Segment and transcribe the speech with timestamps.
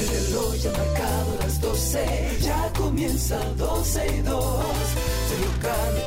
[0.00, 4.64] El reloj ya ha marcado las 12, ya comienza 12 y 2.
[5.28, 6.03] Sergio Carlos,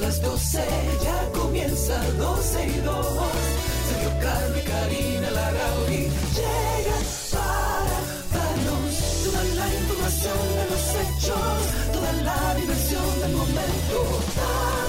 [0.00, 0.58] las 12,
[1.02, 3.06] ya comienza 12 y 2.
[3.88, 4.10] Sergio
[4.56, 7.98] y Karina Larrauri llegan para
[8.34, 11.58] darnos toda la información de los hechos,
[11.92, 14.87] toda la diversión del momento.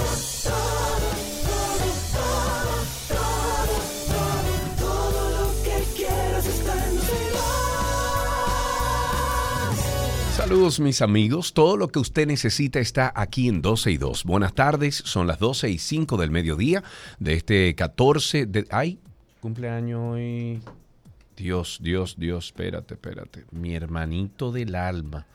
[10.49, 14.23] Saludos mis amigos, todo lo que usted necesita está aquí en 12 y 2.
[14.23, 16.83] Buenas tardes, son las 12 y 5 del mediodía
[17.19, 18.65] de este 14 de...
[18.71, 18.97] ¡Ay!
[19.41, 20.59] Cumpleaños hoy.
[21.37, 23.45] Dios, Dios, Dios, espérate, espérate.
[23.51, 25.27] Mi hermanito del alma.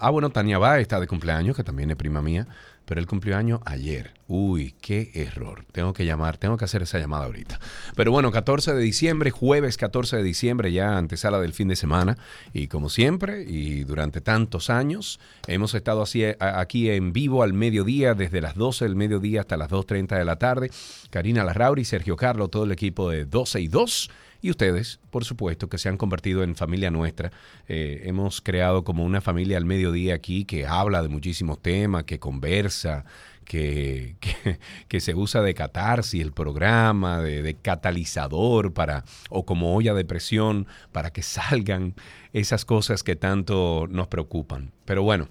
[0.00, 2.46] Ah, bueno, Tania va está de cumpleaños, que también es prima mía,
[2.84, 4.14] pero él cumplió año ayer.
[4.26, 5.64] Uy, qué error.
[5.72, 7.58] Tengo que llamar, tengo que hacer esa llamada ahorita.
[7.96, 12.16] Pero bueno, 14 de diciembre, jueves 14 de diciembre, ya antesala del fin de semana.
[12.52, 18.14] Y como siempre, y durante tantos años, hemos estado así, aquí en vivo al mediodía,
[18.14, 20.70] desde las 12 del mediodía hasta las 2.30 de la tarde.
[21.10, 24.10] Karina Larrauri, Sergio Carlos, todo el equipo de 12 y 2.
[24.42, 27.30] Y ustedes, por supuesto, que se han convertido en familia nuestra.
[27.68, 32.18] Eh, hemos creado como una familia al mediodía aquí que habla de muchísimos temas, que
[32.18, 33.04] conversa,
[33.44, 39.74] que, que, que se usa de catarsis el programa, de, de catalizador para, o como
[39.74, 41.94] olla de presión para que salgan
[42.32, 44.72] esas cosas que tanto nos preocupan.
[44.84, 45.28] Pero bueno.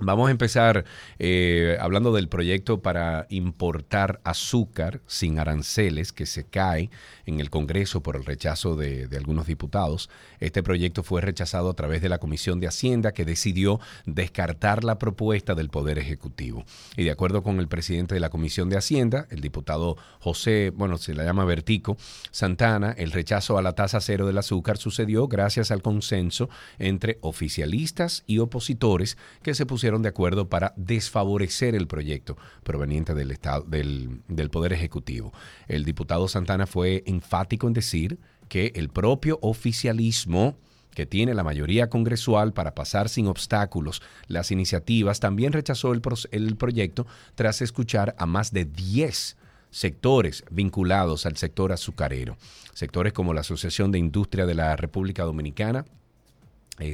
[0.00, 0.84] Vamos a empezar
[1.18, 6.88] eh, hablando del proyecto para importar azúcar sin aranceles que se cae
[7.26, 10.08] en el Congreso por el rechazo de, de algunos diputados.
[10.38, 15.00] Este proyecto fue rechazado a través de la Comisión de Hacienda que decidió descartar la
[15.00, 16.64] propuesta del Poder Ejecutivo.
[16.96, 20.98] Y de acuerdo con el presidente de la Comisión de Hacienda, el diputado José, bueno,
[20.98, 21.96] se le llama Vertico,
[22.30, 28.22] Santana, el rechazo a la tasa cero del azúcar sucedió gracias al consenso entre oficialistas
[28.28, 34.22] y opositores que se pusieron de acuerdo para desfavorecer el proyecto proveniente del, estado, del,
[34.28, 35.32] del Poder Ejecutivo.
[35.66, 38.18] El diputado Santana fue enfático en decir
[38.48, 40.56] que el propio oficialismo
[40.94, 46.56] que tiene la mayoría congresual para pasar sin obstáculos las iniciativas, también rechazó el, el
[46.56, 47.06] proyecto
[47.36, 49.36] tras escuchar a más de 10
[49.70, 52.36] sectores vinculados al sector azucarero.
[52.74, 55.84] Sectores como la Asociación de Industria de la República Dominicana,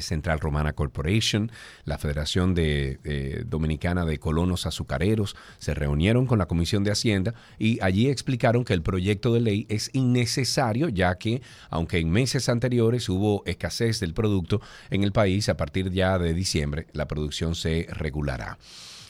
[0.01, 1.51] Central Romana Corporation,
[1.85, 7.35] la Federación de, eh, Dominicana de Colonos Azucareros, se reunieron con la Comisión de Hacienda
[7.59, 12.49] y allí explicaron que el proyecto de ley es innecesario ya que, aunque en meses
[12.49, 17.55] anteriores hubo escasez del producto en el país, a partir ya de diciembre la producción
[17.55, 18.59] se regulará.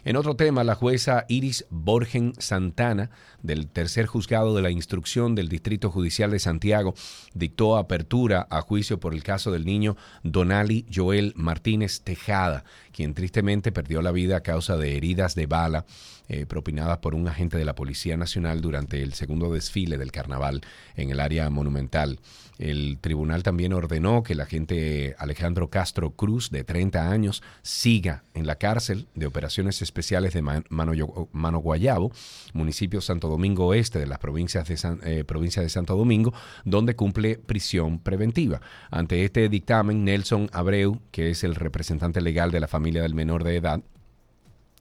[0.07, 3.09] En otro tema, la jueza Iris Borgen Santana,
[3.43, 6.95] del tercer juzgado de la instrucción del Distrito Judicial de Santiago,
[7.33, 13.73] dictó apertura a juicio por el caso del niño Donali Joel Martínez Tejada, quien tristemente
[13.73, 15.87] perdió la vida a causa de heridas de bala
[16.29, 20.63] eh, propinadas por un agente de la Policía Nacional durante el segundo desfile del carnaval
[20.97, 22.19] en el área monumental.
[22.59, 28.47] El tribunal también ordenó que el agente Alejandro Castro Cruz, de 30 años, siga en
[28.47, 30.93] la cárcel de operaciones de Man Mano,
[31.33, 32.13] Mano Guayabo,
[32.53, 36.35] municipio Santo Domingo Oeste de las provincias de, San, eh, provincia de Santo Domingo,
[36.65, 38.61] donde cumple prisión preventiva.
[38.91, 43.45] Ante este dictamen, Nelson Abreu, que es el representante legal de la familia del menor
[43.45, 43.83] de edad,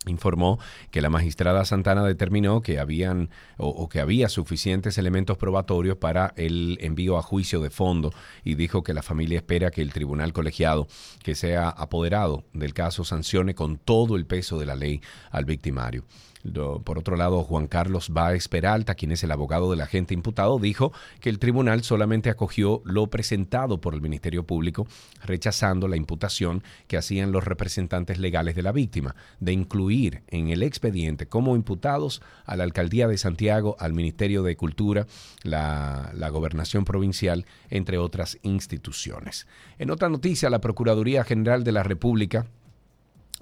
[0.05, 0.59] informó
[0.91, 6.77] que la magistrada Santana determinó que habían o, que había suficientes elementos probatorios para el
[6.81, 10.87] envío a juicio de fondo y dijo que la familia espera que el tribunal colegiado
[11.23, 15.01] que sea apoderado del caso sancione con todo el peso de la ley
[15.31, 16.03] al victimario.
[16.83, 20.91] Por otro lado, Juan Carlos Báez Peralta, quien es el abogado del agente imputado, dijo
[21.21, 24.85] que el tribunal solamente acogió lo presentado por el Ministerio Público,
[25.23, 30.63] rechazando la imputación que hacían los representantes legales de la víctima, de incluir en el
[30.63, 35.07] expediente como imputados a la Alcaldía de Santiago, al Ministerio de Cultura,
[35.43, 39.47] la, la Gobernación Provincial, entre otras instituciones.
[39.79, 42.47] En otra noticia, la Procuraduría General de la República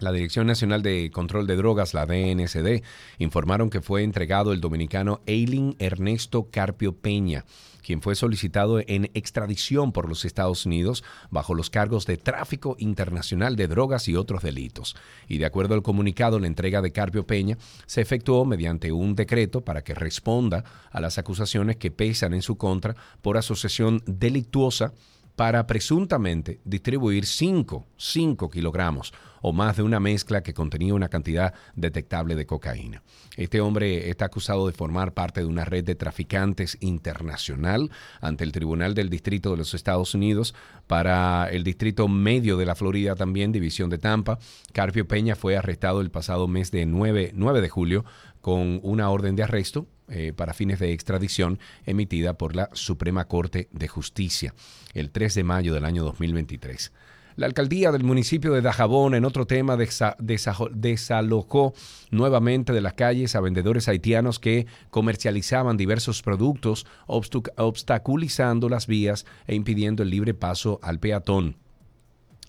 [0.01, 2.81] La Dirección Nacional de Control de Drogas, la DNSD,
[3.19, 7.45] informaron que fue entregado el dominicano Eileen Ernesto Carpio Peña,
[7.85, 13.55] quien fue solicitado en extradición por los Estados Unidos bajo los cargos de tráfico internacional
[13.55, 14.95] de drogas y otros delitos.
[15.27, 19.61] Y de acuerdo al comunicado, la entrega de Carpio Peña se efectuó mediante un decreto
[19.61, 24.93] para que responda a las acusaciones que pesan en su contra por asociación delictuosa
[25.35, 31.53] para presuntamente distribuir 5, 5 kilogramos o más de una mezcla que contenía una cantidad
[31.75, 33.01] detectable de cocaína.
[33.37, 38.51] Este hombre está acusado de formar parte de una red de traficantes internacional ante el
[38.51, 40.53] Tribunal del Distrito de los Estados Unidos
[40.87, 44.39] para el Distrito Medio de la Florida también, División de Tampa.
[44.73, 48.05] Carpio Peña fue arrestado el pasado mes de 9, 9 de julio
[48.41, 53.69] con una orden de arresto eh, para fines de extradición emitida por la Suprema Corte
[53.71, 54.53] de Justicia
[54.93, 56.91] el 3 de mayo del año 2023.
[57.35, 61.73] La alcaldía del municipio de Dajabón, en otro tema, desalojó
[62.09, 69.55] nuevamente de las calles a vendedores haitianos que comercializaban diversos productos, obstaculizando las vías e
[69.55, 71.55] impidiendo el libre paso al peatón.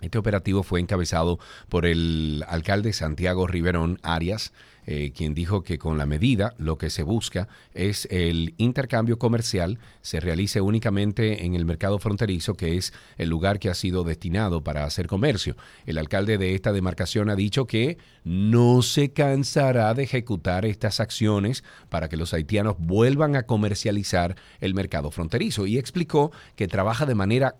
[0.01, 1.39] Este operativo fue encabezado
[1.69, 4.51] por el alcalde Santiago Riverón Arias,
[4.85, 9.79] eh, quien dijo que con la medida lo que se busca es el intercambio comercial
[10.01, 14.63] se realice únicamente en el mercado fronterizo, que es el lugar que ha sido destinado
[14.63, 15.55] para hacer comercio.
[15.85, 21.63] El alcalde de esta demarcación ha dicho que no se cansará de ejecutar estas acciones
[21.89, 27.15] para que los haitianos vuelvan a comercializar el mercado fronterizo y explicó que trabaja de
[27.15, 27.55] manera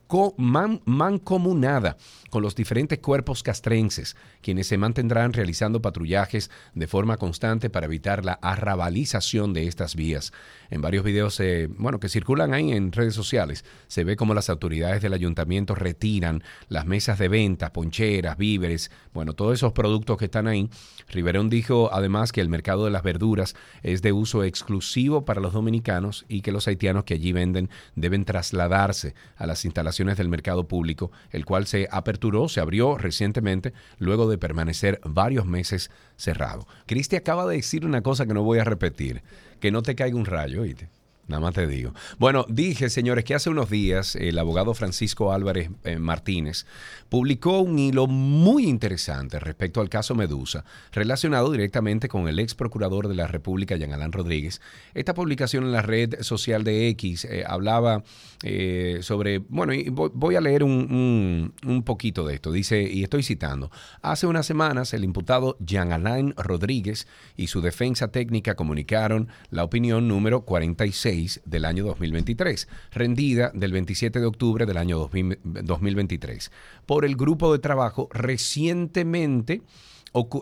[0.85, 1.97] mancomunada
[2.29, 8.25] con los diferentes cuerpos castrenses, quienes se mantendrán realizando patrullajes de forma constante para evitar
[8.25, 10.33] la arrabalización de estas vías.
[10.69, 14.49] En varios videos eh, bueno, que circulan ahí en redes sociales, se ve como las
[14.49, 20.25] autoridades del ayuntamiento retiran las mesas de venta, poncheras, víveres, bueno, todos esos productos que
[20.25, 20.69] están ahí.
[21.09, 25.53] Riverón dijo además que el mercado de las verduras es de uso exclusivo para los
[25.53, 30.67] dominicanos y que los haitianos que allí venden deben trasladarse a las instalaciones del mercado
[30.67, 36.67] público, el cual se aperturó, se abrió recientemente luego de permanecer varios meses cerrado.
[37.03, 39.23] Cristi acaba de decir una cosa que no voy a repetir,
[39.59, 40.87] que no te caiga un rayo, oíste.
[41.25, 41.93] Nada más te digo.
[42.19, 46.65] Bueno, dije, señores, que hace unos días el abogado Francisco Álvarez eh, Martínez
[47.07, 53.07] publicó un hilo muy interesante respecto al caso Medusa, relacionado directamente con el ex procurador
[53.07, 54.59] de la República, Jean Alain Rodríguez.
[54.93, 58.03] Esta publicación en la red social de X eh, hablaba
[58.43, 62.51] eh, sobre, bueno, y voy, a leer un, un, poquito de esto.
[62.51, 63.71] Dice, y estoy citando,
[64.01, 70.09] hace unas semanas el imputado Jean Alain Rodríguez y su defensa técnica comunicaron la opinión
[70.09, 71.12] número 46
[71.45, 76.51] del año 2023, rendida del 27 de octubre del año 2023
[76.85, 79.61] por el grupo de trabajo recientemente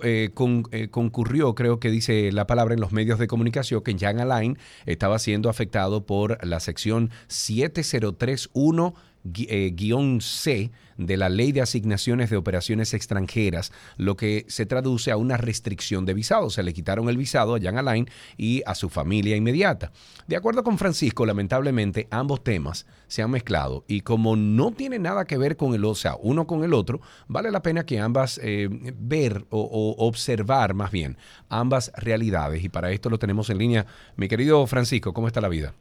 [0.03, 0.31] eh,
[0.71, 4.57] eh, concurrió, creo que dice la palabra en los medios de comunicación, que Jan Alain
[4.85, 12.29] estaba siendo afectado por la sección 7031 eh, guion C de la Ley de Asignaciones
[12.29, 16.49] de Operaciones Extranjeras, lo que se traduce a una restricción de visado.
[16.49, 18.07] Se le quitaron el visado a Jan Alain
[18.37, 19.91] y a su familia inmediata.
[20.27, 25.25] De acuerdo con Francisco, lamentablemente ambos temas se han mezclado y como no tiene nada
[25.25, 28.39] que ver con el, o sea, uno con el otro, vale la pena que ambas
[28.43, 31.17] eh, ver o, o observar más bien
[31.49, 33.85] ambas realidades y para esto lo tenemos en línea.
[34.15, 35.73] Mi querido Francisco, ¿cómo está la vida?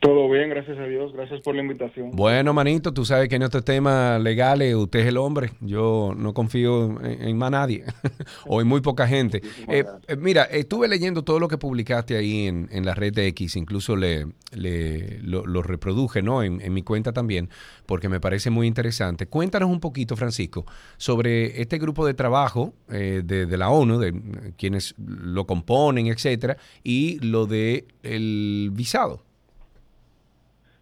[0.00, 1.12] Todo bien, gracias a Dios.
[1.12, 2.12] Gracias por la invitación.
[2.12, 5.50] Bueno, manito, tú sabes que en estos temas legales usted es el hombre.
[5.60, 7.84] Yo no confío en, más nadie
[8.46, 9.42] o en muy poca gente.
[9.66, 13.56] Eh, eh, mira, estuve leyendo todo lo que publicaste ahí en, la red de X,
[13.56, 16.44] incluso le, lo, reproduje ¿no?
[16.44, 17.50] En, mi cuenta también,
[17.84, 19.26] porque me parece muy interesante.
[19.26, 20.64] Cuéntanos un poquito, Francisco,
[20.96, 26.56] sobre este grupo de trabajo eh, de, de, la ONU, de quienes lo componen, etcétera,
[26.84, 29.27] y lo de el visado.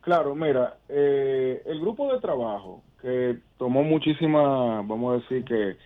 [0.06, 5.76] Claro, mira, eh, el grupo de trabajo que tomó muchísima, vamos a decir que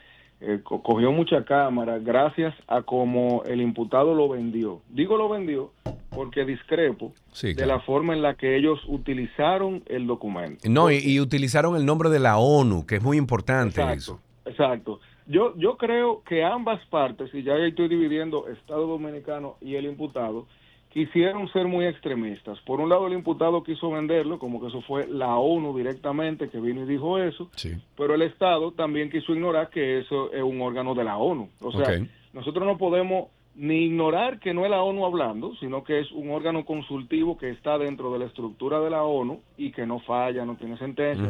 [0.43, 4.83] eh, cogió mucha cámara gracias a cómo el imputado lo vendió.
[4.91, 5.71] Digo lo vendió
[6.11, 10.69] porque discrepo de la forma en la que ellos utilizaron el documento.
[10.69, 14.21] No, y, utilizaron el nombre de la ONU, que es muy importante exacto, eso.
[14.45, 15.01] Exacto.
[15.29, 20.47] Yo, yo creo que ambas partes, y ya estoy dividiendo Estado Dominicano y el imputado,
[20.91, 22.59] quisieron ser muy extremistas.
[22.61, 26.61] Por un lado, el imputado quiso venderlo, como que eso fue la ONU directamente que
[26.61, 27.51] vino y dijo eso,
[27.97, 31.49] pero el Estado también quiso ignorar que eso es un órgano de la ONU.
[31.63, 31.99] O sea,
[32.33, 36.31] nosotros no podemos ni ignorar que no es la ONU hablando, sino que es un
[36.31, 40.45] órgano consultivo que está dentro de la estructura de la ONU y que no falla,
[40.45, 41.29] no tiene sentencia,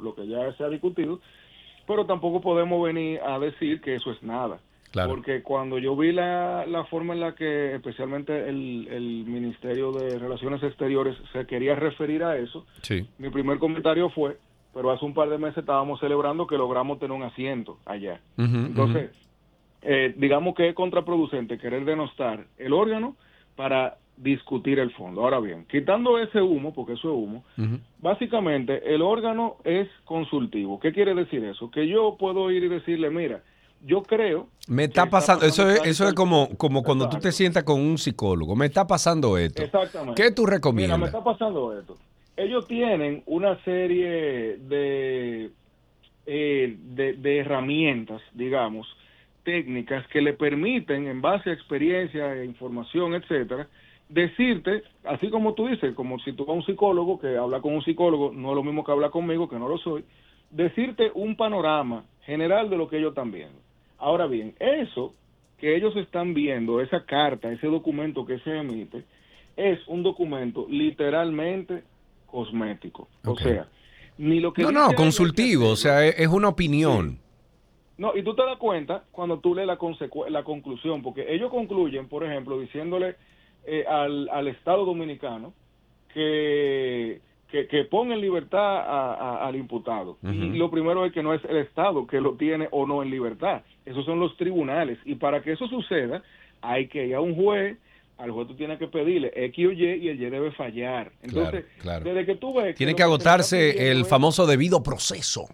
[0.00, 1.20] lo, que ya se ha discutido.
[1.86, 4.60] pero tampoco podemos venir a decir que eso es nada.
[4.94, 5.10] Claro.
[5.10, 10.20] Porque cuando yo vi la, la forma en la que especialmente el, el Ministerio de
[10.20, 13.04] Relaciones Exteriores se quería referir a eso, Sí.
[13.18, 14.36] mi primer comentario fue,
[14.72, 18.20] pero hace un par de meses estábamos celebrando que logramos tener un asiento allá.
[18.38, 19.10] Entonces,
[19.82, 23.16] eh, digamos que es contraproducente querer denostar el órgano
[23.56, 25.22] para discutir el fondo.
[25.22, 27.42] Ahora bien, quitando ese humo, porque eso es humo,
[28.00, 30.78] básicamente el órgano es consultivo.
[30.78, 31.68] ¿Qué quiere decir eso?
[31.70, 33.42] Que yo puedo ir y decirle, mira,
[33.84, 34.48] yo creo...
[34.66, 36.56] Me está pasando, eso es, eso es como, cosa".
[36.56, 38.56] como cuando tú te sientas con un psicólogo.
[38.56, 39.62] Me está pasando esto.
[39.62, 40.22] Exactamente.
[40.22, 41.02] ¿Qué tú Mira, me recomiendas?
[41.04, 41.96] está pasando esto.
[42.36, 45.50] Ellos tienen una serie de,
[46.26, 48.86] eh, de, de herramientas, digamos,
[49.44, 53.68] técnicas que le permiten, en base a experiencia, e información, etcétera,
[54.08, 57.74] decirte, así como tú dices, como si tú vas a un psicólogo que habla con
[57.74, 60.04] un psicólogo, no es lo mismo que habla conmigo, que no lo soy,
[60.50, 63.63] decirte un panorama general de lo que ellos están viendo.
[64.04, 65.14] Ahora bien, eso
[65.56, 69.02] que ellos están viendo, esa carta, ese documento que se emite,
[69.56, 71.84] es un documento literalmente
[72.26, 73.08] cosmético.
[73.24, 73.66] O sea,
[74.18, 77.18] ni lo que No, no, consultivo, o sea, es, una opinión.
[77.96, 79.78] No, y tú te das cuenta cuando tú lees la,
[80.28, 83.16] la conclusión, porque ellos concluyen, por ejemplo, diciéndole
[83.64, 85.54] eh, al, al Estado dominicano
[86.12, 87.22] que,
[87.54, 90.18] que, que ponga en libertad a- a- al imputado.
[90.24, 93.10] Y lo primero es que no es el Estado que lo tiene o no en
[93.10, 94.98] libertad, esos son los tribunales.
[95.04, 96.20] Y para que eso suceda,
[96.62, 97.78] hay que ir a un juez,
[98.18, 101.12] al juez tú tienes que pedirle X o Y y el Y debe fallar.
[101.22, 102.04] Entonces, Claro, claro.
[102.04, 102.74] desde que tú ves...
[102.74, 105.46] Tiene que agotarse el famoso debido proceso.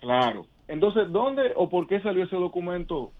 [0.00, 0.46] Claro.
[0.68, 3.10] Entonces, ¿dónde o por qué salió ese documento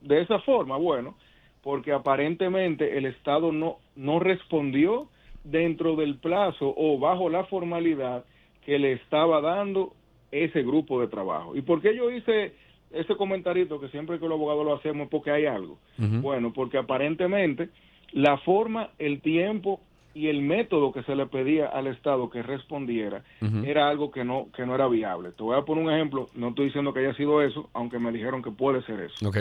[0.00, 0.76] de esa forma?
[0.76, 1.14] Bueno,
[1.62, 5.08] porque aparentemente el Estado no, no respondió
[5.50, 8.24] dentro del plazo o bajo la formalidad
[8.64, 9.92] que le estaba dando
[10.30, 11.56] ese grupo de trabajo.
[11.56, 12.54] ¿Y por qué yo hice
[12.90, 15.78] ese comentarito que siempre que los abogados lo hacemos es porque hay algo?
[15.98, 17.70] Bueno, porque aparentemente
[18.12, 19.80] la forma, el tiempo
[20.14, 23.22] y el método que se le pedía al Estado que respondiera
[23.64, 25.30] era algo que no que no era viable.
[25.32, 28.10] Te voy a poner un ejemplo, no estoy diciendo que haya sido eso, aunque me
[28.10, 29.28] dijeron que puede ser eso.
[29.28, 29.38] Ok.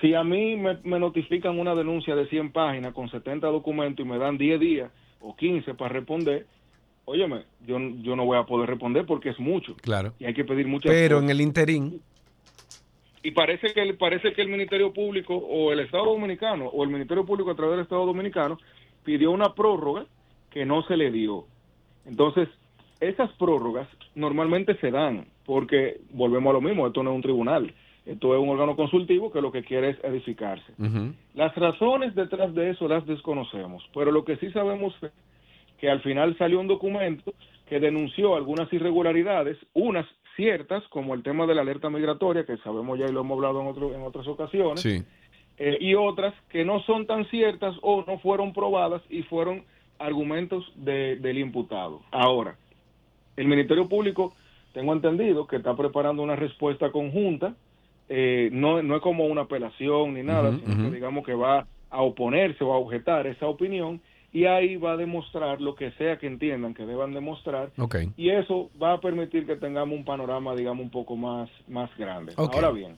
[0.00, 4.08] Si a mí me, me notifican una denuncia de 100 páginas con 70 documentos y
[4.08, 6.46] me dan 10 días o 15 para responder,
[7.04, 10.12] óyeme, yo, yo no voy a poder responder porque es mucho Claro.
[10.18, 11.24] y hay que pedir muchas Pero cosas.
[11.24, 12.00] en el interín,
[13.22, 17.24] Y parece que, parece que el Ministerio Público o el Estado Dominicano o el Ministerio
[17.26, 18.58] Público a través del Estado Dominicano
[19.04, 20.06] pidió una prórroga
[20.50, 21.44] que no se le dio.
[22.06, 22.48] Entonces,
[23.00, 27.74] esas prórrogas normalmente se dan porque, volvemos a lo mismo, esto no es un tribunal,
[28.08, 30.72] esto es un órgano consultivo que lo que quiere es edificarse.
[31.34, 35.10] Las razones detrás de eso las desconocemos, pero lo que sí sabemos es
[35.78, 37.32] que al final salió un documento
[37.68, 42.98] que denunció algunas irregularidades, unas ciertas, como el tema de la alerta migratoria, que sabemos
[42.98, 45.02] ya y lo hemos hablado en, otro- en otras ocasiones, sí.
[45.58, 49.64] eh, y otras que no son tan ciertas o no fueron probadas y fueron
[49.98, 52.00] argumentos de- del imputado.
[52.12, 52.56] Ahora,
[53.36, 54.32] el Ministerio Público,
[54.72, 57.54] tengo entendido que está preparando una respuesta conjunta,
[58.08, 62.02] eh, no, no es como una apelación ni nada, sino que digamos que va a
[62.02, 64.00] oponerse o a objetar esa opinión
[64.32, 67.96] y ahí va a demostrar lo que sea que entiendan que deban demostrar Ok.
[68.16, 72.34] y eso va a permitir que tengamos un panorama, digamos, un poco más, más grande.
[72.36, 72.96] Ahora bien.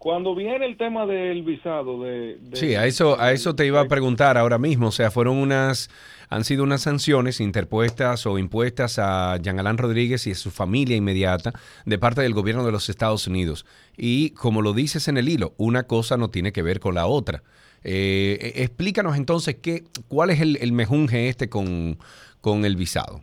[0.00, 2.38] Cuando viene el tema del visado de...
[2.54, 4.88] Sí, a eso, a eso te iba a preguntar ahora mismo.
[4.88, 5.90] O sea, fueron unas,
[6.30, 10.96] han sido unas sanciones interpuestas o impuestas a Jean Alain Rodríguez y a su familia
[10.96, 11.52] inmediata
[11.84, 13.66] de parte del gobierno de los Estados Unidos.
[13.94, 17.06] Y como lo dices en el hilo, una cosa no tiene que ver con la
[17.06, 17.42] otra.
[17.84, 21.98] Eh, eh, explícanos entonces qué, cuál es el, el mejunje este con,
[22.40, 23.22] con el visado.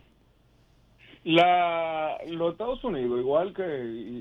[1.28, 3.62] La, los Estados Unidos, igual que,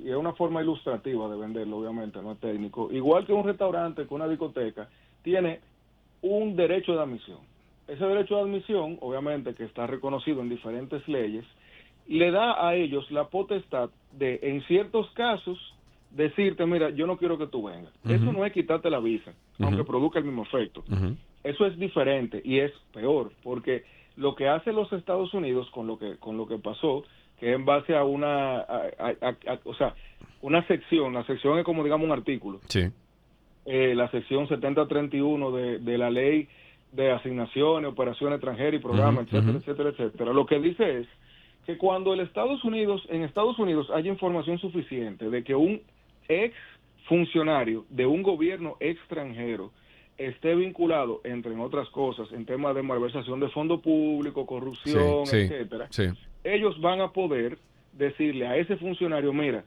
[0.03, 4.05] y es una forma ilustrativa de venderlo, obviamente, no es técnico, igual que un restaurante,
[4.05, 4.89] que una discoteca,
[5.23, 5.61] tiene
[6.21, 7.37] un derecho de admisión.
[7.87, 11.45] Ese derecho de admisión, obviamente, que está reconocido en diferentes leyes,
[12.09, 15.57] le da a ellos la potestad de, en ciertos casos,
[16.11, 17.93] decirte, mira, yo no quiero que tú vengas.
[18.03, 20.83] Eso no es quitarte la visa, aunque produzca el mismo efecto.
[21.41, 23.85] Eso es diferente y es peor, porque
[24.17, 27.03] lo que hace los Estados Unidos con lo que con lo que pasó,
[27.39, 29.93] que en base a una, a- a- a- a- o sea,
[30.41, 32.89] una sección, la sección es como digamos un artículo, Sí.
[33.65, 36.47] eh, la sección 7031 de, de la ley
[36.91, 40.33] de asignaciones, operaciones extranjeras y programas, etcétera, etcétera, etcétera.
[40.33, 41.07] Lo que dice es
[41.65, 45.81] que cuando el Estados Unidos, en Estados Unidos haya información suficiente de que un
[46.29, 46.55] ex
[47.07, 49.71] funcionario de un gobierno extranjero
[50.17, 55.87] esté vinculado, entre otras cosas, en temas de malversación de fondo público, corrupción, sí, etcétera,
[55.91, 56.05] sí.
[56.43, 57.57] ellos van a poder
[57.93, 59.63] decirle a ese funcionario, mira,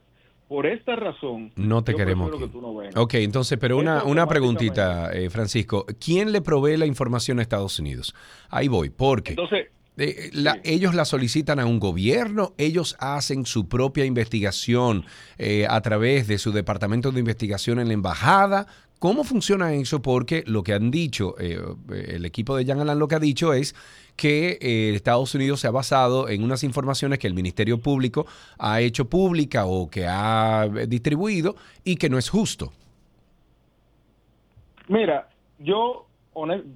[0.47, 2.97] por esta razón, no te queremos que tú no vengas.
[2.97, 5.85] Ok, entonces, pero una, una preguntita, eh, Francisco.
[6.03, 8.13] ¿Quién le provee la información a Estados Unidos?
[8.49, 10.59] Ahí voy, porque Entonces, eh, la- sí.
[10.65, 15.05] ellos la solicitan a un gobierno, ellos hacen su propia investigación
[15.37, 18.67] eh, a través de su departamento de investigación en la embajada.
[19.01, 19.99] ¿Cómo funciona eso?
[20.03, 23.51] Porque lo que han dicho, eh, el equipo de Jan Alan lo que ha dicho
[23.51, 23.73] es
[24.15, 28.27] que eh, Estados Unidos se ha basado en unas informaciones que el Ministerio Público
[28.59, 32.73] ha hecho pública o que ha distribuido y que no es justo.
[34.87, 36.05] mira, yo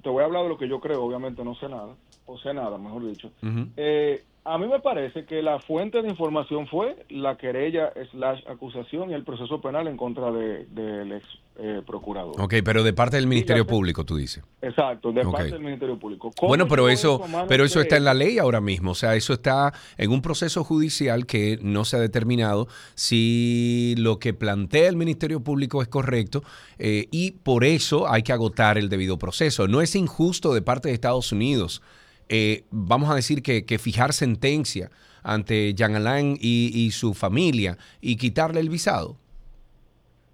[0.02, 1.94] te voy a hablar de lo que yo creo, obviamente no sé nada,
[2.26, 3.30] o sé nada, mejor dicho.
[3.76, 9.10] Eh, a mí me parece que la fuente de información fue la querella slash acusación
[9.10, 11.24] y el proceso penal en contra de- del ex
[11.58, 12.38] eh, procurador.
[12.38, 13.66] Ok, pero de parte del Ministerio.
[13.66, 14.44] Público, tú dices.
[14.60, 16.30] Exacto, de parte del Ministerio Público.
[16.36, 18.90] ¿Cómo Bueno, pero eso, pero eso de está en la ley ahora mismo.
[18.90, 24.18] O sea, eso está en un proceso judicial que no se ha determinado si lo
[24.18, 26.42] que plantea el Ministerio Público es correcto
[26.78, 29.66] eh, y por eso hay que agotar el debido proceso.
[29.66, 31.82] No es injusto de parte de Estados Unidos,
[32.28, 34.90] eh, vamos a decir que, que fijar sentencia
[35.22, 39.16] ante Jean Alain y, y su familia y quitarle el visado.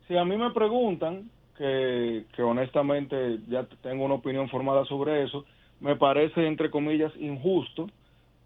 [0.09, 5.45] Si a mí me preguntan, que, que honestamente ya tengo una opinión formada sobre eso,
[5.81, 7.89] me parece, entre comillas, injusto,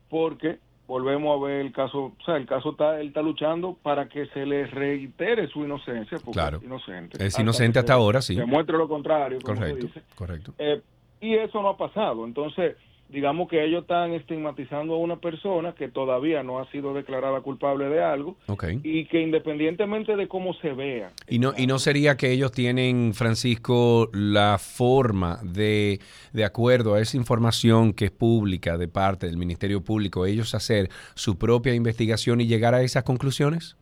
[0.09, 4.09] porque volvemos a ver el caso, o sea, el caso está, él está luchando para
[4.09, 6.59] que se le reitere su inocencia, porque Claro.
[6.59, 7.27] es inocente.
[7.27, 8.37] Es inocente hasta ahora, sí.
[8.37, 10.03] Demuestre lo contrario, como se Correcto, dice.
[10.15, 10.55] correcto.
[10.59, 10.81] Eh,
[11.21, 12.25] y eso no ha pasado.
[12.25, 12.77] Entonces,
[13.09, 17.89] digamos que ellos están estigmatizando a una persona que todavía no ha sido declarada culpable
[17.89, 18.37] de algo
[18.83, 21.13] y que independientemente de cómo se vea.
[21.29, 26.01] Y no, y no sería que ellos tienen, Francisco, la forma de,
[26.33, 30.89] de acuerdo a esa información que es pública de parte del Ministerio Público, ellos hacer
[31.15, 33.77] su propia investigación y llegar a esas conclusiones?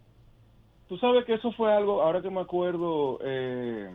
[0.88, 3.88] Tú sabes que eso fue algo, ahora que me acuerdo, eh,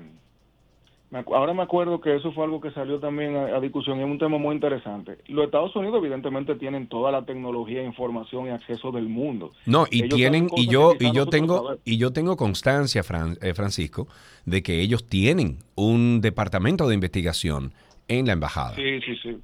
[1.34, 4.08] ahora me acuerdo que eso fue algo que salió también a, a discusión y es
[4.08, 5.18] un tema muy interesante.
[5.28, 9.52] Los Estados Unidos evidentemente tienen toda la tecnología, información y acceso del mundo.
[9.66, 13.54] No, y Ellos tienen, y yo, y yo tengo, y yo tengo constancia, Fran- eh,
[13.54, 14.08] Francisco,
[14.46, 17.74] de que ellos tienen un departamento de investigación
[18.08, 18.76] en la embajada.
[18.76, 19.38] Sí, sí, sí.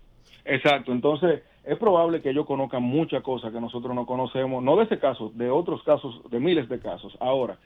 [0.46, 0.92] Exacto.
[0.92, 5.00] Entonces, es probable que ellos conozcan muchas cosas que nosotros no conocemos, no de ese
[5.00, 7.18] caso, de otros casos, de miles de casos.
[7.20, 7.58] Ahora,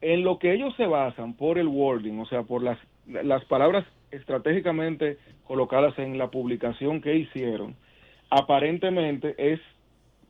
[0.00, 3.84] en lo que ellos se basan por el wording, o sea, por las, las palabras
[4.10, 7.74] estratégicamente colocadas en la publicación que hicieron,
[8.30, 9.60] aparentemente es,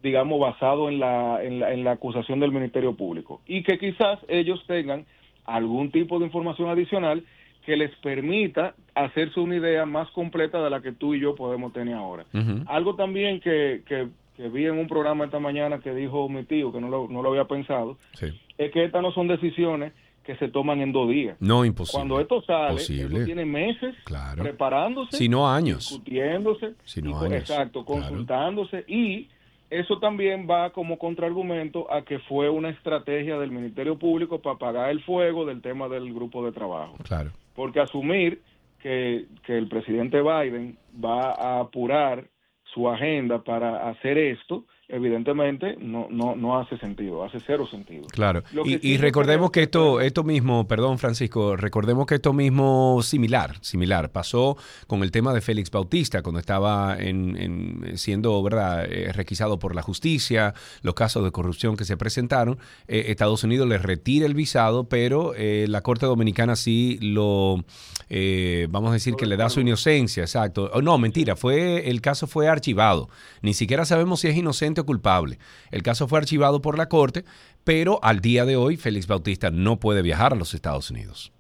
[0.03, 3.41] digamos, basado en la, en la, en la acusación del Ministerio Público.
[3.47, 5.07] Y que quizás ellos tengan
[5.45, 7.25] algún tipo de información adicional
[7.65, 11.73] que les permita hacerse una idea más completa de la que tú y yo podemos
[11.73, 12.27] tener ahora.
[12.67, 16.71] Algo también que, que, que vi en un programa esta mañana que dijo mi tío,
[16.73, 18.27] que no lo, no lo había pensado, Sí.
[18.59, 19.93] es que estas no son decisiones
[20.25, 21.37] que se toman en dos días.
[21.41, 21.99] No, imposible.
[21.99, 24.43] Cuando esto sale, esto tiene meses Claro.
[24.43, 25.89] preparándose, Si no años.
[25.91, 28.01] discutiéndose, Si no y años, exacto, claro.
[28.03, 29.29] consultándose y
[29.71, 34.91] eso también va como contraargumento a que fue una estrategia del Ministerio Público para apagar
[34.91, 36.97] el fuego del tema del grupo de trabajo.
[37.03, 37.31] Claro.
[37.55, 38.41] Porque asumir
[38.81, 42.27] que, que el presidente Biden va a apurar
[42.73, 48.07] su agenda para hacer esto, evidentemente no, no, no hace sentido, hace cero sentido.
[48.09, 48.43] Claro.
[48.65, 53.57] Y, sí y recordemos que esto, esto mismo, perdón Francisco, recordemos que esto mismo similar,
[53.61, 59.13] similar, pasó con el tema de Félix Bautista cuando estaba en, en- siendo verdad eh,
[59.13, 62.59] requisado por la justicia, los casos de corrupción que se presentaron.
[62.89, 67.65] eh, Estados Unidos le retira el visado, pero eh, la Corte Dominicana sí lo,
[68.11, 70.71] eh, vamos a decir que le da su inocencia, exacto.
[70.75, 73.09] Oh, no, mentira, fue el caso fue archivado.
[73.43, 75.39] Ni siquiera sabemos si es inocente o culpable.
[75.71, 77.25] El caso fue archivado por la Corte,
[77.65, 81.33] pero al día de hoy Félix Bautista no puede viajar a los Estados Unidos.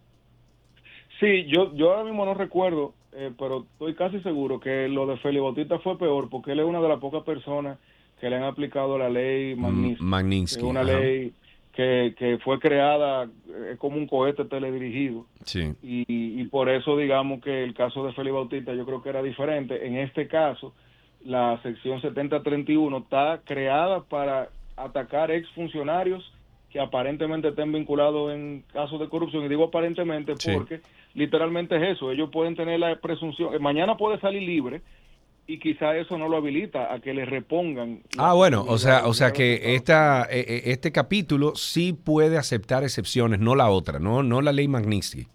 [1.20, 5.16] Sí, yo, yo ahora mismo no recuerdo, eh, pero estoy casi seguro que lo de
[5.18, 7.78] Félix Bautista fue peor porque él es una de las pocas personas
[8.20, 10.02] que le han aplicado la ley Magnitsky.
[10.02, 10.98] Mm, Magnitsky, que es una ajá.
[10.98, 11.32] ley
[11.72, 15.26] que, que fue creada eh, como un cohete teledirigido.
[15.44, 15.74] Sí.
[15.82, 19.22] y, y por eso digamos que el caso de Félix Bautista yo creo que era
[19.22, 19.86] diferente.
[19.86, 20.74] En este caso,
[21.24, 26.22] la sección 7031 está creada para atacar exfuncionarios
[26.70, 29.44] que aparentemente estén vinculados en casos de corrupción.
[29.44, 30.50] Y digo aparentemente Sí.
[30.52, 30.80] porque
[31.14, 32.10] literalmente es eso.
[32.10, 33.54] Ellos pueden tener la presunción.
[33.54, 34.82] eh, Mañana puede salir libre
[35.46, 38.00] y quizá eso no lo habilita a que le repongan.
[38.18, 42.82] Ah, bueno, o sea, o sea que esta, eh, eh, este capítulo sí puede aceptar
[42.82, 45.26] excepciones, no la otra, no, no la ley Magnitsky.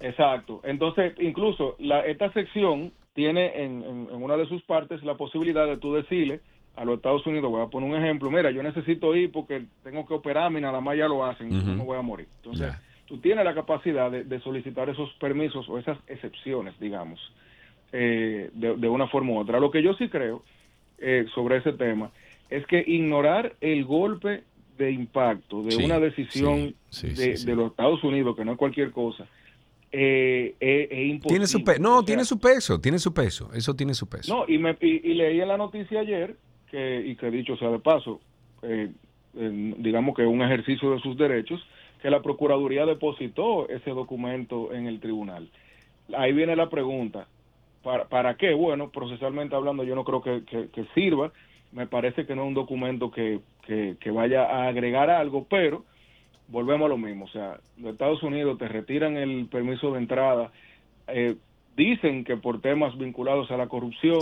[0.00, 0.60] Exacto.
[0.64, 5.66] Entonces, incluso la, esta sección tiene en, en- en una de sus partes la posibilidad
[5.66, 6.40] de tú decirle
[6.76, 10.06] a los Estados Unidos, voy a poner un ejemplo, mira, yo necesito ir porque tengo
[10.06, 12.26] que operarme y nada más ya lo hacen, y no voy a morir.
[12.38, 12.68] Entonces,
[13.06, 17.20] tú tienes la capacidad de, solicitar esos permisos o esas excepciones, digamos,
[17.92, 19.60] eh, de, una forma u otra.
[19.60, 20.42] Lo que yo sí creo
[20.98, 22.10] eh, sobre ese tema
[22.48, 24.44] es que ignorar el golpe
[24.78, 26.74] de impacto de una decisión
[27.44, 29.26] de, los Estados Unidos, que no es cualquier cosa,
[29.92, 31.46] eh, es, imposible.
[31.46, 34.34] Tiene su no, tiene su peso, tiene su peso, eso tiene su peso.
[34.34, 36.36] No, y, me, y, leí en la noticia ayer,
[36.70, 38.20] que, y que dicho sea de paso,
[38.62, 38.90] eh,
[39.34, 41.64] digamos que un ejercicio de sus derechos,
[42.00, 45.50] que la Procuraduría depositó ese documento en el tribunal.
[46.16, 47.28] Ahí viene la pregunta,
[47.82, 48.54] ¿para, para qué?
[48.54, 51.32] Bueno, procesalmente hablando, yo no creo que, que sirva,
[51.72, 55.84] me parece que no es un documento que, que, vaya a agregar algo, pero
[56.52, 60.52] volvemos a lo mismo, o sea, los Estados Unidos te retiran el permiso de entrada,
[61.08, 61.36] eh,
[61.76, 64.20] dicen que por temas vinculados a la corrupción,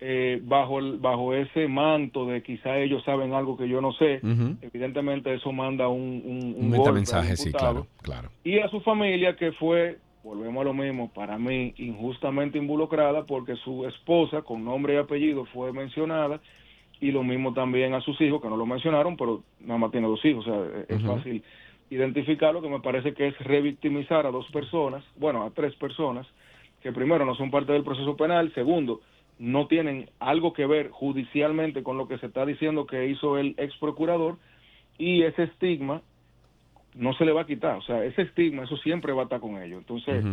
[0.00, 4.20] eh, bajo, el, bajo ese manto de quizá ellos saben algo que yo no sé,
[4.60, 8.28] evidentemente eso manda un, un, un mensaje, sí, claro, claro.
[8.44, 13.56] Y a su familia que fue, volvemos a lo mismo, para mí injustamente involucrada porque
[13.56, 16.40] su esposa con nombre y apellido fue mencionada
[17.04, 20.08] y lo mismo también a sus hijos, que no lo mencionaron, pero nada más tiene
[20.08, 21.44] dos hijos, o sea, es fácil
[21.90, 26.26] identificarlo, que me parece que es revictimizar a dos personas, bueno, a tres personas,
[26.82, 29.02] que primero no son parte del proceso penal, segundo,
[29.38, 33.54] no tienen algo que ver judicialmente con lo que se está diciendo que hizo el
[33.58, 34.38] ex procurador,
[34.96, 36.00] y ese estigma
[36.94, 39.40] no se le va a quitar, o sea, ese estigma, eso siempre va a estar
[39.40, 39.78] con ellos.
[39.78, 40.24] Entonces,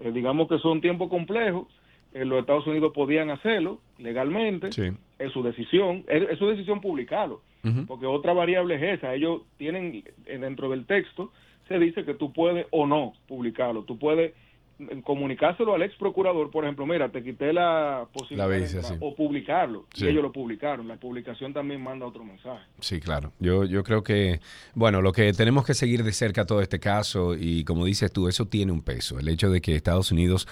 [0.00, 1.68] eh, digamos que son tiempos complejos,
[2.12, 4.68] en los Estados Unidos podían hacerlo legalmente,
[5.18, 7.42] es su decisión, es, su decisión publicarlo,
[7.86, 11.32] porque otra variable es esa, ellos tienen dentro del texto,
[11.68, 14.34] se dice que tú puedes o no publicarlo, tú puedes
[15.04, 19.86] comunicárselo al ex procurador, por ejemplo, mira, te quité la posibilidad o publicarlo.
[19.94, 20.86] Y ellos lo publicaron.
[20.88, 22.64] La publicación también manda otro mensaje.
[22.80, 23.32] Sí, claro.
[23.38, 24.40] Yo, yo creo que,
[24.74, 28.28] bueno, lo que tenemos que seguir de cerca todo este caso, y como dices tú,
[28.28, 29.18] eso tiene un peso.
[29.18, 30.46] El hecho de que Estados Unidos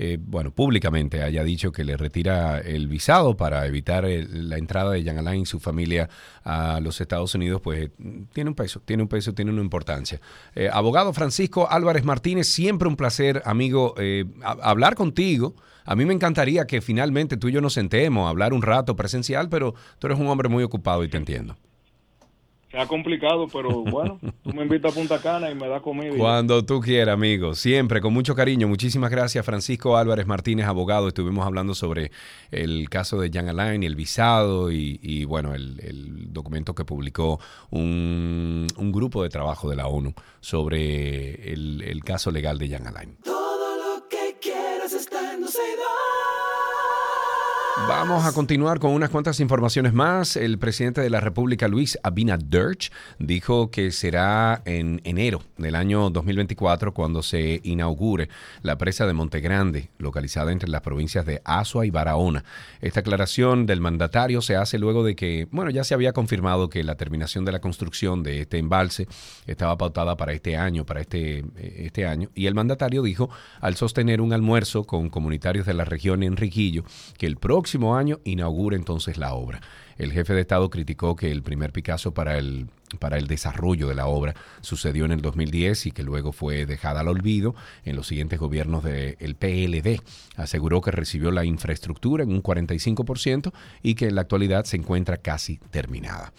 [0.00, 5.02] eh, bueno, públicamente haya dicho que le retira el visado para evitar la entrada de
[5.02, 6.08] Jan Alain y su familia
[6.44, 7.90] a los Estados Unidos, pues
[8.32, 10.20] tiene un peso, tiene un peso, tiene una importancia.
[10.54, 15.54] Eh, abogado Francisco Álvarez Martínez, siempre un placer, amigo, eh, hablar contigo.
[15.84, 18.94] A mí me encantaría que finalmente tú y yo nos sentemos a hablar un rato
[18.94, 21.56] presencial, pero tú eres un hombre muy ocupado y te entiendo.
[22.70, 26.14] Se ha complicado, pero bueno, tú me invitas a Punta Cana y me da comida.
[26.16, 27.54] Cuando tú quieras, amigo.
[27.54, 28.68] Siempre, con mucho cariño.
[28.68, 31.08] Muchísimas gracias, Francisco Álvarez Martínez, abogado.
[31.08, 32.10] Estuvimos hablando sobre
[32.50, 38.66] el caso de Jan Alain y el visado y, bueno, el, documento que publicó un,
[38.92, 43.16] grupo de trabajo de la ONU sobre el, caso legal de Jan Alain.
[47.86, 50.36] Vamos a continuar con unas cuantas informaciones más.
[50.36, 52.76] El presidente de la República, Luis Abinader,
[53.18, 58.28] dijo que será en enero del año 2024 cuando se inaugure
[58.62, 62.44] la presa de Montegrande, localizada entre las provincias de Azua y Barahona.
[62.80, 66.84] Esta aclaración del mandatario se hace luego de que, bueno, ya se había confirmado que
[66.84, 69.06] la terminación de la construcción de este embalse
[69.46, 74.20] estaba pautada para este año, para este, este año, y el mandatario dijo, al sostener
[74.20, 76.84] un almuerzo con comunitarios de la región en Riquillo,
[77.16, 79.60] que el próximo próximo año inaugura entonces la obra.
[79.98, 83.94] El jefe de Estado criticó que el primer Picasso para el, para el desarrollo de
[83.94, 88.06] la obra sucedió en el 2010 y que luego fue dejada al olvido en los
[88.06, 90.00] siguientes gobiernos del PLD.
[90.36, 95.18] Aseguró que recibió la infraestructura en un 45% y que en la actualidad se encuentra
[95.18, 96.32] casi terminada.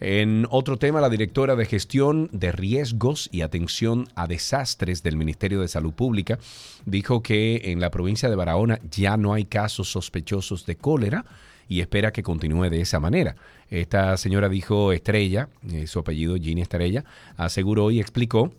[0.00, 5.60] En otro tema, la directora de Gestión de Riesgos y Atención a Desastres del Ministerio
[5.60, 6.38] de Salud Pública
[6.84, 11.24] dijo que en la provincia de Barahona ya no hay casos sospechosos de cólera
[11.68, 13.36] y espera que continúe de esa manera.
[13.70, 17.04] Esta señora dijo Estrella, eh, su apellido Ginny Estrella,
[17.36, 18.52] aseguró y explicó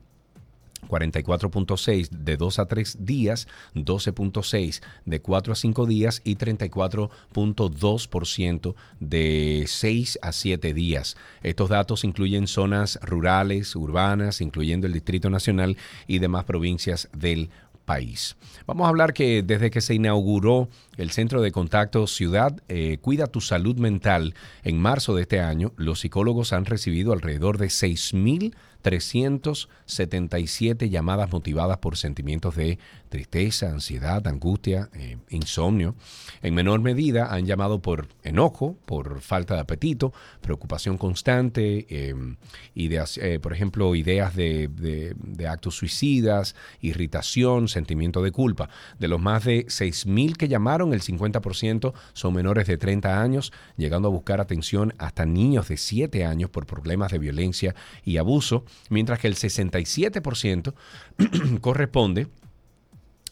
[0.89, 9.65] 44.6 de 2 a 3 días, 12.6 de 4 a 5 días y 34.2% de
[9.67, 11.17] 6 a 7 días.
[11.43, 17.51] Estos datos incluyen zonas rurales, urbanas, incluyendo el Distrito Nacional y demás provincias del
[17.89, 18.37] país.
[18.67, 23.29] Vamos a hablar que desde que se inauguró el Centro de Contacto Ciudad eh, Cuida
[23.29, 28.55] tu Salud Mental en marzo de este año, los psicólogos han recibido alrededor de 6.000
[28.83, 35.95] 377 llamadas motivadas por sentimientos de tristeza, ansiedad, angustia, eh, insomnio.
[36.43, 42.37] En menor medida han llamado por enojo, por falta de apetito, preocupación constante, em,
[42.75, 48.69] ideas, eh, por ejemplo, ideas de, de, actos suicidas, irritación, sentimiento de culpa.
[48.99, 54.09] De los más de 6.000 que llamaron, el 50% son menores de 30 años, llegando
[54.09, 59.19] a buscar atención hasta niños de 7 años por problemas de violencia y abuso mientras
[59.19, 60.75] que el 67%
[61.61, 62.29] corresponde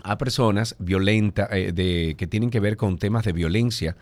[0.02, 3.96] a personas violentas eh, que tienen que ver con temas de violencia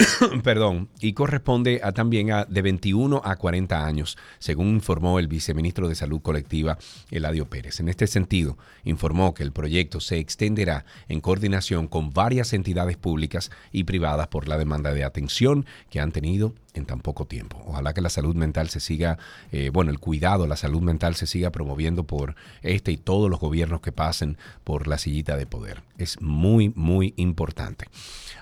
[0.42, 5.88] perdón, y corresponde a, también a de 21 a 40 años, según informó el viceministro
[5.88, 6.78] de Salud Colectiva,
[7.10, 7.80] Eladio Pérez.
[7.80, 13.50] En este sentido, informó que el proyecto se extenderá en coordinación con varias entidades públicas
[13.72, 17.62] y privadas por la demanda de atención que han tenido en tan poco tiempo.
[17.66, 19.18] Ojalá que la salud mental se siga,
[19.52, 23.40] eh, bueno, el cuidado, la salud mental se siga promoviendo por este y todos los
[23.40, 25.82] gobiernos que pasen por la sillita de poder.
[25.98, 27.86] Es muy, muy importante.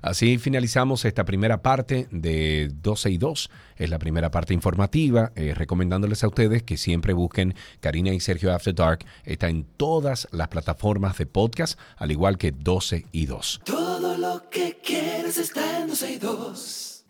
[0.03, 3.51] Así finalizamos esta primera parte de 12 y 2.
[3.77, 8.53] Es la primera parte informativa, eh, recomendándoles a ustedes que siempre busquen Karina y Sergio
[8.53, 9.05] After Dark.
[9.25, 13.63] Está en todas las plataformas de podcast, al igual que 12 y 2.
[13.65, 17.05] Todo lo que quieres está en 12 y 2.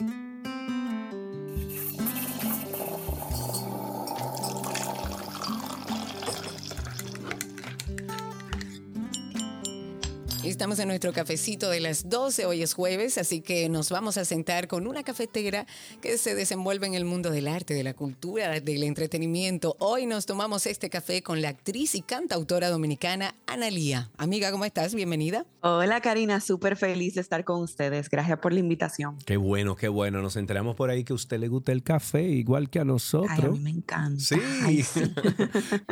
[10.49, 14.25] Estamos en nuestro cafecito de las 12, hoy es jueves, así que nos vamos a
[14.25, 15.67] sentar con una cafetera
[16.01, 19.77] que se desenvuelve en el mundo del arte, de la cultura, del entretenimiento.
[19.79, 24.11] Hoy nos tomamos este café con la actriz y cantautora dominicana Analía.
[24.17, 24.95] Amiga, ¿cómo estás?
[24.95, 25.45] Bienvenida.
[25.61, 28.09] Hola Karina, súper feliz de estar con ustedes.
[28.09, 29.19] Gracias por la invitación.
[29.27, 30.23] Qué bueno, qué bueno.
[30.23, 33.31] Nos enteramos por ahí que a usted le gusta el café igual que a nosotros.
[33.39, 34.23] Ay, a mí me encanta.
[34.23, 34.39] Sí.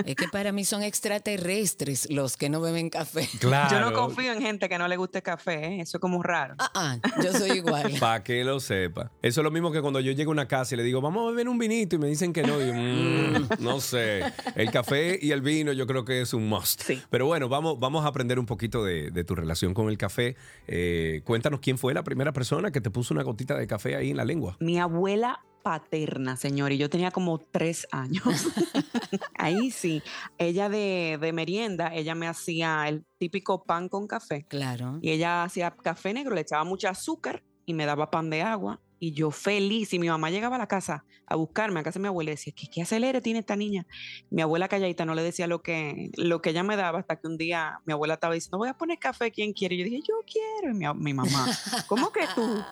[0.07, 3.29] es que para mí son extraterrestres los que no beben café.
[3.39, 3.71] Claro.
[3.71, 5.81] Yo no confío en gente que no le guste café, ¿eh?
[5.81, 6.55] eso es como raro.
[6.59, 7.93] Ah, ah, yo soy igual.
[8.01, 9.11] Para que lo sepa.
[9.23, 11.27] Eso es lo mismo que cuando yo llego a una casa y le digo, vamos
[11.27, 12.61] a beber un vinito y me dicen que no.
[12.61, 14.23] Y mm, no sé.
[14.55, 16.83] El café y el vino yo creo que es un must.
[16.83, 17.03] Sí.
[17.11, 20.37] Pero bueno, vamos, vamos a aprender un poquito de, tu relación con el café.
[20.69, 24.11] Eh, cuéntanos quién fue la primera persona que te puso una gotita de café ahí
[24.11, 24.57] en la lengua.
[24.61, 28.23] Mi abuela paterna, señor, y yo tenía como tres años.
[29.37, 30.01] Ahí sí,
[30.39, 34.47] ella de, de, merienda, ella me hacía el típico pan con café.
[34.49, 35.01] Claro.
[35.03, 38.81] Y ella hacía café negro, le echaba mucho azúcar y me daba pan de agua.
[39.01, 42.03] Y yo feliz, y mi mamá llegaba a la casa a buscarme, a casa de
[42.03, 43.89] mi abuela, y decía, ¿qué, qué acelere tiene esta niña?
[44.31, 47.27] Mi abuela calladita no le decía lo que, lo que ella me daba, hasta que
[47.27, 49.75] un día mi abuela estaba diciendo, voy a poner café, ¿quién quiere?
[49.75, 50.73] Y yo dije, yo quiero.
[50.73, 51.47] Y mi, mi mamá,
[51.89, 52.65] ¿cómo que tú?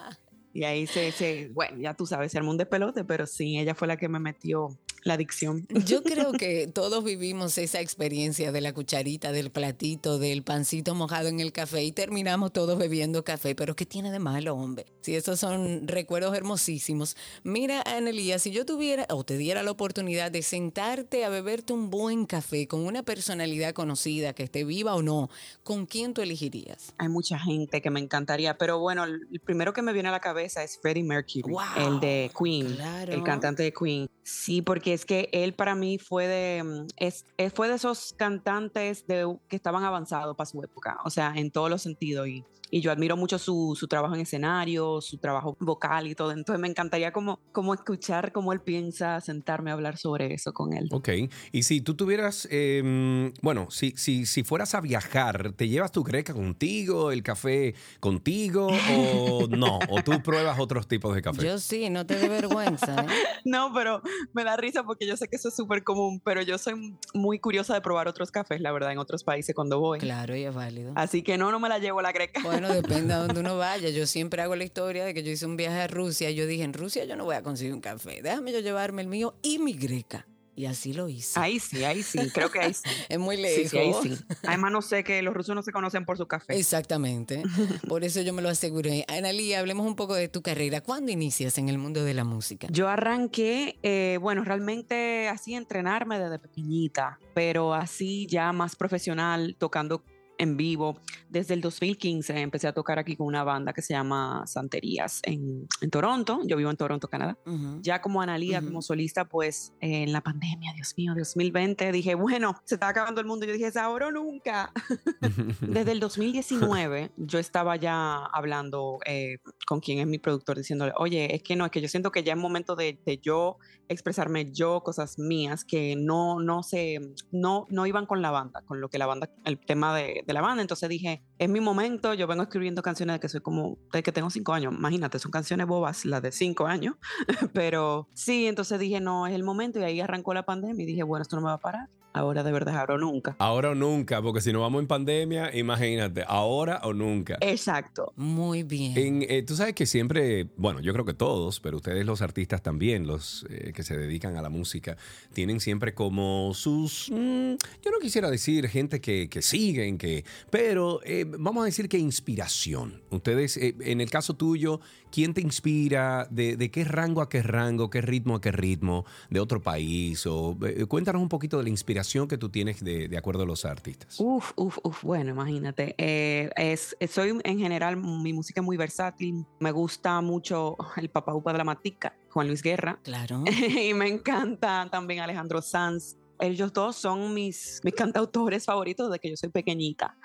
[0.54, 3.74] Y ahí se, se, bueno, ya tú sabes, se armó un despelote, pero sí, ella
[3.74, 4.68] fue la que me metió
[5.04, 5.66] la adicción.
[5.86, 11.28] Yo creo que todos vivimos esa experiencia de la cucharita, del platito, del pancito mojado
[11.28, 13.54] en el café y terminamos todos bebiendo café.
[13.54, 14.86] Pero ¿qué tiene de malo, hombre?
[15.02, 17.16] Si esos son recuerdos hermosísimos.
[17.42, 21.90] Mira, Anelía, si yo tuviera o te diera la oportunidad de sentarte a beberte un
[21.90, 25.28] buen café con una personalidad conocida, que esté viva o no,
[25.62, 26.94] ¿con quién tú elegirías?
[26.96, 30.20] Hay mucha gente que me encantaría, pero bueno, el primero que me viene a la
[30.20, 34.08] cabeza es Freddie Mercury, el de Queen, el cantante de Queen.
[34.22, 38.14] Sí, porque es que él para mí fue de, mm, es, es- fue de esos
[38.16, 42.28] cantantes de, que estaban avanzados para su época, o sea, en todos los sentidos.
[42.28, 42.44] Y,
[42.74, 46.32] y yo admiro mucho su, su trabajo en escenario, su trabajo vocal y todo.
[46.32, 50.72] Entonces me encantaría como, como escuchar cómo él piensa, sentarme a hablar sobre eso con
[50.72, 50.88] él.
[50.90, 51.08] Ok,
[51.52, 56.02] y si tú tuvieras, eh, bueno, si, si, si fueras a viajar, ¿te llevas tu
[56.02, 59.78] greca contigo, el café contigo o no?
[59.88, 61.44] ¿O tú pruebas otros tipos de café?
[61.44, 63.02] Yo sí, no te dé vergüenza.
[63.02, 63.06] ¿eh?
[63.44, 64.00] No, pero
[64.32, 67.38] me da risa porque yo sé que eso es súper común, pero yo soy muy
[67.38, 70.00] curiosa de probar otros cafés, la verdad, en otros países cuando voy.
[70.00, 70.92] Claro, y es válido.
[70.96, 72.40] Así que no, no me la llevo la greca.
[72.42, 73.90] Bueno, depende a donde uno vaya.
[73.90, 76.46] Yo siempre hago la historia de que yo hice un viaje a Rusia y yo
[76.46, 78.20] dije, en Rusia yo no voy a conseguir un café.
[78.22, 80.26] Déjame yo llevarme el mío y mi greca.
[80.56, 81.40] Y así lo hice.
[81.40, 82.82] Ahí sí, ahí sí, creo que ahí sí.
[83.08, 83.70] es muy Sí, lejos.
[83.72, 84.24] sí, ahí sí.
[84.46, 86.56] Además, no sé que los rusos no se conocen por su café.
[86.56, 87.42] Exactamente.
[87.88, 89.04] Por eso yo me lo aseguré.
[89.08, 90.80] Analí, hablemos un poco de tu carrera.
[90.80, 92.68] ¿Cuándo inicias en el mundo de la música?
[92.70, 100.04] Yo arranqué, eh, bueno, realmente así entrenarme desde pequeñita, pero así ya más profesional, tocando
[100.38, 100.98] en vivo.
[101.28, 105.66] Desde el 2015 empecé a tocar aquí con una banda que se llama Santerías en,
[105.80, 106.40] en Toronto.
[106.44, 107.38] Yo vivo en Toronto, Canadá.
[107.46, 107.80] Ujú.
[107.82, 108.68] Ya como Analía, Ujú.
[108.68, 113.20] como solista, pues eh, en la pandemia, Dios mío, 2020, dije, bueno, se está acabando
[113.20, 113.46] el mundo.
[113.46, 114.72] Yo dije, es ahora o nunca.
[115.60, 121.34] Desde el 2019 yo estaba ya hablando eh, con quien es mi productor diciéndole, oye,
[121.34, 124.50] es que no, es que yo siento que ya es momento de, de yo expresarme
[124.50, 128.88] yo cosas mías que no, no se, no, no iban con la banda, con lo
[128.88, 130.62] que la banda, el tema de, de la banda.
[130.62, 134.12] Entonces dije, es mi momento, yo vengo escribiendo canciones de que soy como, de que
[134.12, 136.96] tengo cinco años, imagínate, son canciones bobas, las de cinco años,
[137.52, 139.78] pero sí, entonces dije, no, es el momento.
[139.80, 142.42] Y ahí arrancó la pandemia y dije, bueno, esto no me va a parar, ahora
[142.42, 143.36] de verdad, ahora o nunca.
[143.38, 147.36] Ahora o nunca, porque si no vamos en pandemia, imagínate, ahora o nunca.
[147.40, 148.12] Exacto.
[148.16, 148.96] Muy bien.
[148.96, 152.62] En, eh, tú sabes que siempre, bueno, yo creo que todos, pero ustedes los artistas
[152.62, 154.96] también, los eh, que se dedican a la música,
[155.32, 161.00] tienen siempre como sus, mm, yo no quisiera decir gente que, que siguen, que, pero
[161.04, 163.02] eh, vamos a decir que inspiración.
[163.10, 166.28] Ustedes, eh, en el caso tuyo, ¿quién te inspira?
[166.30, 167.90] ¿De, de qué rango a qué rango?
[167.90, 169.04] ¿Qué ritmo a qué ritmo?
[169.30, 170.26] ¿De otro país?
[170.26, 173.46] O, eh, cuéntanos un poquito de la inspiración que tú tienes de, de acuerdo a
[173.46, 174.16] los artistas.
[174.20, 175.94] Uf, uf, uf, bueno, imagínate.
[175.98, 179.44] eh, es, es- soy en general, mi música es muy versátil.
[179.60, 182.98] Me gusta mucho el papá upa de la matica, Juan Luis Guerra.
[183.02, 183.44] Claro.
[183.82, 186.16] y me encanta también Alejandro Sanz.
[186.40, 190.16] Ellos dos son mis, mis cantautores favoritos desde que yo soy pequeñita.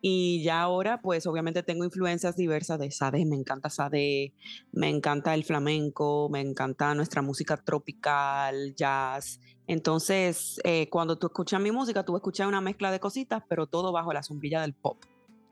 [0.00, 3.24] Y ya ahora, pues obviamente tengo influencias diversas de Sade.
[3.26, 4.32] Me encanta Sade,
[4.72, 9.40] me encanta el flamenco, me encanta nuestra música tropical, jazz.
[9.66, 13.92] Entonces, eh, cuando tú escuchas mi música, tú escuchas una mezcla de cositas, pero todo
[13.92, 14.96] bajo la sombrilla del pop.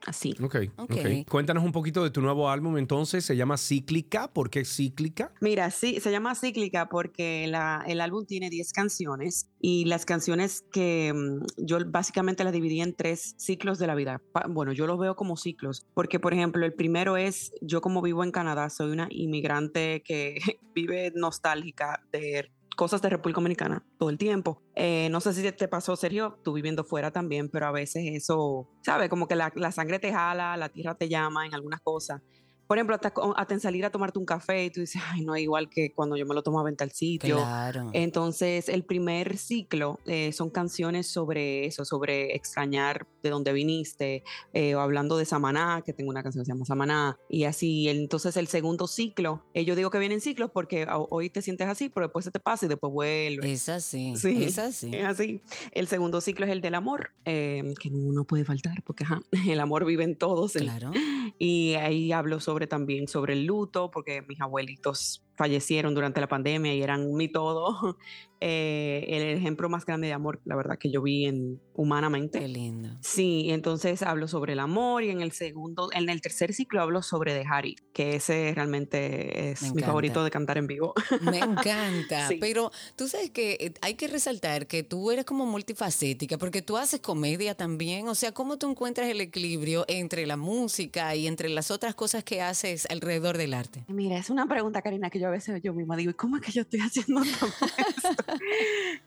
[0.07, 0.35] Así.
[0.41, 0.91] Ok, ok.
[0.93, 1.29] Ok.
[1.29, 5.33] Cuéntanos un poquito de tu nuevo álbum entonces, se llama Cíclica, ¿por qué Cíclica?
[5.41, 10.65] Mira, sí, se llama Cíclica porque la- el álbum tiene 10 canciones y las canciones
[10.73, 14.23] que mm, yo básicamente las dividí en tres ciclos de la vida.
[14.49, 18.23] Bueno, yo los veo como ciclos porque, por ejemplo, el primero es, yo como vivo
[18.23, 20.37] en Canadá, soy una inmigrante que
[20.75, 24.63] vive nostálgica de cosas de República Dominicana todo el tiempo.
[24.75, 28.69] Eh, no sé si te pasó, Sergio, tú viviendo fuera también, pero a veces eso,
[28.83, 29.09] ¿sabes?
[29.09, 32.23] Como que la, la sangre te jala, la tierra te llama en algunas cosas.
[32.67, 35.35] Por ejemplo, hasta, hasta en salir a tomarte un café y tú dices, ay, no
[35.35, 37.37] es igual que cuando yo me lo tomaba en tal sitio.
[37.37, 37.91] Claro.
[37.93, 44.75] Entonces, el primer ciclo eh, son canciones sobre eso, sobre extrañar de dónde viniste, eh,
[44.75, 47.89] o hablando de Samaná, que tengo una canción que se llama Samaná, y así.
[47.89, 51.69] Entonces, el segundo ciclo, eh, yo digo que vienen ciclos porque ho- hoy te sientes
[51.69, 53.53] así, pero después se te pasa y después vuelve.
[53.53, 54.15] Es así.
[54.17, 54.45] Sí.
[54.45, 54.91] Es así.
[54.95, 55.43] Es así.
[55.73, 59.21] El segundo ciclo es el del amor, eh, que no, no puede faltar, porque ajá,
[59.47, 60.53] el amor vive en todos.
[60.53, 60.91] Claro.
[61.39, 66.75] y ahí hablo sobre también sobre el luto, porque mis abuelitos fallecieron durante la pandemia
[66.75, 67.97] y eran mi todo.
[68.41, 72.39] Eh, el ejemplo más grande de amor, la verdad, que yo vi en, humanamente.
[72.39, 72.91] Qué lindo.
[73.01, 77.01] Sí, entonces hablo sobre el amor y en el segundo, en el tercer ciclo hablo
[77.01, 80.93] sobre dejar ir, que ese realmente es mi favorito de cantar en vivo.
[81.23, 82.29] Me encanta.
[82.29, 82.37] Sí.
[82.39, 86.77] Pero tú sabes que eh, hay que resaltar que tú eres como multifacética, porque tú
[86.77, 88.07] haces comedia también.
[88.09, 92.23] O sea, ¿cómo tú encuentras el equilibrio entre la música y entre las otras cosas
[92.23, 93.85] que haces alrededor del arte?
[93.89, 96.43] Mira, es una pregunta, Karina, que yo a veces yo misma digo, ¿y cómo es
[96.43, 98.25] que yo estoy haciendo todo esto?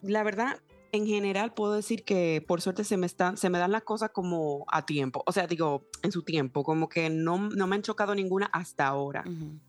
[0.01, 0.59] La verdad,
[0.91, 4.11] en general puedo decir que por suerte se me, están, se me dan las cosas
[4.11, 7.81] como a tiempo, o sea, digo, en su tiempo, como que no, no me han
[7.81, 9.23] chocado ninguna hasta ahora.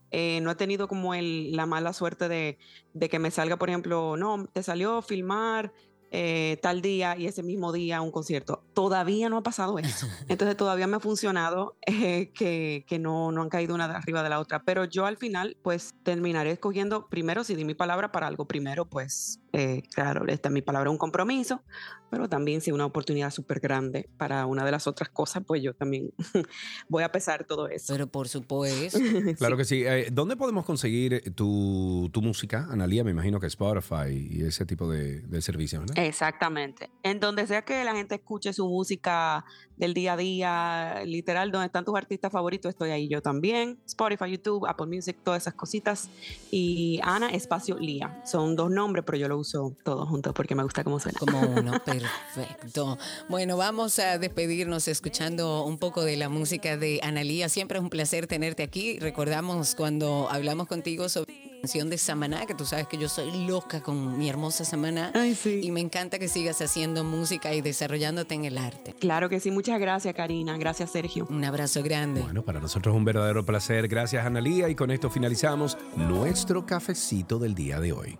[0.09, 2.57] Eh, no he tenido como el, la mala suerte de,
[2.93, 5.71] de que me salga, por ejemplo, no, te salió filmar
[6.11, 8.63] eh, tal día y ese mismo día un concierto.
[8.73, 10.07] Todavía no ha pasado eso.
[10.27, 14.21] Entonces todavía me ha funcionado eh, que, que no, no han caído una de arriba
[14.21, 14.63] de la otra.
[14.63, 18.85] Pero yo al final pues terminaré escogiendo, primero si di mi palabra para algo, primero
[18.85, 21.61] pues eh, claro, esta es mi palabra, un compromiso,
[22.09, 25.73] pero también si una oportunidad súper grande para una de las otras cosas, pues yo
[25.73, 26.11] también
[26.89, 27.93] voy a pesar todo eso.
[27.93, 28.99] Pero por supuesto.
[29.37, 29.83] Claro que sí.
[29.85, 33.03] Eh, ¿Dónde podemos conseguir tu, tu música, Analía?
[33.03, 36.05] Me imagino que Spotify y ese tipo de, de servicios, ¿verdad?
[36.05, 36.89] Exactamente.
[37.03, 39.43] En donde sea que la gente escuche su música
[39.81, 43.79] del día a día, literal, donde están tus artistas favoritos, estoy ahí yo también.
[43.87, 46.07] Spotify, YouTube, Apple Music, todas esas cositas.
[46.51, 48.21] Y Ana Espacio Lía.
[48.23, 51.17] Son dos nombres, pero yo lo uso todos juntos porque me gusta cómo suena.
[51.17, 52.99] Como uno, perfecto.
[53.27, 57.49] Bueno, vamos a despedirnos escuchando un poco de la música de Analía.
[57.49, 58.99] Siempre es un placer tenerte aquí.
[58.99, 63.81] Recordamos cuando hablamos contigo sobre canción de Samaná, que tú sabes que yo soy loca
[63.81, 65.11] con mi hermosa Samaná.
[65.13, 65.61] Ay, sí.
[65.61, 68.93] Y me encanta que sigas haciendo música y desarrollándote en el arte.
[68.99, 69.51] Claro que sí.
[69.51, 70.57] Muchas gracias, Karina.
[70.57, 71.27] Gracias, Sergio.
[71.29, 72.21] Un abrazo grande.
[72.21, 73.87] Bueno, para nosotros es un verdadero placer.
[73.87, 74.69] Gracias, Analía.
[74.69, 78.17] Y con esto finalizamos nuestro cafecito del día de hoy.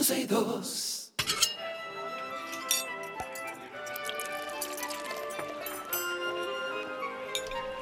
[0.00, 0.96] Está en 12 y 2.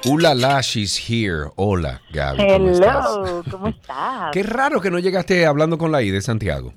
[0.05, 1.51] Ula la, she's here.
[1.55, 2.47] Hola, Gaby.
[2.47, 3.05] ¿Cómo estás?
[3.05, 4.31] Hello, ¿cómo estás?
[4.31, 6.73] Qué raro que no llegaste hablando con la I de Santiago.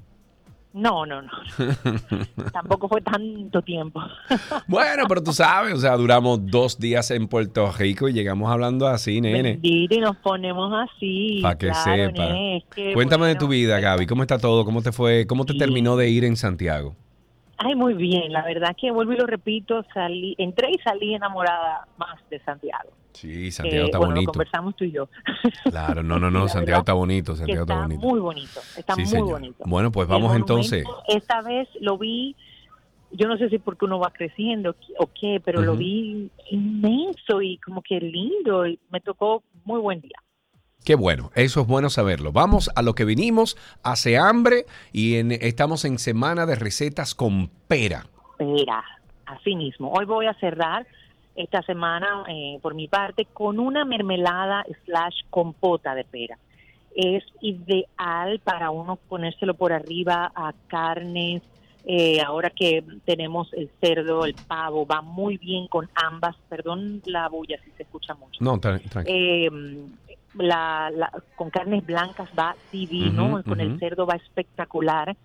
[0.74, 1.30] No, no, no.
[2.52, 4.00] Tampoco fue tanto tiempo.
[4.66, 8.86] Bueno, pero tú sabes, o sea, duramos dos días en Puerto Rico y llegamos hablando
[8.86, 9.42] así, nene.
[9.52, 11.40] Bendito, y nos ponemos así.
[11.42, 12.26] Para que claro, sepa.
[12.26, 14.06] nene, es que, Cuéntame de tu vida, Gaby.
[14.06, 14.64] ¿Cómo está todo?
[14.64, 15.26] ¿Cómo te fue?
[15.26, 15.58] ¿Cómo te Sí.
[15.58, 16.96] terminó de ir en Santiago?
[17.58, 18.32] Ay, muy bien.
[18.32, 22.90] La verdad que vuelvo y lo repito, salí, entré y salí enamorada más de Santiago.
[23.12, 24.32] Sí, Santiago Eh, está bueno, lo bonito.
[24.32, 25.08] conversamos tú y yo.
[25.64, 28.06] Claro, no, no, no, Santiago está bonito, Santiago está está bonito.
[28.06, 28.60] muy bonito.
[28.76, 29.30] Está Sí, muy señor.
[29.32, 29.64] bonito.
[29.66, 30.84] Bueno, pues vamos entonces.
[31.08, 32.34] Esta vez lo vi,
[33.10, 37.58] yo no sé si porque uno va creciendo o qué, pero lo vi inmenso y
[37.58, 40.16] como que lindo y me tocó muy buen día.
[40.84, 42.32] Qué bueno, eso es bueno saberlo.
[42.32, 47.48] Vamos a lo que vinimos, hace hambre y en- estamos en semana de recetas con
[47.68, 48.06] pera.
[48.36, 48.82] Pera,
[49.26, 49.92] así mismo.
[49.92, 50.84] Hoy voy a cerrar
[51.34, 56.38] esta semana, eh, por mi parte, con una mermelada slash compota de pera.
[56.94, 61.42] Es ideal para uno ponérselo por arriba a carnes.
[61.84, 66.36] eh, ahora que tenemos el cerdo, el pavo, va muy bien con ambas.
[66.48, 68.38] Perdón la bulla si se escucha mucho.
[68.44, 69.16] No, tra- tranquilo.
[69.18, 69.50] Eh,
[70.34, 75.16] la, la- con carnes blancas va divino, Ujú, con el cerdo va espectacular.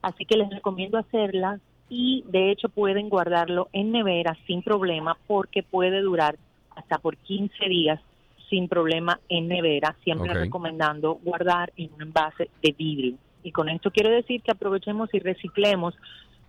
[0.00, 5.62] Así que les recomiendo hacerla y de hecho pueden guardarlo en nevera sin problema porque
[5.62, 6.36] puede durar
[6.74, 8.00] hasta por 15 días
[8.50, 13.16] sin problema en nevera, siempre recomendando guardar en un envase de vidrio.
[13.42, 15.94] Y con esto quiero decir que aprovechemos y reciclemos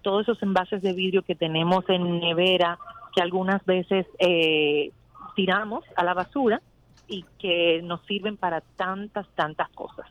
[0.01, 2.77] todos esos envases de vidrio que tenemos en nevera,
[3.15, 4.91] que algunas veces eh,
[5.35, 6.61] tiramos a la basura
[7.07, 10.07] y que nos sirven para tantas, tantas cosas.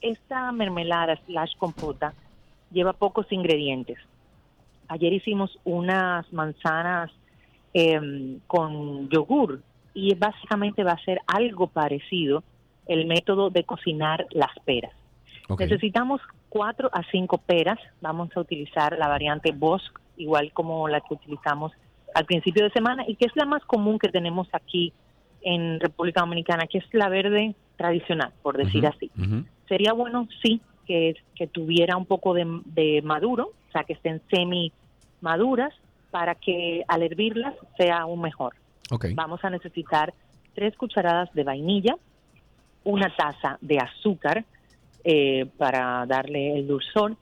[0.00, 2.14] Esta mermelada slash compota
[2.70, 3.98] lleva pocos ingredientes.
[4.90, 7.12] Ayer hicimos unas manzanas
[7.72, 9.62] em, con yogur
[9.94, 12.42] y básicamente va a ser algo parecido
[12.88, 14.92] el método de cocinar las peras.
[15.58, 17.78] Necesitamos cuatro a cinco peras.
[18.00, 21.70] Vamos a utilizar la variante Bosc, igual como la que utilizamos
[22.12, 24.92] al principio de semana y que es la más común que tenemos aquí
[25.42, 29.08] en República Dominicana, que es la verde tradicional, por decir así.
[29.68, 30.60] Sería bueno, sí,
[30.90, 34.72] que, que tuviera un poco de, de maduro, o sea, que estén semi
[35.20, 35.72] maduras,
[36.10, 38.54] para que al hervirlas sea aún mejor.
[39.14, 40.12] Vamos a necesitar
[40.52, 41.94] tres cucharadas de vainilla,
[42.82, 44.44] una taza de azúcar
[45.04, 47.14] eh, para darle el dulzor.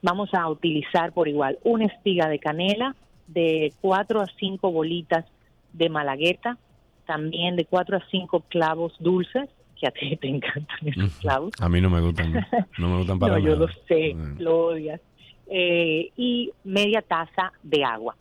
[0.00, 2.96] Vamos a utilizar por igual una espiga de canela,
[3.26, 5.26] de cuatro a cinco bolitas
[5.74, 6.56] de malagueta,
[7.04, 9.50] también de cuatro a cinco clavos dulces,
[9.80, 11.52] que a ti te encantan esos clavos.
[11.60, 12.32] A mí no me gustan,
[12.78, 14.40] no, me gustan para No, yo lo sé, Mm.
[14.40, 15.00] lo odias.
[15.48, 18.14] Eh, y media taza de agua,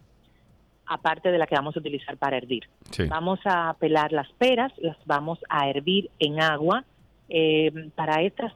[0.88, 2.64] aparte de la que vamos a utilizar para hervir.
[2.92, 3.06] Sí.
[3.08, 6.84] Vamos a pelar las peras, las vamos a hervir en agua.
[7.30, 8.54] Eh, para estas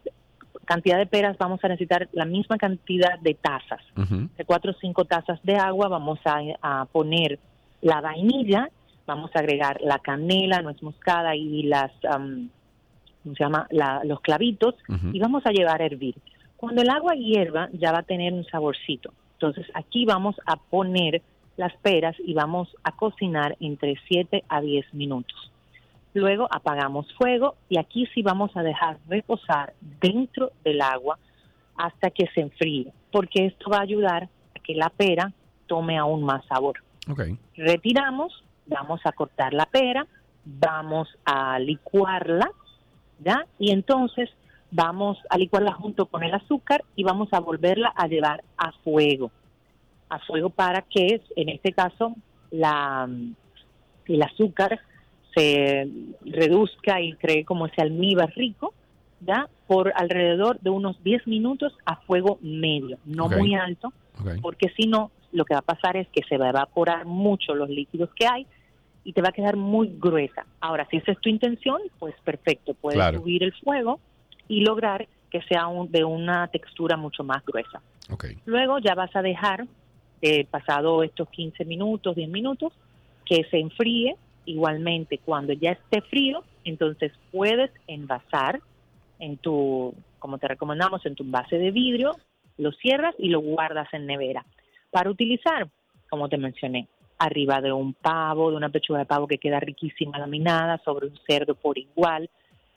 [0.65, 3.81] cantidad de peras vamos a necesitar la misma cantidad de tazas.
[4.37, 7.37] De cuatro o cinco tazas de agua vamos a, a poner
[7.81, 8.69] la vainilla,
[9.05, 12.47] vamos a agregar la canela, nuez moscada y las, ¿cómo
[13.23, 13.67] se llama?
[13.71, 14.75] La- los clavitos
[15.13, 16.15] y vamos a llevar a hervir.
[16.57, 19.13] Cuando el agua hierva ya va a tener un saborcito.
[19.33, 21.21] Entonces aquí vamos a poner
[21.57, 25.51] las peras y vamos a cocinar entre 7 a 10 minutos.
[26.13, 31.17] Luego apagamos fuego y aquí sí vamos a dejar reposar dentro del agua
[31.75, 34.23] hasta que se enfríe, porque esto va a ayudar
[34.55, 35.31] a que la pera
[35.67, 36.75] tome aún más sabor.
[37.55, 40.05] Retiramos, vamos a cortar la pera,
[40.45, 42.49] vamos a licuarla,
[43.19, 43.45] ¿ya?
[43.59, 44.29] Y entonces
[44.71, 49.31] vamos a licuarla junto con el azúcar y vamos a volverla a llevar a fuego.
[50.09, 52.15] A fuego para que, en este caso,
[52.51, 53.07] la,
[54.07, 54.79] el azúcar
[55.35, 55.87] se
[56.21, 58.73] reduzca y cree como ese almíbar rico,
[59.21, 59.47] ¿ya?
[59.67, 63.93] Por alrededor de unos 10 minutos a fuego medio, no muy alto,
[64.41, 67.55] porque si no, lo que va a pasar es que se va a evaporar mucho
[67.55, 68.45] los líquidos que hay
[69.03, 70.45] y te va a quedar muy gruesa.
[70.61, 73.19] Ahora, si esa es tu intención, pues perfecto, puedes Claro.
[73.19, 73.99] subir el fuego
[74.47, 77.81] y lograr que sea un- de una textura mucho más gruesa.
[78.45, 79.65] Luego ya vas a dejar,
[80.21, 82.71] eh, pasado estos 15 minutos, 10 minutos,
[83.25, 84.15] que se enfríe.
[84.45, 88.59] Igualmente, cuando ya esté frío, entonces puedes envasar
[89.19, 92.15] en tu, como te recomendamos, en tu envase de vidrio,
[92.57, 94.45] lo cierras y lo guardas en nevera.
[94.91, 95.67] Para utilizar,
[96.09, 96.87] como te mencioné,
[97.23, 101.17] arriba de un pavo, de una pechuga de pavo que queda riquísima laminada, sobre un
[101.27, 102.29] cerdo por igual.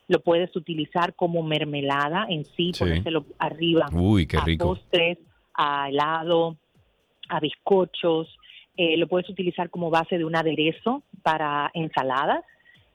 [0.07, 2.79] Lo puedes utilizar como mermelada en sí, Sí.
[2.79, 4.65] ponérselo arriba Uy, qué a rico.
[4.67, 5.17] postres,
[5.53, 6.55] a helado,
[7.29, 8.27] a bizcochos.
[8.77, 12.43] Eh, lo puedes utilizar como base de un aderezo para ensaladas.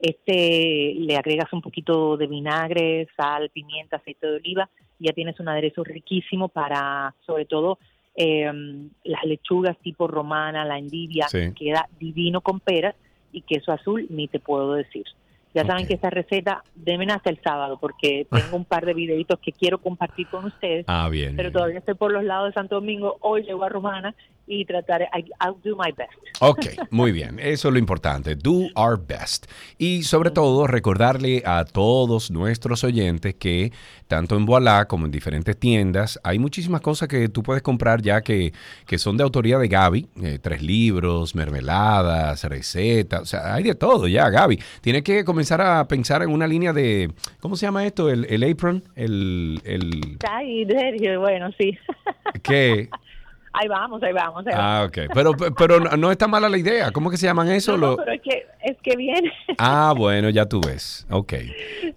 [0.00, 4.68] Este le agregas un poquito de vinagre, sal, pimienta, aceite de oliva.
[4.98, 7.78] y Ya tienes un aderezo riquísimo para, sobre todo,
[8.16, 8.50] eh,
[9.04, 11.52] las lechugas tipo romana, la endivia, Sí.
[11.58, 12.94] queda divino con peras
[13.32, 15.04] y queso azul, ni te puedo decir.
[15.54, 19.38] Ya saben que esta receta deben hasta el sábado porque tengo un par de videitos
[19.40, 21.36] que quiero compartir con ustedes Ah, bien.
[21.36, 21.52] pero bien.
[21.52, 23.18] todavía estoy por los lados de Santo Domingo.
[23.20, 24.14] Hoy llego a Romana
[24.46, 26.12] y trataré, I- I'll do my best.
[26.40, 27.38] Ok, muy bien.
[27.38, 28.34] Eso es lo importante.
[28.34, 29.46] Do our best.
[29.78, 33.72] Y sobre todo, recordarle a todos nuestros oyentes que
[34.08, 38.20] tanto en Voilà como en diferentes tiendas hay muchísimas cosas que tú puedes comprar ya
[38.20, 38.52] que,
[38.86, 40.08] que son de autoría de Gaby.
[40.22, 43.22] Eh, tres libros, mermeladas, recetas.
[43.22, 44.58] O sea, hay de todo ya, Gaby.
[44.80, 47.10] Tienes que comenzar a pensar en una línea de.
[47.40, 48.10] ¿Cómo se llama esto?
[48.10, 48.82] El, el apron.
[48.96, 49.60] El.
[49.64, 51.78] el Ay, Sergio, bueno, sí.
[52.42, 52.88] ¿Qué?
[53.54, 54.46] Ahí vamos, ahí vamos.
[54.46, 54.64] Ahí vamos.
[54.64, 55.12] Ah, ok.
[55.12, 56.90] Pero, pero no, está mala la idea.
[56.90, 57.76] ¿Cómo que se llaman eso?
[57.76, 59.32] No, no, pero es que, es que viene.
[59.58, 61.06] Ah, bueno, ya tú ves.
[61.10, 61.34] Ok.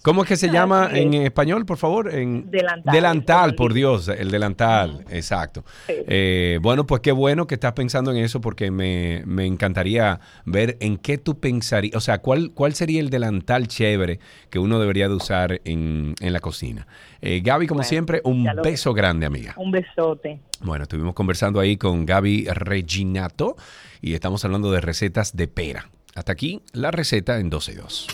[0.01, 2.13] ¿Cómo es que se llama en español, por favor?
[2.13, 2.49] En...
[2.51, 2.93] Delantal.
[2.93, 5.63] Delantal, por Dios, el delantal, exacto.
[5.87, 5.93] Sí.
[6.07, 10.77] Eh, bueno, pues qué bueno que estás pensando en eso porque me, me encantaría ver
[10.79, 15.07] en qué tú pensarías, o sea, cuál, cuál sería el delantal chévere que uno debería
[15.07, 16.87] de usar en, en la cocina.
[17.21, 19.53] Eh, Gaby, como Bueno, siempre, un lo- beso grande, amiga.
[19.57, 20.39] Un besote.
[20.61, 23.55] Bueno, estuvimos conversando ahí con Gaby Reginato
[24.01, 25.89] y estamos hablando de recetas de pera.
[26.15, 28.07] Hasta aquí la receta en 12 y 2.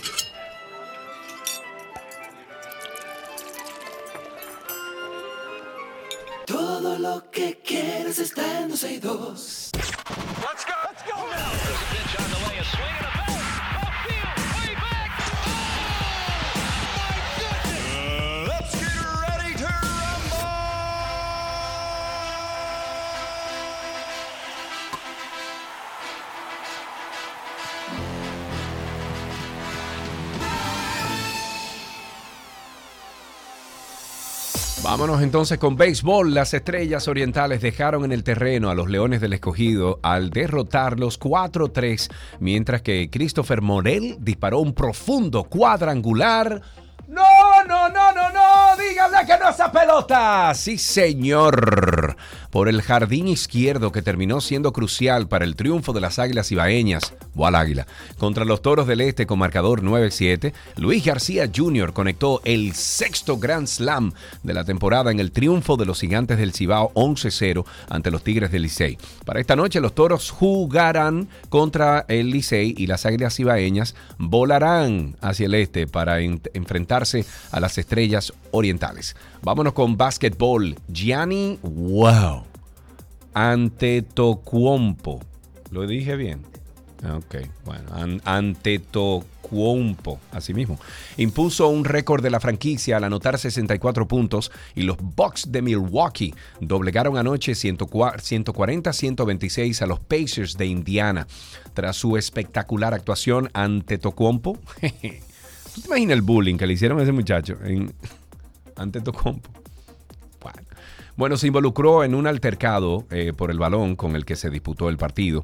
[6.47, 9.72] Todo lo que quieres está en 12 y 2.
[34.84, 36.34] Vámonos entonces con béisbol.
[36.34, 42.12] Las estrellas orientales dejaron en el terreno a los Leones del Escogido al derrotarlos 4-3,
[42.40, 46.62] mientras que Christopher Morel disparó un profundo cuadrangular.
[47.08, 47.24] No,
[47.68, 50.52] no, no, no, no, díganle que no esa pelota.
[50.56, 52.18] Sí, señor.
[52.52, 57.14] Por el jardín izquierdo que terminó siendo crucial para el triunfo de las Águilas Ibaeñas,
[57.36, 57.88] o al Águila,
[58.18, 61.93] contra los Toros del Este con marcador 9-7, Luis García Jr.
[61.93, 64.12] conectó el sexto Grand Slam
[64.43, 68.52] de la temporada en el triunfo de los Gigantes del Cibao 11-0 ante los Tigres
[68.52, 68.97] del Licey.
[69.26, 75.45] Para esta noche los Toros jugarán contra el Licey y las Águilas Ibaeñas volarán hacia
[75.45, 79.16] el este para en- enfrentarse a las estrellas orientales.
[79.41, 80.76] Vámonos con básquetbol.
[80.88, 82.41] Gianni, wow.
[83.34, 85.20] Antetokounmpo.
[85.72, 86.44] ¿Lo dije bien?
[87.16, 90.80] Ok, bueno, an- Antetokounmpo, así mismo.
[91.18, 96.36] Impuso un récord de la franquicia al anotar 64 puntos y los Bucks de Milwaukee
[96.60, 101.26] doblegaron anoche 140-126 a los Pacers de Indiana.
[101.74, 104.92] Tras su espectacular actuación Antetokounmpo, ¿tú
[105.82, 107.92] te imaginas el bullying que le hicieron a ese muchacho en
[108.76, 109.50] Antetokounmpo?
[111.16, 111.38] Bueno.
[111.38, 114.97] Se involucró en un altercado eh, por el balón con el que se disputó el
[114.97, 115.43] partido.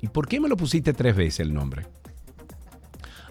[0.00, 1.86] ¿Y por qué me lo pusiste tres veces el nombre?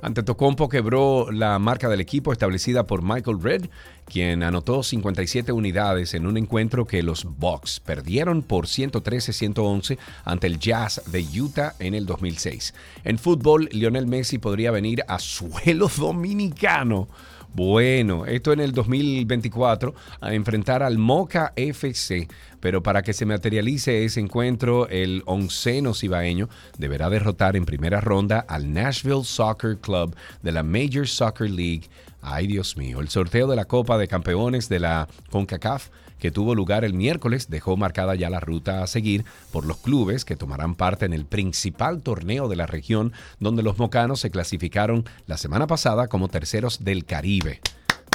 [0.05, 3.69] Antetokounmpo quebró la marca del equipo establecida por Michael Red,
[4.05, 10.59] quien anotó 57 unidades en un encuentro que los Bucks perdieron por 113-111 ante el
[10.59, 12.75] Jazz de Utah en el 2006.
[13.03, 17.07] En fútbol, Lionel Messi podría venir a suelo dominicano.
[17.55, 22.27] Bueno, esto en el 2024 a enfrentar al Moca FC,
[22.59, 28.39] pero para que se materialice ese encuentro, el onceno cibaeño deberá derrotar en primera ronda
[28.45, 31.83] al Nashville Soccer Club de la Major Soccer League.
[32.21, 35.87] Ay, Dios mío, el sorteo de la Copa de Campeones de la CONCACAF
[36.25, 40.25] que tuvo lugar el miércoles dejó marcada ya la ruta a seguir por los clubes
[40.25, 45.05] que tomarán parte en el principal torneo de la región donde los mocanos se clasificaron
[45.27, 47.61] la semana pasada como terceros del Caribe.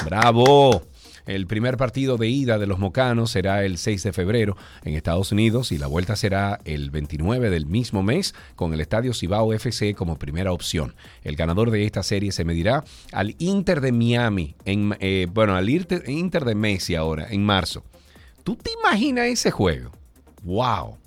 [0.03, 0.83] ¡Bravo!
[1.25, 5.31] El primer partido de ida de los Mocanos será el 6 de febrero en Estados
[5.31, 9.95] Unidos y la vuelta será el 29 del mismo mes con el Estadio Cibao FC
[9.95, 10.95] como primera opción.
[11.23, 12.83] El ganador de esta serie se medirá
[13.13, 17.85] al Inter de Miami, en, eh, bueno, al Inter de Messi ahora, en marzo.
[18.43, 19.91] ¿Tú te imaginas ese juego?
[20.43, 20.97] ¡Wow!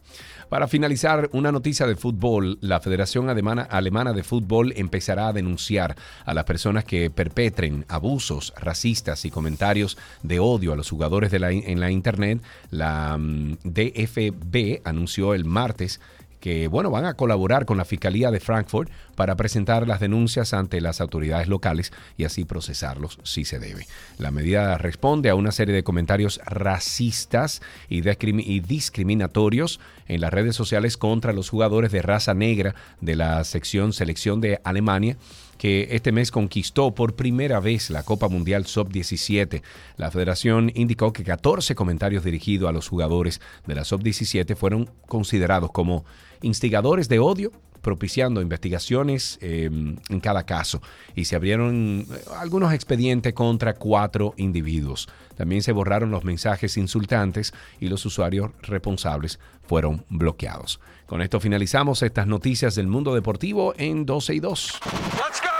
[0.48, 2.58] Para finalizar, una noticia de fútbol.
[2.60, 9.24] La Federación Alemana, de Fútbol empezará a denunciar a las personas que perpetren abusos racistas
[9.24, 12.40] y comentarios de odio a los jugadores en la Internet.
[12.70, 16.00] La mm, DFB anunció el martes
[16.44, 20.82] que bueno, van a colaborar con la Fiscalía de Frankfurt para presentar las denuncias ante
[20.82, 23.86] las autoridades locales y así procesarlos si se debe.
[24.18, 30.34] La medida responde a una serie de comentarios racistas y, discrimi- y discriminatorios en las
[30.34, 35.16] redes sociales contra los jugadores de raza negra de la sección selección de Alemania
[35.58, 39.62] que este mes conquistó por primera vez la Copa Mundial Sub-17.
[39.96, 45.70] La federación indicó que 14 comentarios dirigidos a los jugadores de la Sub-17 fueron considerados
[45.70, 46.04] como
[46.42, 47.52] instigadores de odio,
[47.84, 50.80] propiciando investigaciones eh, en cada caso.
[51.14, 55.08] Y se abrieron eh, algunos expedientes contra cuatro individuos.
[55.36, 60.80] También se borraron los mensajes insultantes y los usuarios responsables fueron bloqueados.
[61.06, 64.80] Con esto finalizamos estas noticias del mundo deportivo en 12 y 2.
[65.20, 65.50] Let's get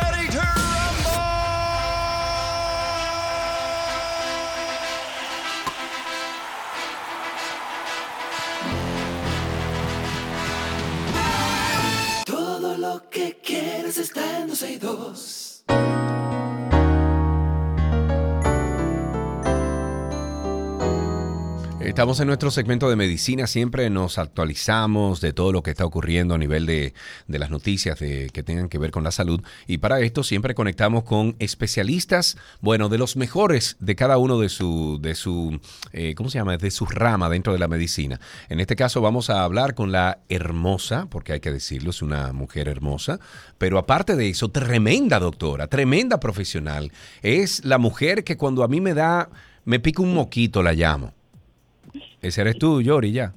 [0.00, 1.12] ready to rumble!
[12.24, 15.64] Todo lo que quieres está en 12 y 2.
[21.92, 26.34] Estamos en nuestro segmento de medicina, siempre nos actualizamos de todo lo que está ocurriendo
[26.34, 26.94] a nivel de,
[27.28, 30.54] de las noticias de, que tengan que ver con la salud y para esto siempre
[30.54, 35.60] conectamos con especialistas, bueno, de los mejores de cada uno de su, de su
[35.92, 36.56] eh, ¿cómo se llama?
[36.56, 38.18] De su rama dentro de la medicina.
[38.48, 42.32] En este caso vamos a hablar con la hermosa, porque hay que decirlo, es una
[42.32, 43.20] mujer hermosa,
[43.58, 46.90] pero aparte de eso, tremenda doctora, tremenda profesional.
[47.20, 49.28] Es la mujer que cuando a mí me da,
[49.66, 51.12] me pica un moquito, la llamo.
[52.22, 53.32] Ese eres tú, Yori, ya.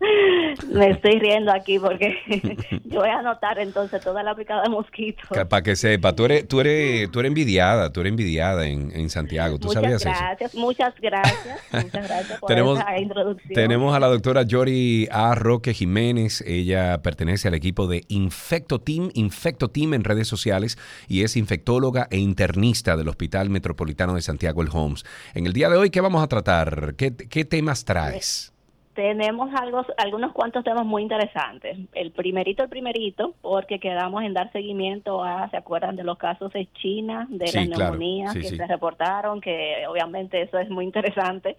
[0.72, 2.16] Me estoy riendo aquí porque
[2.84, 5.22] yo voy a anotar entonces toda la picada de mosquito.
[5.48, 9.10] Para que sepa, tú eres, tú eres, tú eres envidiada, tú eres envidiada en, en
[9.10, 9.58] Santiago.
[9.58, 10.10] ¿Tú Muchas sabías eso?
[10.10, 13.54] gracias, muchas gracias, muchas gracias por Tenemos- esa introducción.
[13.54, 15.34] Tenemos a la doctora Yori A.
[15.34, 16.42] Roque Jiménez.
[16.46, 20.78] Ella pertenece al equipo de Infecto Team, Infecto Team en redes sociales
[21.08, 25.04] y es infectóloga e internista del Hospital Metropolitano de Santiago El Homs.
[25.34, 26.94] En el día de hoy, ¿qué vamos a tratar?
[26.96, 28.52] ¿Qué, qué temas traes?
[28.94, 31.78] Tenemos algo, algunos cuantos temas muy interesantes.
[31.94, 36.52] El primerito, el primerito, porque quedamos en dar seguimiento a, ¿se acuerdan de los casos
[36.52, 37.84] de China, de Sí, las claro.
[37.92, 38.56] neumonías Sí, que sí.
[38.56, 41.56] se reportaron, que obviamente eso es muy interesante.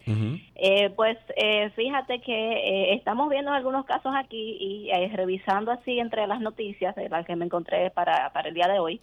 [0.56, 6.00] Eh, pues eh, fíjate que eh, estamos viendo algunos casos aquí y eh, revisando así
[6.00, 9.00] entre las noticias de las que me encontré para, para el día de hoy.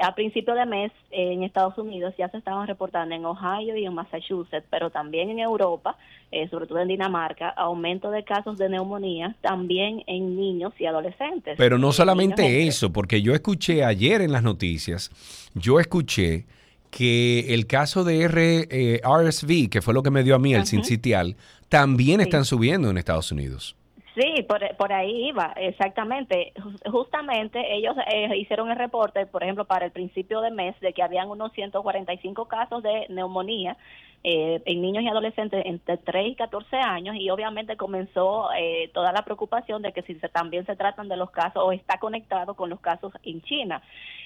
[0.00, 3.86] A principio de mes eh, en Estados Unidos ya se estaban reportando en Ohio y
[3.86, 5.96] en Massachusetts, pero también en Europa,
[6.32, 11.54] eh, sobre todo en Dinamarca, aumento de casos de neumonía también en niños y adolescentes.
[11.56, 15.10] Pero no solamente eso, porque yo escuché ayer en las noticias,
[15.54, 16.44] yo escuché
[16.90, 20.52] que el caso de R, eh, RSV, que fue lo que me dio a mí
[20.52, 20.66] el Ajá.
[20.66, 21.36] sincitial,
[21.68, 22.24] también Sí.
[22.24, 23.76] están subiendo en Estados Unidos.
[24.16, 26.54] Sí, por, por ahí iba, exactamente.
[26.56, 30.94] Jus- Justamente ellos eh, hicieron el reporte, por ejemplo, para el principio de mes, de
[30.94, 33.76] que habían unos 145 casos de neumonía
[34.24, 39.12] eh, en niños y adolescentes entre 3 y 14 años y obviamente comenzó eh, toda
[39.12, 42.54] la preocupación de que si se, también se tratan de los casos o está conectado
[42.54, 43.82] con los casos en China.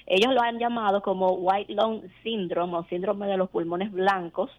[0.07, 4.49] Ellos lo han llamado como White Lung Syndrome o síndrome de los pulmones blancos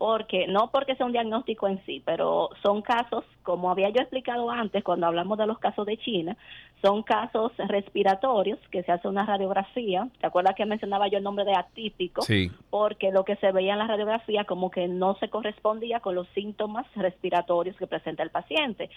[0.00, 4.50] porque no porque sea un diagnóstico en sí, pero son casos, como había yo explicado
[4.50, 6.38] antes cuando hablamos de los casos de China,
[6.80, 10.08] son casos respiratorios que se hace una radiografía.
[10.18, 12.22] ¿Te acuerdas que mencionaba yo el nombre de atípico?
[12.22, 12.50] Sí.
[12.70, 16.26] Porque lo que se veía en la radiografía como que no se correspondía con los
[16.28, 18.88] síntomas respiratorios que presenta el paciente.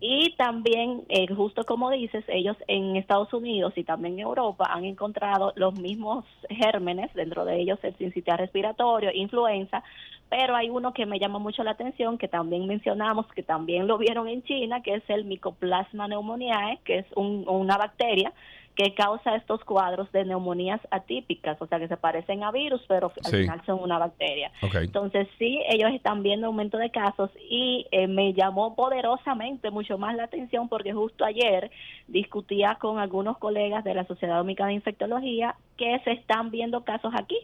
[0.00, 4.84] Y también, eh, justo como dices, ellos en Estados Unidos y también en Europa han
[4.84, 9.84] encontrado los mismos gérmenes, dentro de ellos el sincitial respiratorio, influenza,
[10.30, 13.98] pero hay uno que me llama mucho la atención, que también mencionamos, que también lo
[13.98, 18.32] vieron en China, que es el Mycoplasma pneumoniae, que es un- una bacteria
[18.74, 23.10] que causa estos cuadros de neumonías atípicas, o sea, que se parecen a virus, pero
[23.24, 23.38] al Sí.
[23.38, 24.52] final son una bacteria.
[24.84, 30.14] Entonces sí, ellos están viendo aumento de casos y eh, me llamó poderosamente mucho más
[30.14, 31.72] la atención porque justo ayer
[32.06, 37.12] discutía con algunos colegas de la Sociedad Dominicana de Infectología que se están viendo casos
[37.16, 37.36] aquí,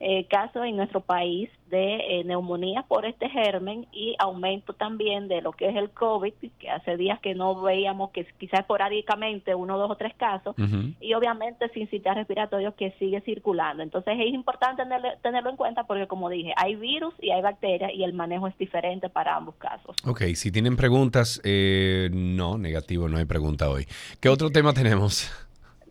[0.00, 5.42] eh, casos en nuestro país de eh, neumonía por este germen y aumento también de
[5.42, 9.76] lo que es el COVID, que hace días que no veíamos que quizás esporádicamente uno,
[9.76, 10.54] dos o tres casos,
[11.00, 13.82] y obviamente sin citar respiratorio que sigue circulando.
[13.82, 17.92] Entonces es importante tenerlo, tenerlo en cuenta porque, como dije, hay virus y hay bacterias
[17.94, 19.96] y el manejo es diferente para ambos casos.
[20.06, 23.86] Ok, si tienen preguntas, eh, no, negativo, no hay pregunta hoy.
[24.20, 25.30] ¿Qué otro tema tenemos?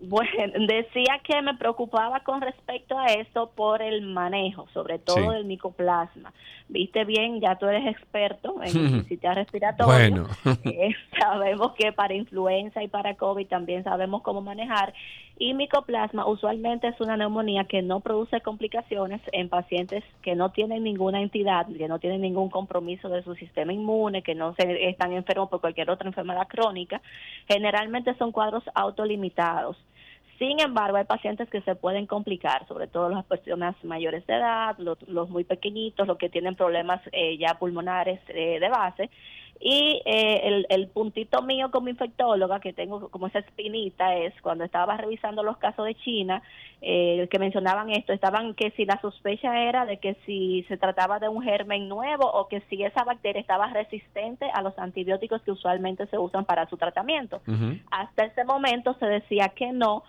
[0.02, 0.30] Bueno,
[0.68, 5.28] decía que me preocupaba con respecto a esto por el manejo, sobre todo Sí.
[5.30, 6.34] del micoplasma.
[6.70, 8.64] Viste bien, ya tú eres experto en
[8.95, 9.93] el sistema respiratorio.
[9.93, 10.28] Bueno.
[10.66, 14.93] Eh, sabemos que para influenza y para COVID también sabemos cómo manejar.
[15.39, 20.84] Y micoplasma usualmente es una neumonía que no produce complicaciones en pacientes que no tienen
[20.84, 25.14] ninguna entidad, que no tienen ningún compromiso de su sistema inmune, que no se están
[25.14, 27.02] enfermos por cualquier otra enfermedad crónica.
[27.48, 29.78] Generalmente son cuadros autolimitados.
[30.38, 34.77] Sin embargo, hay pacientes que se pueden complicar, sobre todo las personas mayores de edad,
[34.77, 39.09] los, los muy pequeñitos, los que tienen problemas eh, ya pulmonares eh, de base.
[39.59, 44.63] Y eh, el, el puntito mío como infectóloga, que tengo como esa espinita, es cuando
[44.63, 46.43] estaba revisando los casos de China,
[46.81, 51.17] eh, que mencionaban esto, estaban que si la sospecha era de que si se trataba
[51.17, 55.51] de un germen nuevo o que si esa bacteria estaba resistente a los antibióticos que
[55.51, 57.41] usualmente se usan para su tratamiento.
[57.89, 60.03] Hasta ese momento se decía que no,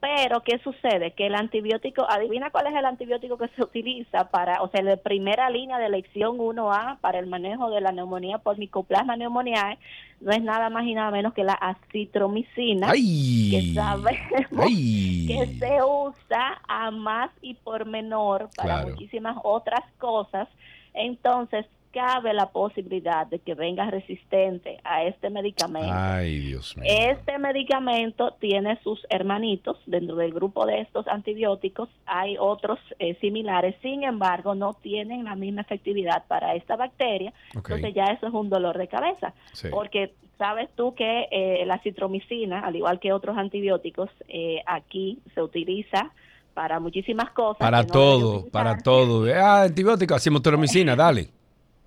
[0.00, 1.12] pero ¿qué sucede?
[1.12, 4.96] Que el antibiótico, adivina cuál es el antibiótico que se utiliza para, o sea, la
[4.96, 9.78] primera línea de elección 1A para el manejo de la neumonía por micoplasma neumoniae,
[10.20, 15.26] no es nada más y nada menos que la acitromicina, que sabemos ¡Ay!
[15.26, 18.88] que se usa a más y por menor para Claro.
[18.88, 20.48] muchísimas otras cosas.
[20.94, 25.90] Entonces, cabe la posibilidad de que venga resistente a este medicamento.
[25.92, 26.88] Ay, Dios mío.
[26.88, 31.88] Este medicamento tiene sus hermanitos dentro del grupo de estos antibióticos.
[32.06, 37.32] Hay otros eh, similares, sin embargo, no tienen la misma efectividad para esta bacteria.
[37.54, 39.68] Entonces ya eso es un dolor de cabeza, Sí.
[39.70, 45.42] porque sabes tú que eh, la citromicina, al igual que otros antibióticos, eh, aquí se
[45.42, 46.12] utiliza
[46.54, 47.58] para muchísimas cosas.
[47.58, 49.26] Para no todo, para todo.
[49.34, 51.28] Ah, antibiótico, hacemos toromicina, dale.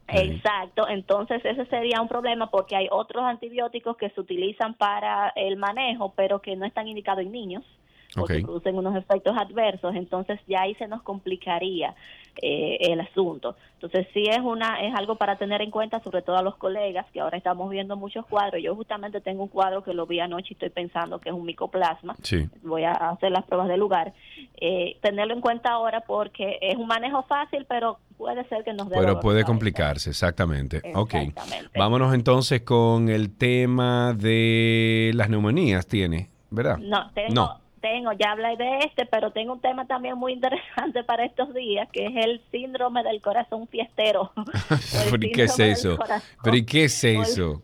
[0.08, 5.58] Exacto, entonces ese sería un problema porque hay otros antibióticos que se utilizan para el
[5.58, 7.64] manejo, pero que no están indicados en niños,
[8.16, 8.44] porque Ok.
[8.46, 11.96] producen unos efectos adversos, entonces ya ahí se nos complicaría
[12.42, 13.56] eh, el asunto.
[13.76, 17.06] Entonces sí es una es algo para tener en cuenta, sobre todo a los colegas
[17.14, 18.62] que ahora estamos viendo muchos cuadros.
[18.64, 21.46] Yo justamente tengo un cuadro que lo vi anoche y estoy pensando que es un
[21.46, 22.48] micoplasma Sí.
[22.64, 24.14] voy a hacer las pruebas de lugar.
[24.60, 28.90] Eh, tenerlo en cuenta ahora porque es un manejo fácil, pero puede ser que nos
[28.90, 30.82] dé Pero puede complicarse, exactamente.
[30.96, 31.14] Ok.
[31.78, 36.78] Vámonos entonces con el tema de las neumonías, tiene, ¿verdad?
[36.78, 37.63] No, tengo, No.
[37.84, 41.88] Tengo, ya hablé de este, pero tengo un tema también muy interesante para estos días,
[41.92, 44.32] que es el síndrome del corazón fiestero.
[45.12, 46.00] ¿Pero y qué es eso?
[46.42, 47.62] ¿Pero y qué es eso?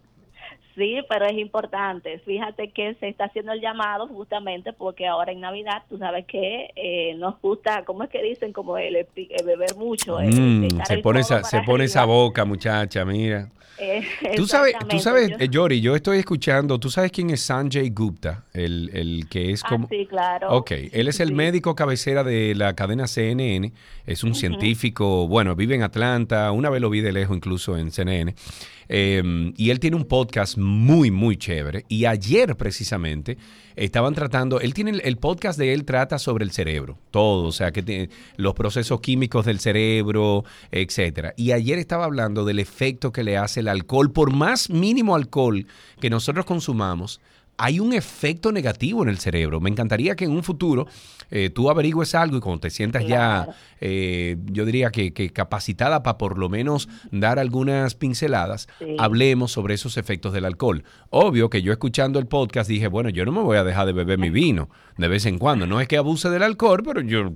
[0.79, 2.17] Sí, pero es importante.
[2.25, 6.69] Fíjate que se está haciendo el llamado justamente porque ahora en Navidad, tú sabes que
[6.75, 8.53] eh, nos gusta, ¿cómo es que dicen?
[8.53, 9.05] Como el,
[9.45, 10.19] beber mucho.
[10.19, 13.49] el Mm, se pone esa, se pone esa boca, muchacha, mira.
[13.81, 14.01] Eh,
[14.35, 17.89] Tú sabes, tú sabes, yo- eh, Yori, yo estoy escuchando, tú sabes quién es Sanjay
[17.91, 19.87] Gupta, el, el que es Ah, como...
[19.87, 20.49] sí, claro.
[20.51, 21.33] Ok, él es el Sí.
[21.33, 23.71] médico cabecera de la cadena CNN,
[24.05, 27.91] es un científico, bueno, vive en Atlanta, una vez lo vi de lejos incluso en
[27.91, 28.35] CNN,
[28.89, 33.37] eh, y él tiene un podcast muy, muy chévere, y ayer precisamente
[33.75, 37.71] estaban tratando, él tiene, el, podcast de él trata sobre el cerebro, todo, o sea,
[37.71, 43.37] que los procesos químicos del cerebro, etcétera, y ayer estaba hablando del efecto que le
[43.37, 45.67] hace el alcohol, por más mínimo alcohol
[46.01, 47.21] que nosotros consumamos,
[47.61, 49.59] hay un efecto negativo en el cerebro.
[49.59, 50.87] Me encantaría que en un futuro
[51.29, 53.51] eh, tú averigües algo y cuando te sientas Claro.
[53.51, 58.95] ya, eh, yo diría que, que capacitada para por lo menos dar algunas pinceladas, Sí.
[58.97, 60.83] hablemos sobre esos efectos del alcohol.
[61.09, 63.91] Obvio que yo escuchando el podcast dije, bueno, yo no me voy a dejar de
[63.93, 65.67] beber mi vino de vez en cuando.
[65.67, 67.33] No es que abuse del alcohol, pero yo,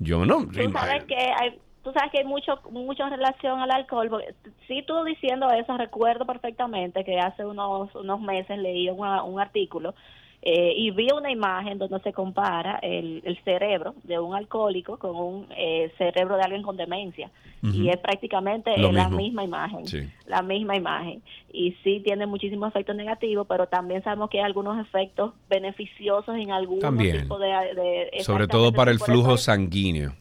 [0.00, 0.46] yo no.
[0.46, 4.08] Tú sabes que hay, tú sabes que hay mucho, mucho relación al alcohol.
[4.08, 4.34] Porque,
[4.66, 9.94] sí, tú diciendo eso, recuerdo perfectamente que hace unos, unos meses leí una- un artículo
[10.46, 15.16] eh, y vi una imagen donde se compara el, el cerebro de un alcohólico con
[15.16, 17.30] un eh, cerebro de alguien con demencia.
[17.62, 19.86] Y es prácticamente eh, la misma imagen.
[19.86, 20.00] Sí.
[20.26, 21.22] La misma imagen.
[21.50, 26.50] Y sí tiene muchísimos efectos negativos, pero también sabemos que hay algunos efectos beneficiosos en
[26.82, 27.22] También.
[27.22, 27.46] tipos de...
[27.46, 30.12] de- Sobre todo para el flujo sanguíneo.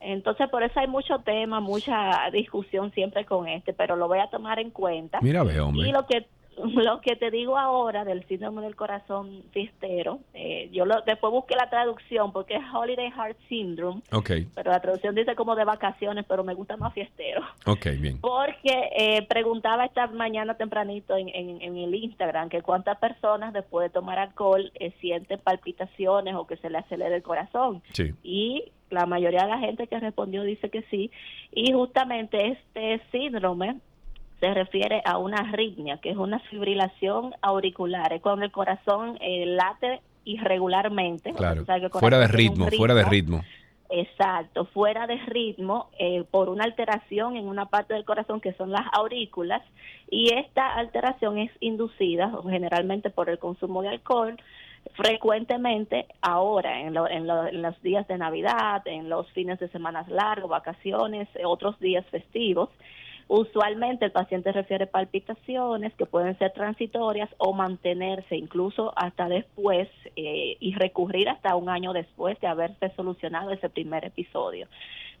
[0.00, 4.28] Entonces, por eso hay mucho tema, mucha discusión siempre con este, pero lo voy a
[4.28, 5.18] tomar en cuenta.
[5.22, 5.88] Mira, ve, hombre.
[5.88, 6.26] Y lo que
[6.58, 11.54] lo que te digo ahora del síndrome del corazón fiestero, eh, yo lo, después busqué
[11.54, 16.24] la traducción porque es Holiday Heart Syndrome, Ok, pero la traducción dice como de vacaciones,
[16.26, 17.42] pero me gusta más fiestero.
[17.66, 18.18] ok, bien.
[18.22, 23.90] Porque eh, preguntaba esta mañana tempranito en, en, en el Instagram que cuántas personas después
[23.90, 28.14] de tomar alcohol eh, sienten palpitaciones o que se le acelera el corazón Sí.
[28.22, 31.10] y la mayoría de la gente que respondió dice que sí.
[31.52, 33.76] Y justamente este síndrome
[34.40, 38.12] se refiere a una arritmia que es una fibrilación auricular.
[38.12, 41.32] Es cuando el corazón eh, late irregularmente.
[41.32, 41.64] Claro.
[41.92, 43.42] Fuera de ritmo, fuera de ritmo.
[43.88, 48.72] Exacto, fuera de ritmo eh, por una alteración en una parte del corazón que son
[48.72, 49.62] las aurículas.
[50.10, 54.36] Y esta alteración es inducida generalmente por el consumo de alcohol
[54.94, 59.68] frecuentemente ahora en, lo- en lo- en los días de Navidad, en los fines de
[59.68, 62.68] semanas largos, vacaciones, otros días festivos.
[63.28, 70.56] Usualmente el paciente refiere palpitaciones que pueden ser transitorias o mantenerse incluso hasta después eh,
[70.60, 74.68] y recurrir hasta un año después de haberse solucionado ese primer episodio.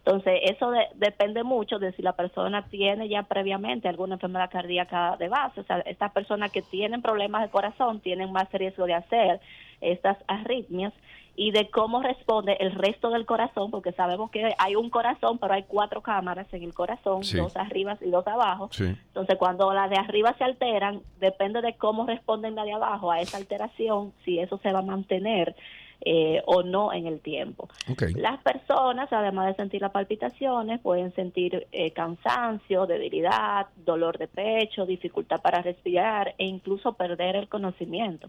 [0.06, 5.16] Entonces, eso de- depende mucho de si la persona tiene ya previamente alguna enfermedad cardíaca
[5.16, 5.60] de base.
[5.60, 9.40] O sea, estas personas que tienen problemas de corazón tienen más riesgo de hacer
[9.80, 10.92] estas arritmias
[11.34, 15.54] y de cómo responde el resto del corazón, porque sabemos que hay un corazón, pero
[15.54, 17.36] hay cuatro cámaras en el corazón, Sí.
[17.36, 18.68] dos arriba y dos abajo.
[18.70, 18.84] Sí.
[19.08, 23.20] Entonces, cuando las de arriba se alteran, depende de cómo responden las de abajo a
[23.20, 25.56] esa alteración, si eso se va a mantener
[26.00, 27.68] eh, o no en el tiempo.
[28.16, 34.86] Las personas, además de sentir las palpitaciones, pueden sentir eh, cansancio, debilidad, dolor de pecho,
[34.86, 38.28] dificultad para respirar e incluso perder el conocimiento.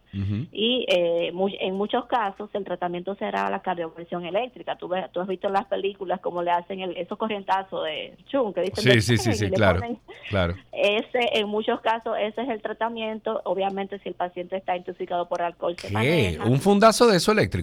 [0.51, 4.75] Y eh, en muchos casos el tratamiento será la cardioversión eléctrica.
[4.77, 8.15] Tú, ves, tú has visto en las películas cómo le hacen el, esos corrientazos de
[8.27, 9.79] chum que dicen Sí, de sí, sí, sí, claro.
[9.81, 9.99] ponen-
[10.29, 10.55] Claro.
[10.71, 13.41] ese, en muchos casos, ese es el tratamiento.
[13.45, 15.93] Obviamente, si el paciente está intoxicado por alcohol, se ¿Qué?
[15.93, 16.45] maneja.
[16.45, 17.56] ¿Un fundazo de eso eléctrico?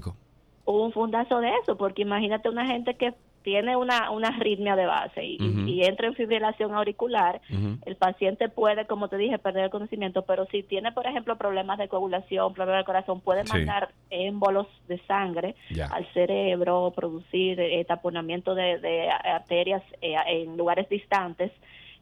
[0.66, 5.22] Un fundazo de eso, porque imagínate una gente que tiene una, una arritmia de base
[5.22, 7.42] y, entra en fibrilación auricular,
[7.84, 11.76] el paciente puede, como te dije, perder el conocimiento, pero si tiene, por ejemplo, problemas
[11.76, 13.52] de coagulación, problemas del corazón, puede Sí.
[13.52, 15.88] mandar émbolos de sangre Ya.
[15.88, 21.52] al cerebro, producir eh, taponamiento de, de arterias eh, en lugares distantes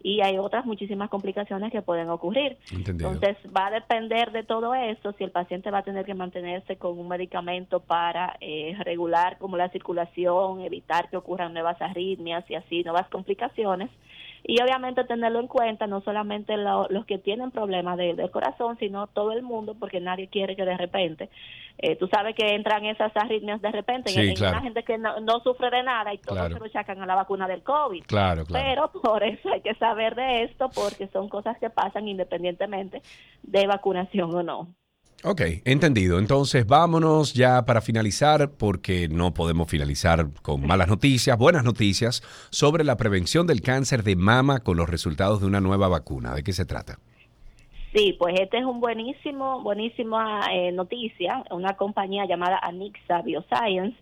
[0.03, 2.59] y hay otras muchísimas complicaciones que pueden ocurrir.
[2.70, 3.12] Entendido.
[3.12, 6.76] Entonces va a depender de todo esto si el paciente va a tener que mantenerse
[6.76, 12.55] con un medicamento para eh, regular como la circulación, evitar que ocurran nuevas arritmias y
[12.55, 13.90] así nuevas complicaciones.
[14.45, 18.76] Y obviamente tenerlo en cuenta, no solamente lo- los que tienen problemas de- del corazón,
[18.78, 21.30] sino todo el mundo, porque nadie quiere que de repente,
[21.78, 24.55] eh, tú sabes que entran esas arritmias de repente Sí, en, en claro.
[24.57, 26.55] una gente que no, no sufre de nada y todos Claro.
[26.55, 28.05] se lo achacan a la vacuna del COVID.
[28.07, 28.66] Claro, claro.
[28.90, 33.01] Pero por eso hay que saber de esto, porque son cosas que pasan independientemente
[33.43, 34.68] de vacunación o no.
[35.24, 36.18] Ok, entendido.
[36.18, 42.82] Entonces vámonos ya para finalizar, porque no podemos finalizar con malas noticias, buenas noticias sobre
[42.82, 46.34] la prevención del cáncer de mama con los resultados de una nueva vacuna.
[46.34, 46.98] ¿De qué se trata?
[47.94, 51.44] Sí, pues este es un buenísimo, buenísima eh, noticia.
[51.52, 53.96] Una compañía llamada Anixa Bioscience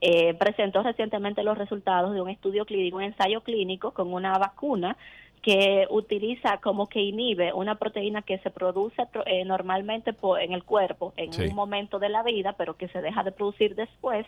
[0.00, 4.96] eh, presentó recientemente los resultados de un estudio clínico, un ensayo clínico con una vacuna
[5.44, 10.64] que utiliza como que inhibe una proteína que se produce pro- eh, normalmente en el
[10.64, 11.42] cuerpo en Sí.
[11.42, 14.24] un momento de la vida, pero que se deja de producir después,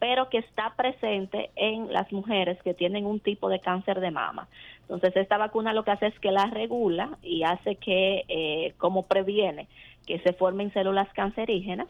[0.00, 4.48] pero que está presente en las mujeres que tienen un tipo de cáncer de mama.
[4.82, 9.06] Entonces, esta vacuna lo que hace es que la regula y hace que, eh, como
[9.06, 9.68] previene,
[10.08, 11.86] que se formen células cancerígenas.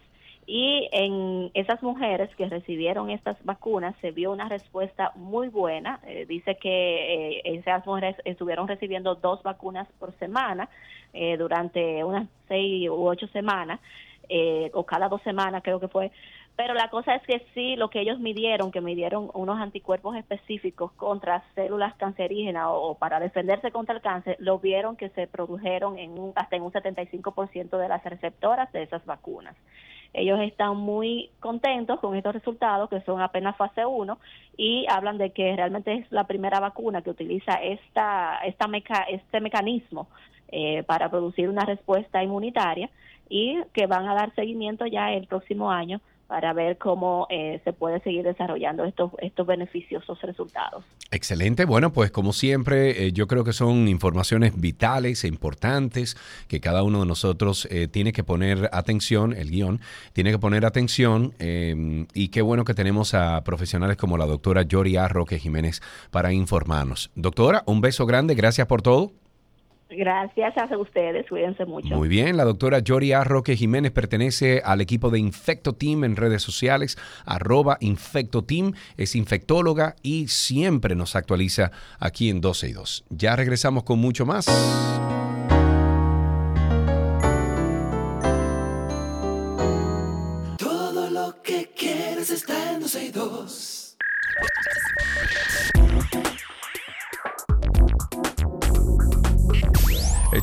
[0.51, 6.01] Y en esas mujeres que recibieron estas vacunas se vio una respuesta muy buena.
[6.07, 6.71] Eh, dice que
[7.37, 10.71] eh, esas mujeres estuvieron recibiendo dos vacunas por semana
[11.13, 13.79] eh, durante unas seis u ocho semanas,
[14.31, 16.11] eh, o cada dos semanas creo que fue.
[16.57, 20.93] Pero la cosa es que sí, lo que ellos midieron, que midieron unos anticuerpos específicos
[20.93, 25.99] contra células cancerígenas o, o para defenderse contra el cáncer, lo vieron que se produjeron
[25.99, 29.55] en un, hasta en un 75% de las receptoras de esas vacunas.
[30.15, 34.19] Ellos están muy contentos con estos resultados, que son apenas fase 1,
[34.57, 39.41] y hablan de que realmente es la primera vacuna que utiliza esta, esta meca- este
[39.41, 40.09] mecanismo
[40.49, 42.89] eh, para producir una respuesta inmunitaria
[43.29, 47.73] y que van a dar seguimiento ya el próximo año para ver cómo eh, se
[47.73, 50.85] puede seguir desarrollando estos, estos beneficiosos resultados.
[51.11, 51.65] Excelente.
[51.65, 56.83] Bueno, pues como siempre, eh, yo creo que son informaciones vitales e importantes que cada
[56.83, 59.81] uno de nosotros eh, tiene que poner atención, el guion,
[60.13, 64.63] tiene que poner atención eh, y qué bueno que tenemos a profesionales como la doctora
[64.63, 65.09] Yori A.
[65.09, 67.11] Roque Jiménez para informarnos.
[67.15, 69.13] Doctora, un beso grande, gracias por todo.
[69.91, 71.97] Gracias a ustedes, cuídense mucho.
[71.97, 73.25] Muy bien, la doctora Yori A.
[73.25, 79.17] Roque Jiménez pertenece al equipo de Infecto Team en redes sociales, arroba Infecto Team, es
[79.17, 83.05] infectóloga y siempre nos actualiza aquí en 12 y 2.
[83.11, 84.47] Ya regresamos con mucho más.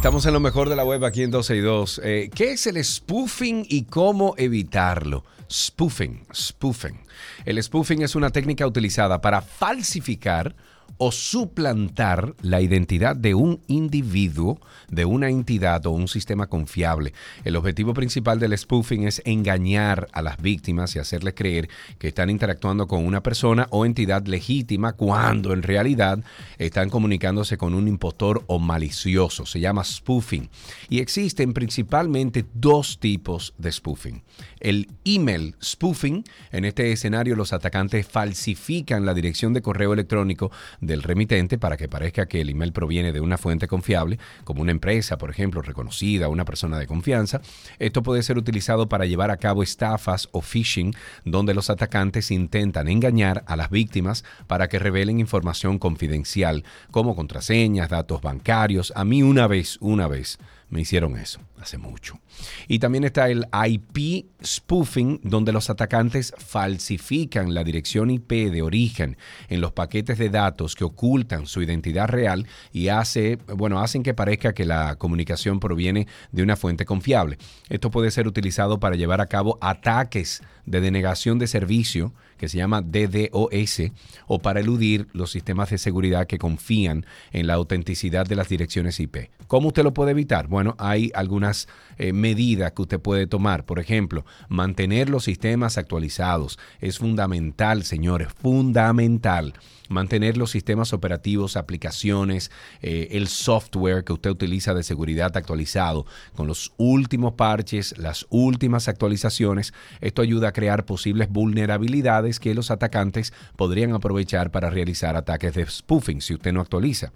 [0.05, 2.01] Estamos en lo mejor de la web aquí en 12 y 2.
[2.03, 5.23] Eh, ¿Qué es el spoofing y cómo evitarlo?
[5.51, 6.99] Spoofing, spoofing.
[7.43, 10.55] El spoofing es una técnica utilizada para falsificar
[10.97, 14.59] o suplantar la identidad de un individuo,
[14.89, 17.13] de una entidad o un sistema confiable.
[17.43, 21.69] El objetivo principal del spoofing es engañar a las víctimas y hacerles creer
[21.99, 26.23] que están interactuando con una persona o entidad legítima cuando en realidad
[26.57, 29.45] están comunicándose con un impostor o malicioso.
[29.45, 30.49] Se llama spoofing.
[30.89, 34.23] Y existen principalmente dos tipos de spoofing.
[34.59, 36.23] El email spoofing.
[36.51, 40.51] En este escenario los atacantes falsifican la dirección de correo electrónico
[40.81, 44.71] del remitente para que parezca que el email proviene de una fuente confiable, como una
[44.71, 47.41] empresa, por ejemplo, reconocida, una persona de confianza.
[47.79, 52.87] Esto puede ser utilizado para llevar a cabo estafas o phishing, donde los atacantes intentan
[52.87, 58.93] engañar a las víctimas para que revelen información confidencial, como contraseñas, datos bancarios.
[58.95, 60.37] A mí una vez, una vez,
[60.69, 62.19] me hicieron eso, hace mucho.
[62.67, 69.17] Y también está el IP spoofing, donde los atacantes falsifican la dirección IP de origen
[69.49, 74.13] en los paquetes de datos que ocultan su identidad real y hace, bueno, hacen que
[74.13, 77.37] parezca que la comunicación proviene de una fuente confiable.
[77.69, 82.57] Esto puede ser utilizado para llevar a cabo ataques de denegación de servicio, que se
[82.57, 83.91] llama DDoS,
[84.27, 88.99] o para eludir los sistemas de seguridad que confían en la autenticidad de las direcciones
[88.99, 89.29] IP.
[89.47, 90.47] ¿Cómo usted lo puede evitar?
[90.47, 93.65] Bueno, hay algunas eh, medidas que usted puede tomar.
[93.65, 96.57] Por ejemplo, mantener los sistemas actualizados.
[96.81, 99.53] Es fundamental, señores, fundamental
[99.89, 106.05] mantener los sistemas operativos, aplicaciones, eh, el software que usted utiliza de seguridad actualizado
[106.35, 109.73] con los últimos parches, las últimas actualizaciones.
[110.01, 115.65] Esto ayuda a crear posibles vulnerabilidades que los atacantes podrían aprovechar para realizar ataques de
[115.65, 117.11] spoofing si usted no actualiza.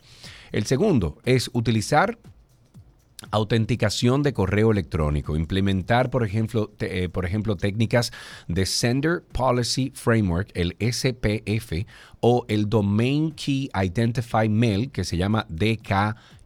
[0.51, 2.17] El segundo es utilizar
[3.32, 8.11] autenticación de correo electrónico, implementar, por ejemplo, eh, por ejemplo, técnicas
[8.47, 11.86] de Sender Policy Framework, el SPF,
[12.22, 15.45] o el Domain Key Identify Mail, que se llama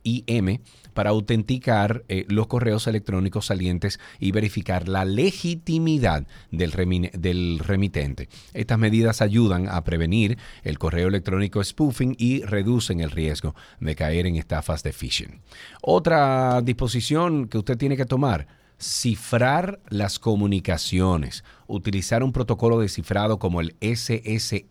[0.03, 0.59] DKIM,
[0.93, 8.29] para autenticar eh, los correos electrónicos salientes y verificar la legitimidad del remitente.
[8.53, 14.27] Estas medidas ayudan a prevenir el correo electrónico spoofing y reducen el riesgo de caer
[14.27, 15.41] en estafas de phishing.
[15.81, 18.47] Otra disposición que usted tiene que tomar,
[18.79, 24.65] cifrar las comunicaciones, utilizar un protocolo de cifrado como el SSL-TLS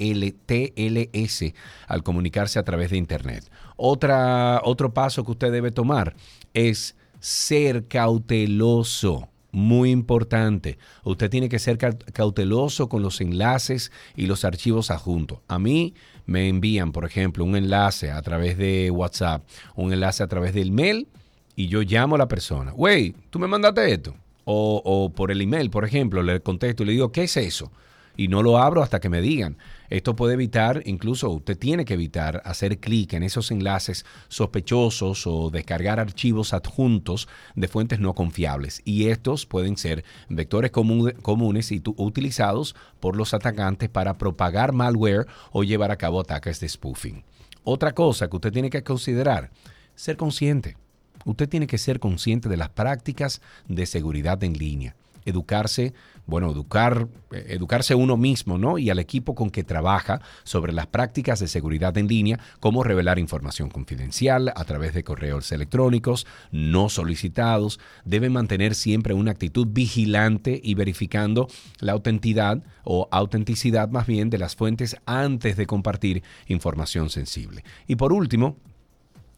[1.87, 3.51] al comunicarse a través de Internet.
[3.85, 6.15] Otra, otro paso que usted debe tomar
[6.55, 9.29] es ser cauteloso.
[9.55, 10.79] muy importante.
[11.05, 15.41] Usted tiene que ser ca- cauteloso con los enlaces y los archivos adjuntos.
[15.47, 15.93] A mí
[16.25, 19.43] me envían, por ejemplo, un enlace a través de WhatsApp,
[19.75, 21.07] un enlace a través del mail
[21.55, 22.71] y yo llamo a la persona.
[22.71, 24.15] Güey, ¿tú me mandaste esto?
[24.45, 27.71] O, o por el email, por ejemplo, le contesto y le digo, ¿qué es eso?
[28.17, 29.57] Y no lo abro hasta que me digan.
[29.91, 35.51] Esto puede evitar, incluso usted tiene que evitar hacer clic en esos enlaces sospechosos o
[35.51, 38.81] descargar archivos adjuntos de fuentes no confiables.
[38.85, 45.27] Y estos pueden ser vectores comu- comunes y utilizados por los atacantes para propagar malware
[45.51, 47.25] o llevar a cabo ataques de spoofing.
[47.65, 49.51] Otra cosa que usted tiene que considerar,
[49.95, 50.77] ser consciente.
[51.25, 54.97] Usted tiene que ser consciente de las prácticas de seguridad en línea.
[55.25, 55.95] Educarse,
[56.27, 58.79] bueno, educar, eh, educarse uno mismo, ¿no?
[58.79, 63.19] Y al equipo con que trabaja sobre las prácticas de seguridad en línea, cómo revelar
[63.19, 67.81] información confidencial a través de correos electrónicos no solicitados.
[68.05, 71.49] Debe mantener siempre una actitud vigilante y verificando
[71.81, 77.65] la autenticidad o autenticidad más bien de las fuentes antes de compartir información sensible.
[77.87, 78.57] Y por último,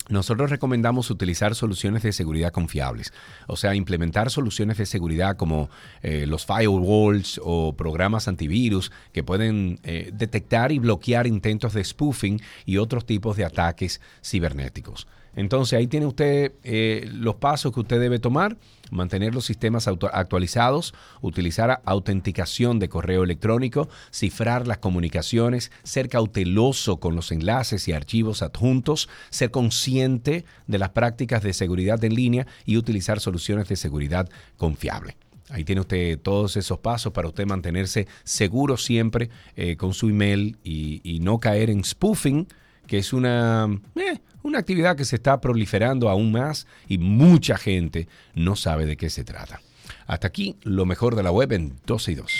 [0.09, 3.13] nosotros recomendamos utilizar soluciones de seguridad confiables,
[3.47, 5.71] o sea, implementar soluciones de seguridad como
[6.03, 12.41] eh, los firewalls o programas antivirus que pueden eh, detectar y bloquear intentos de spoofing
[12.67, 15.07] y otros tipos de ataques cibernéticos.
[15.37, 18.57] Entonces ahí tiene usted eh, los pasos que usted debe tomar,
[18.91, 27.17] mantener los sistemas actualizados, utilizar autenticación de correo electrónico, cifrar las comunicaciones, ser cauteloso con
[27.17, 32.77] los enlaces y archivos adjuntos, ser consciente de las prácticas de seguridad en línea y
[32.77, 35.17] utilizar soluciones de seguridad confiable.
[35.51, 40.57] Ahí tiene usted todos esos pasos para usted mantenerse seguro siempre eh, con su email
[40.65, 42.47] y, y no caer en spoofing,
[42.87, 48.07] que es una, eh, una actividad que se está proliferando aún más y mucha gente
[48.35, 49.61] no sabe de qué se trata.
[50.07, 52.33] Hasta aquí lo mejor de la web en 12 y 2.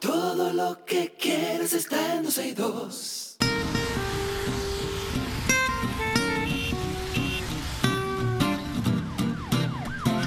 [0.00, 3.36] Todo lo que quieres está en 12 y 2.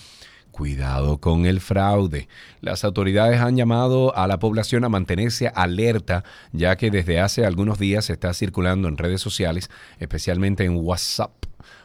[0.52, 2.28] Cuidado con el fraude.
[2.60, 7.78] Las autoridades han llamado a la población a mantenerse alerta, ya que desde hace algunos
[7.78, 11.32] días se está circulando en redes sociales, especialmente en WhatsApp,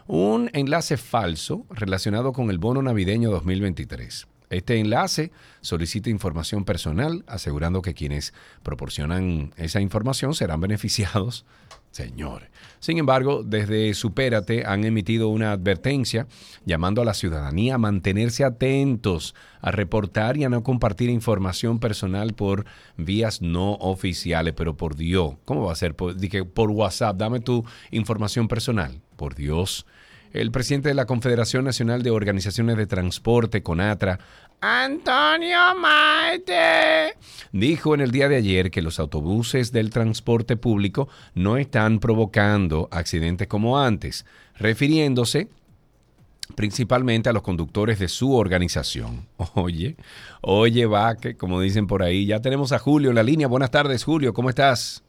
[0.06, 4.28] un enlace falso relacionado con el bono navideño 2023.
[4.50, 5.32] Este enlace
[5.62, 8.34] solicita información personal, asegurando que quienes
[8.64, 11.46] proporcionan esa información serán beneficiados.
[11.92, 12.50] Señores.
[12.80, 16.28] Sin embargo, desde Supérate han emitido una advertencia
[16.64, 22.34] llamando a la ciudadanía a mantenerse atentos, a reportar y a no compartir información personal
[22.34, 22.66] por
[22.98, 24.54] vías no oficiales.
[24.56, 25.96] Pero por Dios, ¿cómo va a ser?
[25.96, 26.16] Por,
[26.54, 29.02] por WhatsApp, dame tu información personal.
[29.16, 29.88] Por Dios.
[30.34, 34.20] El presidente de la Confederación Nacional de Organizaciones de Transporte, CONATRA,
[34.60, 37.16] Antonio Maite,
[37.52, 42.90] dijo en el día de ayer que los autobuses del transporte público no están provocando
[42.92, 44.26] accidentes como antes,
[44.58, 45.48] refiriéndose
[46.56, 49.28] principalmente a los conductores de su organización.
[49.54, 49.96] Oye,
[50.42, 53.48] oye, va, que como dicen por ahí, ya tenemos a Julio en la línea.
[53.48, 55.04] Buenas tardes, Julio, ¿cómo estás?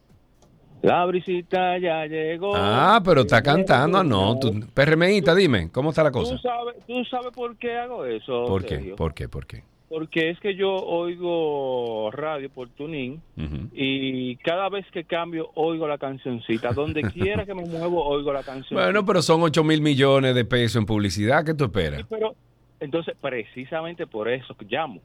[0.82, 2.52] La brisita ya llegó.
[2.54, 4.38] Ah, pero está cantando, no.
[4.38, 6.36] Tú, PRMita, dime, ¿cómo está la cosa?
[6.36, 8.44] ¿Tú sabes, ¿Tú sabes por qué hago eso?
[8.46, 8.94] ¿Por qué?
[8.96, 9.28] ¿Por qué?
[9.28, 9.64] ¿Por qué?
[9.88, 13.20] Porque es que yo oigo radio por tuning
[13.72, 16.72] y cada vez que cambio oigo la cancioncita.
[16.72, 18.78] Donde quiera que me muevo oigo la canción.
[18.78, 21.44] Bueno, pero son 8 mil millones de pesos en publicidad.
[21.44, 22.04] ¿Qué tú esperas?
[22.08, 22.34] pero
[22.80, 25.00] entonces precisamente por eso que llamo.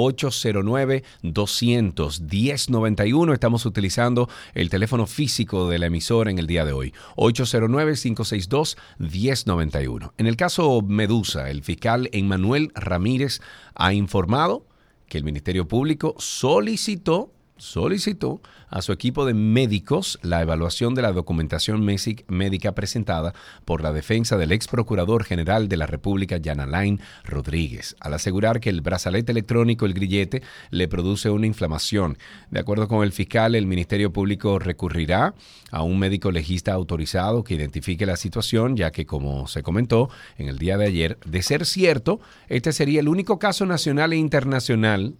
[1.22, 3.32] 809-200-1091.
[3.32, 10.12] Estamos utilizando el teléfono físico de la emisora en el día de hoy, 809-562-1091.
[10.18, 13.40] En el caso Medusa, el fiscal Emmanuel Ramírez
[13.74, 14.66] ha informado
[15.08, 17.32] que el Ministerio Público solicitó
[17.64, 23.32] solicitó a su equipo de médicos la evaluación de la documentación médica presentada
[23.64, 28.60] por la defensa del ex procurador general de la República, Jan Alain Rodríguez, al asegurar
[28.60, 32.18] que el brazalete electrónico, el grillete, le produce una inflamación.
[32.50, 35.34] De acuerdo con el fiscal, el Ministerio Público recurrirá
[35.70, 40.48] a un médico legista autorizado que identifique la situación, ya que, como se comentó en
[40.48, 45.14] el día de ayer, de ser cierto, este sería el único caso nacional e internacional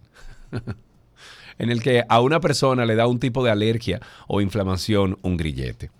[1.59, 5.37] en el que a una persona le da un tipo de alergia o inflamación un
[5.37, 5.91] grillete.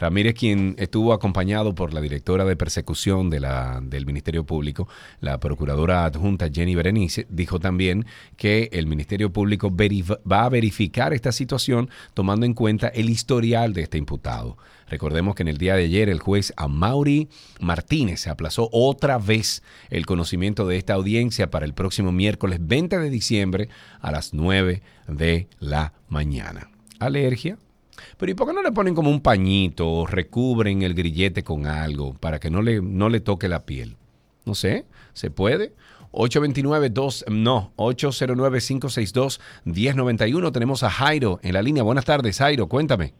[0.00, 4.88] Ramírez, quien estuvo acompañado por la directora de persecución del Ministerio Público,
[5.20, 8.06] la procuradora adjunta Jenny Berenice, dijo también
[8.38, 13.82] que el Ministerio Público va a verificar esta situación tomando en cuenta el historial de
[13.82, 14.56] este imputado.
[14.88, 17.28] Recordemos que en el día de ayer el juez Amaury
[17.60, 23.10] Martínez aplazó otra vez el conocimiento de esta audiencia para el próximo miércoles 20 de
[23.10, 23.68] diciembre
[24.00, 26.70] a las 9 de la mañana.
[26.98, 27.58] ¿Alergia?
[28.16, 31.66] Pero ¿y por qué no le ponen como un pañito o recubren el grillete con
[31.66, 33.96] algo para que no le, no le toque la piel?
[34.44, 35.72] No sé, ¿se puede?
[36.12, 40.52] 829-2, no, 809-562-1091.
[40.52, 41.82] Tenemos a Jairo en la línea.
[41.82, 43.12] Buenas tardes, Jairo, cuéntame.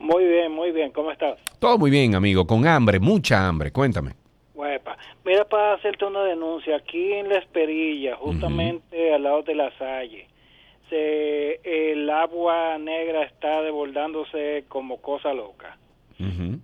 [0.00, 0.90] Muy bien, muy bien.
[0.90, 1.38] ¿Cómo estás?
[1.58, 4.14] Todo muy bien, amigo, con hambre, mucha hambre, cuéntame.
[4.54, 4.96] Huepa.
[5.24, 10.26] Mira, para hacerte una denuncia, aquí en La Esperilla, justamente al lado de la Salle,
[10.92, 15.78] se, el agua negra está desbordándose como cosa loca.
[16.18, 16.62] ¿En,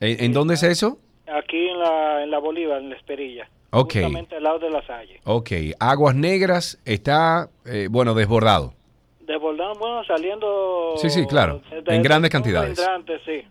[0.00, 0.98] en dónde es eso?
[1.26, 3.48] Aquí en la, en la Bolívar, en La Esperilla.
[3.70, 3.92] Ok.
[3.92, 5.20] Justamente al lado de la Salle.
[5.24, 8.74] Ok, Aguas Negras está, eh, bueno, desbordado.
[9.20, 10.94] Desbordando, bueno, saliendo...
[10.96, 11.60] Sí, sí, claro.
[11.86, 12.80] En grandes cantidades.
[13.24, 13.44] sí.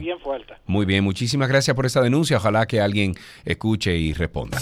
[0.00, 0.54] Bien fuerte.
[0.66, 2.36] Muy bien, muchísimas gracias por esa denuncia.
[2.36, 3.14] Ojalá que alguien
[3.44, 4.58] escuche y responda.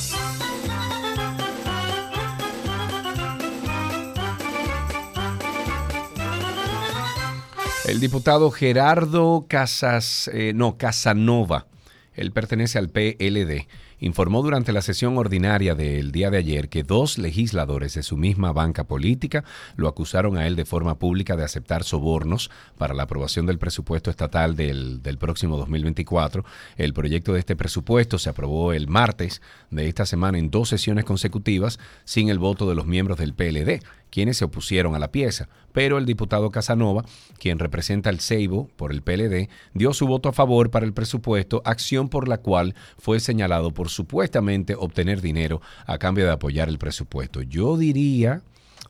[7.84, 11.66] El diputado Gerardo Casas, eh, no, Casanova,
[12.14, 13.66] él pertenece al PLD,
[13.98, 18.52] informó durante la sesión ordinaria del día de ayer que dos legisladores de su misma
[18.52, 19.42] banca política
[19.74, 24.10] lo acusaron a él de forma pública de aceptar sobornos para la aprobación del presupuesto
[24.10, 26.44] estatal del, del próximo 2024.
[26.76, 31.04] El proyecto de este presupuesto se aprobó el martes de esta semana en dos sesiones
[31.04, 33.82] consecutivas sin el voto de los miembros del PLD
[34.12, 37.04] quienes se opusieron a la pieza, pero el diputado Casanova,
[37.38, 41.62] quien representa al Ceibo por el PLD, dio su voto a favor para el presupuesto,
[41.64, 46.78] acción por la cual fue señalado por supuestamente obtener dinero a cambio de apoyar el
[46.78, 47.40] presupuesto.
[47.40, 48.42] Yo diría,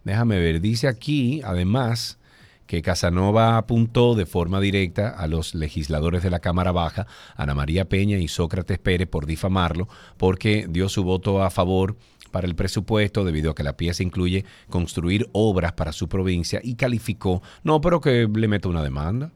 [0.02, 2.18] déjame ver, dice aquí, además,
[2.66, 7.88] que Casanova apuntó de forma directa a los legisladores de la Cámara Baja, Ana María
[7.88, 11.96] Peña y Sócrates Pérez, por difamarlo, porque dio su voto a favor
[12.32, 16.74] para el presupuesto debido a que la pieza incluye construir obras para su provincia y
[16.74, 19.30] calificó, no, pero que le meta una demanda.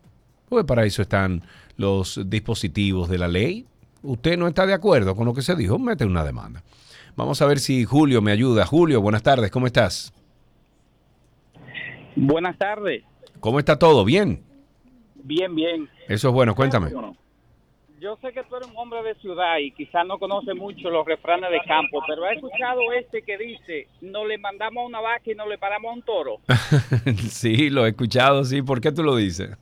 [0.49, 1.43] Pues para eso están
[1.77, 3.67] los dispositivos de la ley.
[4.03, 6.63] Usted no está de acuerdo con lo que se dijo, mete una demanda.
[7.17, 8.67] Vamos a ver si Julio me ayuda.
[8.67, 10.13] Julio, buenas tardes, ¿cómo estás?
[12.15, 13.05] Buenas tardes.
[13.41, 14.05] ¿Cómo está todo?
[14.05, 14.43] ¿Bien?
[15.15, 15.89] Bien, bien.
[16.09, 16.91] Eso es bueno, cuéntame.
[18.01, 21.07] Yo sé que tú eres un hombre de ciudad y quizás no conoce mucho los
[21.07, 25.23] refranes de campo, pero ha escuchado este que dice, no le mandamos a una vaca
[25.31, 26.37] y no le paramos a un toro.
[27.31, 28.61] sí, lo he escuchado, sí.
[28.61, 29.57] ¿Por qué tú lo dices?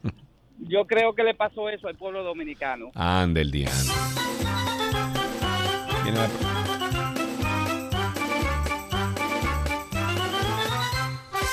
[0.58, 2.90] Yo creo que le pasó eso al pueblo dominicano.
[2.94, 3.68] Ande el la-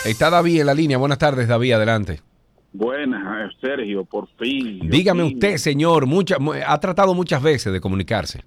[0.05, 0.97] Está David en la línea.
[0.97, 2.21] Buenas tardes, David, adelante.
[2.73, 4.89] Buenas, Sergio, por fin.
[4.89, 5.33] Dígame fin.
[5.33, 8.43] usted, señor, mucha- mu- ha tratado muchas veces de comunicarse.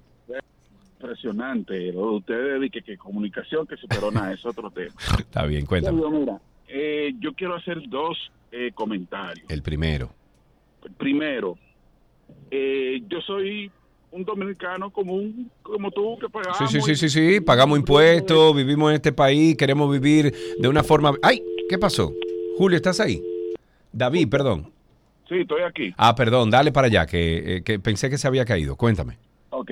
[1.00, 1.92] Impresionante.
[1.92, 4.94] Lo de ustedes de que, que comunicación que superó nada, es otro tema.
[5.18, 6.00] Está bien, cuéntame.
[6.00, 8.16] Sergio, mira, eh, yo quiero hacer dos
[8.50, 9.46] eh, comentarios.
[9.50, 10.10] El primero.
[10.96, 11.58] Primero,
[12.50, 13.70] eh, yo soy
[14.10, 16.58] un dominicano común como tú que pagamos.
[16.58, 17.40] Sí, sí, sí, sí, sí.
[17.40, 21.12] Pagamos impuestos, vivimos en este país, queremos vivir de una forma...
[21.22, 21.42] ¡Ay!
[21.68, 22.12] ¿Qué pasó?
[22.56, 23.20] Julio, ¿estás ahí?
[23.94, 24.72] David, perdón.
[25.28, 25.94] Sí, estoy aquí.
[25.96, 28.76] Ah, perdón, dale para allá, que, eh, que pensé que se había caído.
[28.76, 29.16] Cuéntame.
[29.50, 29.70] Ok.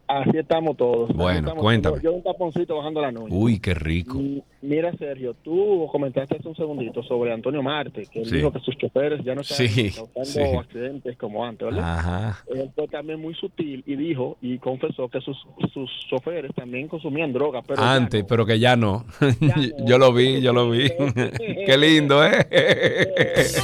[0.07, 1.09] Así estamos todos.
[1.13, 1.61] Bueno, estamos.
[1.61, 1.97] cuéntame.
[1.97, 3.27] Yo, yo un taponcito bajando la noche.
[3.35, 4.17] Uy, qué rico.
[4.19, 8.37] Y Mira, Sergio, tú comentaste hace un segundito sobre Antonio Marte, que él Sí.
[8.37, 10.41] dijo que sus choferes ya no están Sí, causando sí.
[10.57, 11.83] accidentes como antes, ¿verdad?
[11.99, 12.43] Ajá.
[12.53, 15.37] Él fue también muy sutil y dijo y confesó que sus,
[15.73, 19.05] sus choferes también consumían droga, pero ya Antes, pero que ya no.
[19.85, 20.89] yo lo vi, yo lo vi.
[21.65, 22.47] qué lindo, ¿eh?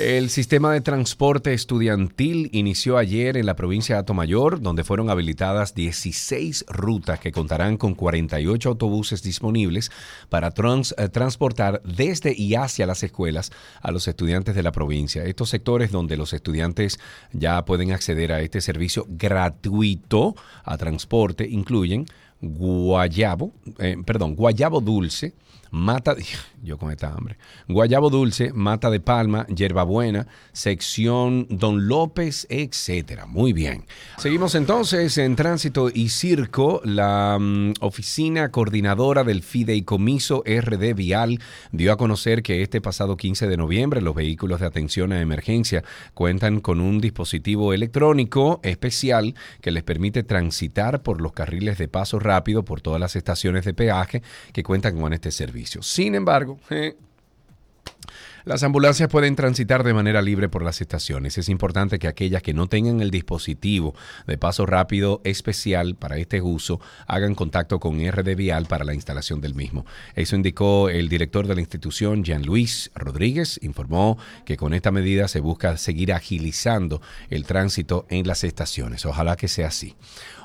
[0.00, 5.74] El sistema de transporte estudiantil inició ayer en la provincia de Atomayor, donde fueron habilitadas
[5.74, 9.90] 16 rutas que contarán con 48 autobuses disponibles
[10.30, 13.52] para eh, transportar desde y hacia las escuelas
[13.82, 15.22] a los estudiantes de la provincia.
[15.24, 16.98] Estos sectores donde los estudiantes
[17.34, 22.06] ya pueden acceder a este servicio gratuito a transporte incluyen
[22.40, 25.34] Guayabo, eh, perdón, Guayabo Dulce,
[25.70, 26.16] Mata,
[26.62, 27.36] yo con esta hambre,
[27.68, 33.26] Guayabo Dulce, Mata de Palma, Yerbabuena, sección Don López, etcétera.
[33.26, 33.84] Muy bien.
[34.18, 36.80] Seguimos entonces en Tránsito y Circo.
[36.84, 41.40] La mm, oficina coordinadora del Fideicomiso RD Vial
[41.72, 45.84] dio a conocer que este pasado 15 de noviembre los vehículos de atención a emergencia
[46.14, 52.18] cuentan con un dispositivo electrónico especial que les permite transitar por los carriles de paso
[52.18, 54.22] rápido por todas las estaciones de peaje
[54.52, 55.59] que cuentan con este servicio.
[55.66, 56.96] Sin embargo, eh,
[58.44, 61.36] las ambulancias pueden transitar de manera libre por las estaciones.
[61.36, 63.94] Es importante que aquellas que no tengan el dispositivo
[64.26, 69.42] de paso rápido especial para este uso hagan contacto con RD Vial para la instalación
[69.42, 69.84] del mismo.
[70.14, 73.60] Eso indicó el director de la institución, Jean Luis Rodríguez.
[73.62, 74.16] Informó
[74.46, 79.04] que con esta medida se busca seguir agilizando el tránsito en las estaciones.
[79.04, 79.96] Ojalá que sea así.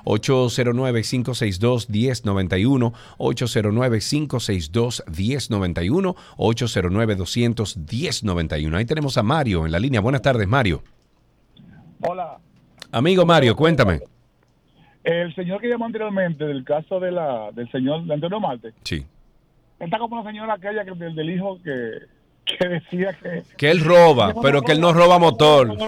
[0.06, 8.76] 809-562-1091, 809-562-1091, 809-200-1091.
[8.76, 10.02] Ahí tenemos a Mario en la línea.
[10.02, 10.84] Buenas tardes, Mario.
[12.02, 12.38] Hola,
[12.92, 14.02] Amigo Mario, cuéntame.
[15.04, 19.04] el señor que llamó anteriormente del caso de la del señor de Antonio Marte, Sí.
[19.80, 21.92] está como la señora aquella que, del, del hijo que,
[22.46, 23.44] que decía que...
[23.58, 25.76] Que él roba, pero que él no roba motor.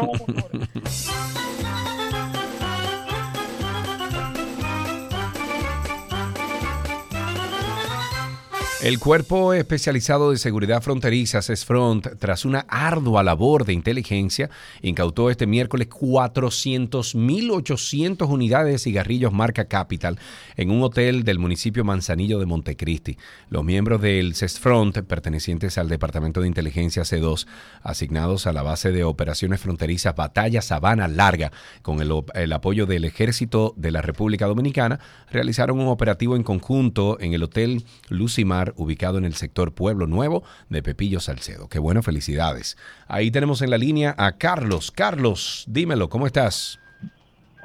[8.83, 14.51] El Cuerpo Especializado de Seguridad Fronteriza, CESFRONT, tras una ardua labor de inteligencia,
[14.83, 20.19] incautó este miércoles 400.800 unidades de cigarrillos marca Capital
[20.57, 23.17] en un hotel del municipio Manzanillo de Montecristi.
[23.49, 27.47] Los miembros del CESFRONT, pertenecientes al Departamento de Inteligencia C2,
[27.81, 31.51] asignados a la base de operaciones fronterizas Batalla Sabana Larga,
[31.81, 34.99] con el, el apoyo del Ejército de la República Dominicana,
[35.31, 40.43] realizaron un operativo en conjunto en el Hotel Lucimar, ubicado en el sector Pueblo Nuevo
[40.69, 41.67] de Pepillo Salcedo.
[41.67, 42.77] Qué bueno, felicidades.
[43.07, 44.91] Ahí tenemos en la línea a Carlos.
[44.91, 46.79] Carlos, dímelo, ¿cómo estás?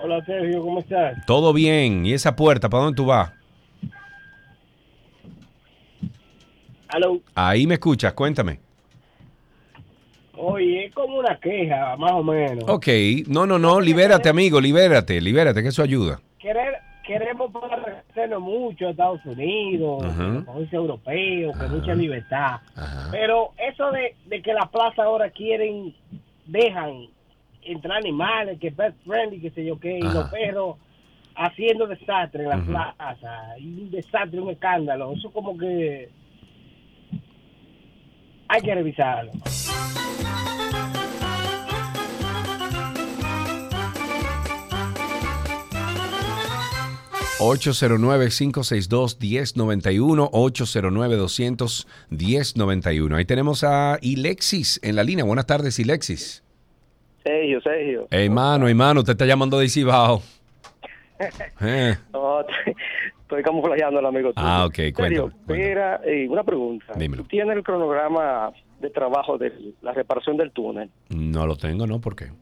[0.03, 1.25] Hola Sergio, ¿cómo estás?
[1.27, 2.05] Todo bien.
[2.05, 3.33] ¿Y esa puerta, para dónde tú vas?
[6.89, 7.21] Aló.
[7.35, 8.59] Ahí me escuchas, cuéntame.
[10.37, 12.65] Oye, es como una queja, más o menos.
[12.67, 12.89] Ok,
[13.29, 16.21] no, no, no, libérate, amigo, libérate, libérate, que eso ayuda.
[16.41, 16.82] Querer,
[17.61, 20.05] queremos parecernos mucho a Estados Unidos,
[20.47, 21.69] países europeos, Ajá.
[21.69, 22.61] mucha libertad.
[23.11, 25.95] Pero eso de, de que las plazas ahora quieren,
[26.47, 27.07] dejan
[27.63, 30.77] entrar animales, que pet friendly, que sé yo qué, y los perros
[31.35, 35.13] haciendo desastre en las plazas, y un desastre, un escándalo.
[35.13, 36.11] Eso como que
[38.49, 39.33] hay que revisarlo.
[47.43, 53.17] 809-562-1091, 809-200-1091.
[53.17, 55.25] Ahí tenemos a Ilexis en la línea.
[55.25, 56.45] Buenas tardes, Ilexis.
[57.25, 58.07] Sergio, Sergio.
[58.11, 60.23] Hermano, hermano, te está llamando de Cibao.
[61.61, 61.97] Eh.
[62.13, 64.45] No, estoy camuflajeando al amigo tuyo.
[64.45, 66.95] Ah, ok, cuéntame, Mira, eh, una pregunta.
[66.97, 67.23] Dímelo.
[67.23, 68.51] ¿Tú tienes el cronograma
[68.81, 69.53] de trabajo de
[69.83, 70.91] la reparación del túnel?
[71.11, 72.01] No lo tengo, ¿no?
[72.01, 72.33] ¿Por qué?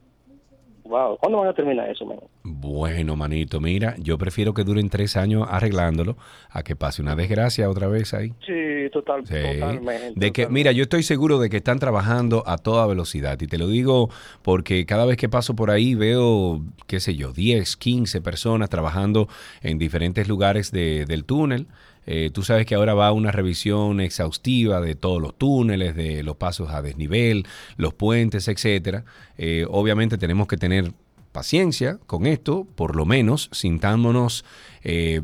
[0.90, 2.18] Wow, ¿cuándo van a terminar eso, man?
[2.42, 6.16] Bueno, manito, mira, yo prefiero que duren tres años arreglándolo
[6.50, 8.34] a que pase una desgracia otra vez ahí.
[8.44, 9.34] Sí, total, Sí.
[9.60, 10.12] totalmente.
[10.18, 13.40] De que, mira, yo estoy seguro de que están trabajando a toda velocidad.
[13.40, 14.10] Y te lo digo
[14.42, 19.28] porque cada vez que paso por ahí veo, qué sé yo, 10, 15 personas trabajando
[19.62, 21.68] en diferentes lugares de- del túnel.
[22.06, 26.36] Eh, tú sabes que ahora va una revisión exhaustiva de todos los túneles, de los
[26.36, 27.46] pasos a desnivel,
[27.76, 29.04] los puentes, etcétera.
[29.38, 30.92] Eh, obviamente tenemos que tener
[31.32, 34.44] paciencia con esto, por lo menos sintándonos
[34.82, 35.20] eh,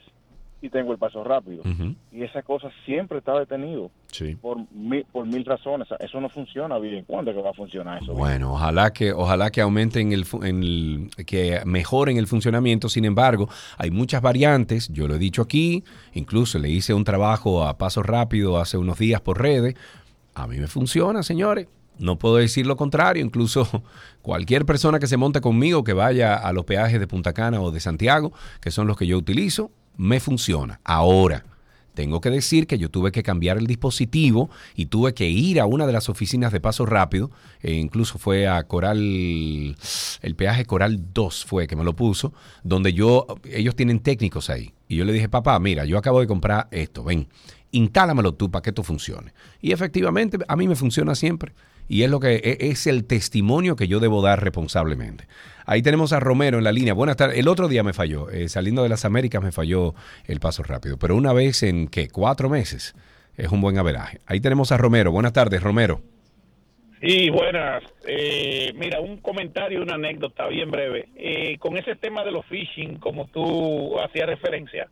[0.61, 1.63] y tengo el paso rápido.
[2.11, 4.35] Y esa cosa siempre está detenido Sí.
[4.35, 5.87] por mil, por mil razones.
[6.01, 7.05] Eso no funciona bien.
[7.05, 8.13] ¿Cuándo es que va a funcionar eso?
[8.13, 12.89] Bueno, ojalá que, ojalá que aumenten el, en el- que mejoren el funcionamiento.
[12.89, 14.89] Sin embargo, hay muchas variantes.
[14.89, 15.85] Yo lo he dicho aquí.
[16.13, 19.75] Incluso le hice un trabajo a paso rápido hace unos días por redes.
[20.35, 21.67] A mí me funciona, señores.
[21.99, 23.23] No puedo decir lo contrario.
[23.23, 23.83] Incluso
[24.21, 27.71] cualquier persona que se monte conmigo, que vaya a los peajes de Punta Cana o
[27.71, 30.79] de Santiago, que son los que yo utilizo, me funciona.
[30.83, 31.45] Ahora,
[31.99, 35.65] tengo que decir que yo tuve que cambiar el dispositivo y tuve que ir a
[35.65, 37.29] una de las oficinas de paso rápido.
[37.61, 39.75] e incluso fue a Coral,
[40.21, 44.73] el peaje Coral 2 fue que me lo puso, donde yo, ellos tienen técnicos ahí.
[44.87, 47.27] Y yo le dije, papá, mira, yo acabo de comprar esto, ven,
[47.71, 49.33] instálamelo tú para que esto funcione.
[49.61, 51.53] Y efectivamente, a mí me funciona siempre.
[51.89, 55.25] Y es lo que e- es el testimonio que yo debo dar responsablemente.
[55.65, 56.93] Ahí tenemos a Romero en la línea.
[56.93, 57.37] Buenas tardes.
[57.37, 58.29] El otro día me falló.
[58.29, 59.93] eh, saliendo de las Américas me falló
[60.25, 60.97] el paso rápido.
[60.97, 62.07] Pero una vez en, ¿qué?
[62.07, 62.95] Cuatro meses.
[63.35, 64.19] Es un buen averaje.
[64.25, 65.11] Ahí tenemos a Romero.
[65.11, 66.01] Buenas tardes, Romero.
[67.01, 67.81] Sí, buenas.
[68.05, 71.07] Eh, mira, un comentario, una anécdota bien breve.
[71.15, 74.87] Eh, con ese tema de los phishing, como tú hacías referencia,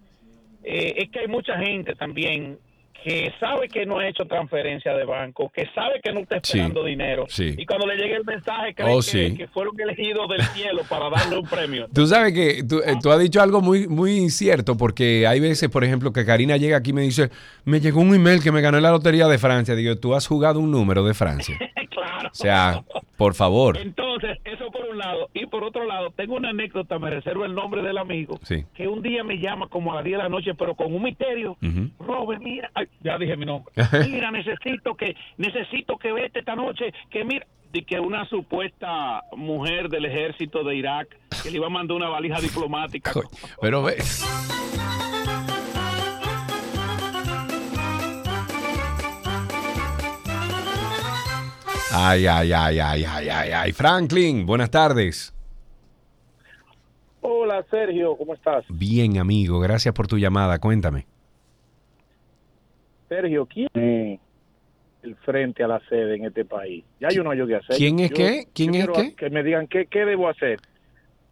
[0.64, 2.58] eh, es que hay mucha gente también
[3.04, 6.58] que sabe que no ha hecho transferencia de banco, que sabe que no está Sí,
[6.58, 7.26] esperando dinero.
[7.30, 7.54] sí.
[7.58, 9.36] Y cuando le llegue el mensaje, cree Oh, que, sí.
[9.38, 11.88] que fueron elegidos del cielo para darle un premio.
[11.94, 15.70] Tú sabes que tú, eh, tú has dicho algo muy, muy cierto, porque hay veces,
[15.70, 17.30] por ejemplo, que Karina llega aquí y me dice,
[17.66, 19.76] me llegó un email que me gané la lotería de Francia.
[19.76, 21.58] Digo, tú has jugado un número de Francia.
[22.08, 22.30] claro.
[22.32, 22.84] O sea,
[23.18, 23.78] por favor.
[23.78, 25.30] Entonces, eso por un lado.
[25.34, 28.66] Y por otro lado, tengo una anécdota, me reservo el nombre del amigo, Sí.
[28.74, 31.04] que un día me llama como a las 10 de la noche, pero con un
[31.04, 31.58] misterio.
[31.62, 31.90] Ujú.
[32.00, 33.74] Robert, mira, ay, ya dije mi nombre.
[34.10, 39.90] Mira, necesito que necesito que vete esta noche, que mira, de que una supuesta mujer
[39.90, 41.10] del ejército de Irak
[41.44, 43.12] que le iba a mandar una valija diplomática.
[43.62, 43.98] Pero ve.
[51.92, 53.72] Ay, ay, ay, ay, ay, ay, ay.
[53.72, 55.34] Franklin, buenas tardes.
[57.22, 58.66] Hola Sergio, ¿cómo estás?
[58.70, 60.60] Bien, amigo, gracias por tu llamada.
[60.60, 61.06] Cuéntame.
[63.10, 64.20] Sergio, ¿quién es
[65.04, 66.84] el frente a la sede en este país?
[67.00, 67.78] Ya yo no hay yo que hacer.
[67.78, 68.48] ¿Quién es Yo- qué?
[68.54, 69.16] ¿Quién es qué?
[69.16, 70.60] Que me digan qué, qué debo hacer.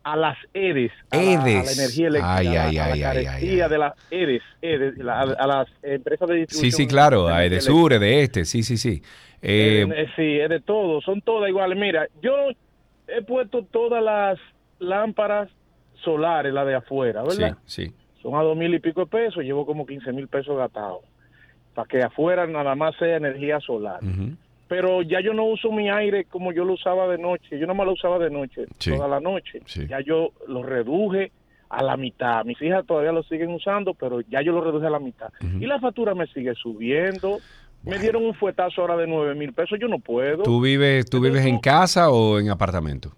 [0.04, 1.80] A las EDES, a, la, a la EDES.
[1.80, 4.98] energía eléctrica, Ay, a la- ay, a la ay, ay, carestía de las EDES, EDES,
[5.00, 6.72] la- a, a las empresas de Sí, distribución.
[6.78, 9.02] sí, claro, de hay de energía sur, de este, sí, sí, sí.
[9.42, 11.78] Eh, Eh, sí, es de todo, son todas iguales.
[11.78, 12.34] Mira, yo
[13.08, 14.40] he puesto todas las
[14.80, 15.50] lámparas
[16.04, 17.58] solares, las de afuera, ¿verdad?
[17.66, 17.94] sí.
[18.22, 21.02] Son a dos mil y pico de pesos, llevo como 15 mil pesos gastados.
[21.76, 24.00] Para que afuera nada más sea energía solar.
[24.68, 27.60] Pero ya yo no uso mi aire como yo lo usaba de noche.
[27.60, 28.90] Yo nada más lo usaba de noche, Sí.
[28.96, 29.62] toda la noche.
[29.68, 29.86] Sí.
[29.88, 31.32] Ya yo lo reduje
[31.70, 32.44] a la mitad.
[32.46, 35.30] Mis hijas todavía lo siguen usando, pero ya yo lo reduje a la mitad.
[35.60, 37.38] Y la factura me sigue subiendo.
[37.86, 39.78] Me dieron un fuetazo ahora de nueve mil pesos.
[39.80, 40.44] Yo no puedo.
[40.44, 43.12] ¿Tú vives, tú vives en casa o en apartamento?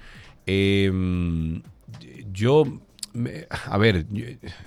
[0.47, 0.93] eh,
[2.31, 2.65] yo,
[3.71, 4.05] a ver,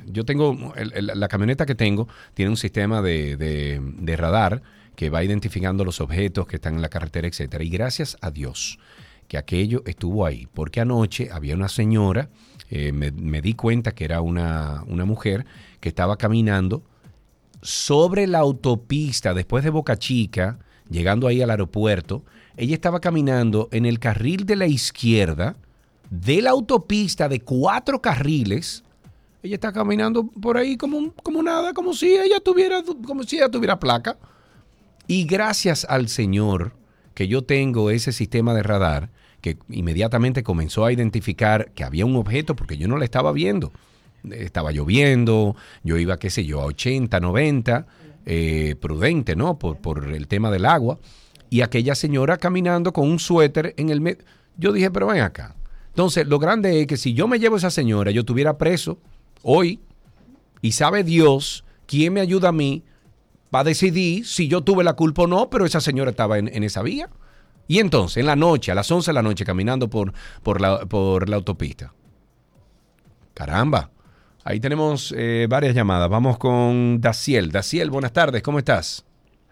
[0.07, 4.63] yo, tengo, la camioneta que tengo tiene un sistema de, de- de radar
[4.95, 7.63] que va identificando los objetos que están en la carretera, etcétera.
[7.63, 8.79] Y gracias a Dios
[9.27, 12.29] que aquello estuvo ahí, porque anoche había una señora,
[12.71, 15.45] eh, me, me di cuenta que era una, una mujer
[15.79, 16.81] que estaba caminando
[17.61, 20.59] sobre la autopista después de Boca Chica,
[20.89, 22.23] llegando ahí al aeropuerto,
[22.57, 25.55] ella estaba caminando en el carril de la izquierda
[26.09, 28.83] de la autopista de cuatro carriles.
[29.41, 33.49] Ella está caminando por ahí como, como nada, como si ella tuviera, como si ella
[33.49, 34.17] tuviera placa.
[35.07, 36.73] Y gracias al Señor
[37.13, 39.09] que yo tengo ese sistema de radar
[39.41, 43.71] que inmediatamente comenzó a identificar que había un objeto porque yo no la estaba viendo.
[44.30, 47.88] Estaba lloviendo, yo iba, qué sé yo, a 80, 90,
[48.26, 49.57] eh, prudente, ¿no?
[49.57, 50.99] Por, por el tema del agua.
[51.49, 54.23] Y aquella señora caminando con un suéter en el medio.
[54.57, 55.56] Yo dije, pero ven acá.
[55.89, 58.99] Entonces, lo grande es que si yo me llevo a esa señora, yo estuviera preso
[59.41, 59.80] hoy
[60.61, 62.84] y sabe Dios quién me ayuda a mí
[63.49, 66.64] para decidir si yo tuve la culpa o no, pero esa señora estaba en, en
[66.64, 67.10] esa vía.
[67.68, 70.85] Y entonces, en la noche, a las 11 de la noche, caminando por, por, la,
[70.85, 71.93] por la autopista.
[73.34, 73.91] Caramba.
[74.43, 76.09] Ahí tenemos eh, varias llamadas.
[76.09, 77.51] Vamos con Daciel.
[77.51, 78.41] Daciel, buenas tardes.
[78.41, 79.05] ¿Cómo estás?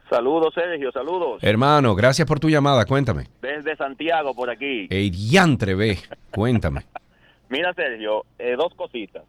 [0.10, 1.44] Saludos, Sergio, saludos.
[1.44, 2.86] Hermano, gracias por tu llamada.
[2.86, 3.26] Cuéntame.
[3.42, 4.88] Desde Santiago, por aquí.
[4.90, 6.00] El diantre, ve.
[6.32, 6.82] Cuéntame.
[7.50, 9.24] Mira, Sergio, eh, dos cositas.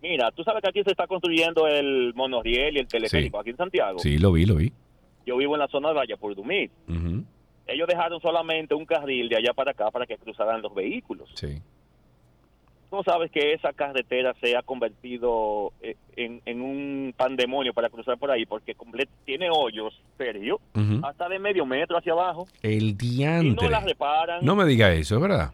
[0.00, 3.40] Mira, tú sabes que aquí se está construyendo el monorriel y el teleférico, Sí.
[3.40, 3.98] aquí en Santiago.
[3.98, 4.72] Sí, lo vi, lo vi.
[5.26, 6.70] Yo vivo en la zona de Valle por Dumit.
[6.88, 7.24] Ujú,
[7.66, 11.30] Ellos dejaron solamente un carril de allá para acá para que cruzaran los vehículos.
[11.34, 11.58] Sí.
[12.96, 18.16] Tú sabes que esa carretera se ha convertido eh, en, en un pandemonio para cruzar
[18.18, 18.76] por ahí, porque
[19.24, 20.60] tiene hoyos, Sergio,
[21.02, 22.46] hasta de medio metro hacia abajo.
[22.62, 23.68] El Y no diantre.
[23.70, 24.44] la reparan.
[24.44, 25.52] No me diga eso, ¿verdad?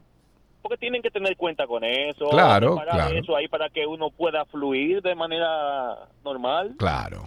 [0.63, 2.29] porque tienen que tener cuenta con eso.
[2.29, 3.17] Claro, claro.
[3.17, 6.75] eso ahí para que uno pueda fluir de manera normal.
[6.79, 7.25] Claro.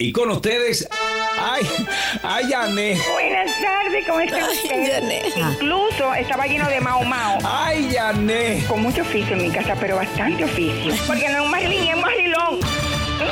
[0.00, 0.88] Y con ustedes,
[1.40, 1.66] ay,
[2.22, 2.96] ay, Yané.
[3.12, 5.02] Buenas tardes, ¿cómo está usted?
[5.36, 7.38] Incluso estaba lleno de mao mao.
[7.42, 8.64] Ay, Yané.
[8.68, 10.94] Con mucho oficio en mi casa, pero bastante oficio.
[11.04, 11.97] Porque no es un marilón.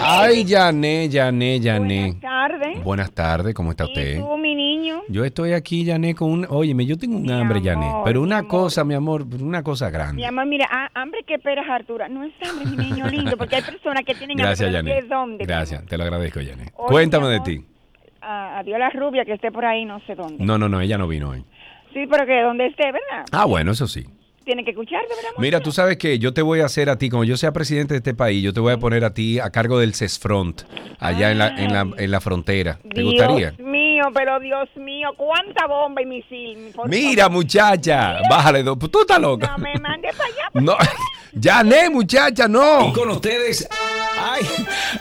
[0.09, 2.15] Ay, Yané, Yané, Yané.
[2.21, 2.81] Tarde.
[2.85, 4.21] Buenas tardes, ¿cómo está ¿Y usted?
[4.21, 5.03] tú, mi niño?
[5.09, 6.47] Yo estoy aquí, Yané, con un...
[6.49, 7.93] Óyeme, yo tengo un hambre, Yané.
[8.05, 10.25] Pero mi una cosa, mi amor, una cosa Mi grande.
[10.27, 12.09] amor, mira, ah, hambre que esperas, Artura.
[12.09, 14.93] No es hambre, mi niño lindo, porque hay personas que tienen Gracias, hambre.
[14.95, 15.03] Yané.
[15.03, 15.45] ¿De dónde?
[15.45, 16.71] Gracias, te lo agradezco, Yané.
[16.73, 17.65] Cuéntame mi de ti.
[18.21, 20.45] Adiós la rubia que esté por ahí, no sé dónde.
[20.45, 21.45] No, no, no, ella no vino hoy.
[21.93, 23.25] Sí, pero que donde esté, ¿verdad?
[23.33, 24.05] Ah, bueno, eso sí.
[24.47, 25.31] Tiene que escucharte, ¿verdad?
[25.39, 27.95] Mira, tú sabes que yo te voy a hacer a ti, como yo sea presidente
[27.95, 30.63] de este país, yo te voy a poner a ti a cargo del CESFRONT,
[31.01, 32.79] allá en la, en la, en la frontera.
[32.89, 33.55] ¿Te Dios gustaría?
[33.59, 33.67] mío,
[34.13, 36.73] pero Dios mío, cuánta bomba y misil.
[36.87, 38.79] Mira, muchacha, bájale dos.
[38.79, 39.47] Tú estás loca.
[39.49, 40.51] favor, me mande para allá.
[40.55, 40.77] No,
[41.33, 42.89] Yané, muchacha, no.
[42.89, 43.69] Y con ustedes,
[44.19, 44.43] ay,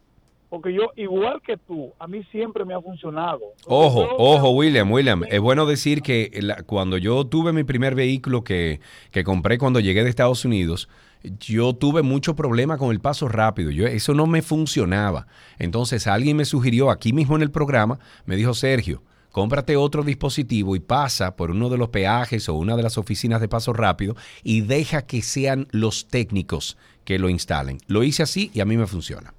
[0.50, 3.40] porque yo, igual que tú, a mí siempre me ha funcionado.
[3.66, 5.22] Ojo, ojo, William, William.
[5.28, 8.80] Es bueno decir que la- cuando yo tuve mi primer vehículo que,
[9.10, 10.88] que compré cuando llegué de Estados Unidos,
[11.22, 13.70] yo tuve mucho problema con el paso rápido.
[13.70, 15.26] Yo, eso no me funcionaba.
[15.58, 20.76] Entonces alguien me sugirió aquí mismo en el programa, me dijo, Sergio, cómprate otro dispositivo
[20.76, 24.16] y pasa por uno de los peajes o una de las oficinas de paso rápido
[24.42, 27.78] y deja que sean los técnicos que lo instalen.
[27.86, 29.34] Lo hice así y a mí me funciona.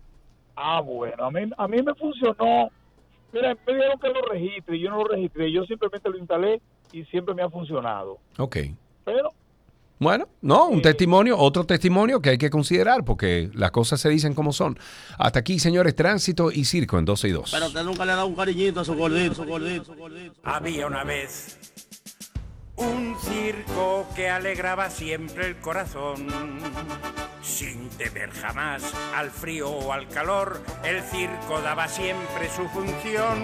[0.56, 2.70] Ah, bueno, a mí, a mí me funcionó.
[3.32, 5.52] Mira, me dieron que lo registre yo no lo registré.
[5.52, 6.62] Yo simplemente lo instalé
[6.92, 8.18] y siempre me ha funcionado.
[8.38, 8.58] Ok.
[9.06, 9.30] Pero
[10.00, 14.34] Bueno, no, un testimonio, otro testimonio que hay que considerar porque las cosas se dicen
[14.34, 14.80] como son.
[15.18, 17.52] Hasta aquí, señores, tránsito y circo en 12 y 2.
[17.52, 20.36] Pero usted nunca le ha dado un cariñito a su gordito, su gordito, su gordito.
[20.42, 21.60] Había una vez
[22.78, 26.28] un circo que alegraba siempre el corazón.
[27.42, 33.44] Sin temer jamás al frío o al calor, el circo daba siempre su función.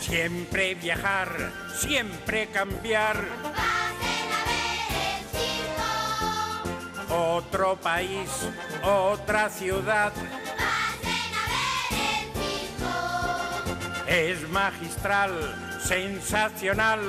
[0.00, 3.83] Siempre viajar, siempre cambiar.
[7.16, 8.28] Otro país,
[8.82, 10.12] otra ciudad.
[14.08, 15.30] Es magistral,
[15.80, 17.00] sensacional.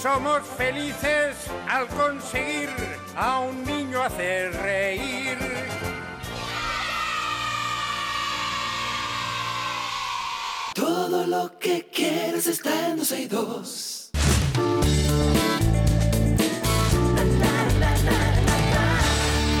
[0.00, 1.34] Somos felices
[1.68, 2.70] al conseguir
[3.16, 5.38] a un niño hacer reír.
[10.74, 13.93] Todo lo que quieres está en 12 y 2.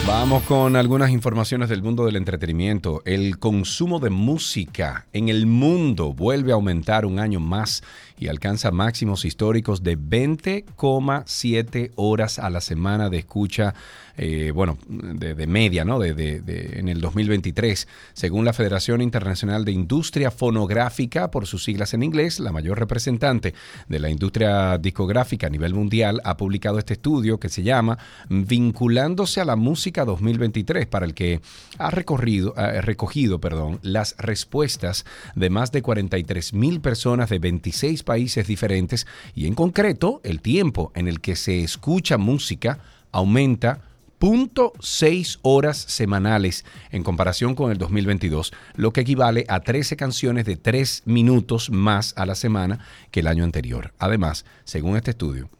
[0.06, 3.00] Vamos con algunas informaciones del mundo del entretenimiento.
[3.06, 7.82] El consumo de música en el mundo vuelve a aumentar un año más
[8.18, 13.74] y alcanza máximos históricos de 20,7 horas a la semana de escucha,
[14.16, 15.98] eh, bueno, de, media, ¿no?
[15.98, 17.88] De, de- de- en el 2023.
[18.12, 23.54] Según la Federación Internacional de Industria Fonográfica, por sus siglas en inglés, la mayor representante
[23.88, 29.40] de la industria discográfica a nivel mundial ha publicado este estudio que se llama Vinculándose
[29.40, 31.40] a la música 2023, para el que
[31.78, 35.04] ha recorrido, ha recogido perdón, las respuestas
[35.34, 40.92] de más de 43 mil personas de 26 países diferentes y en concreto el tiempo
[40.94, 42.78] en el que se escucha música
[43.10, 43.80] aumenta
[44.24, 50.56] 0.6 horas semanales en comparación con el 2022, lo que equivale a 13 canciones de
[50.56, 52.78] 3 minutos más a la semana
[53.10, 53.92] que el año anterior.
[53.98, 55.50] Además, según este estudio,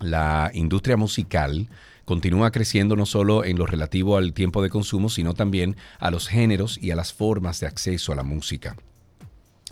[0.00, 1.68] la industria musical
[2.04, 6.26] continúa creciendo no solo en lo relativo al tiempo de consumo, sino también a los
[6.26, 8.74] géneros y a las formas de acceso a la música.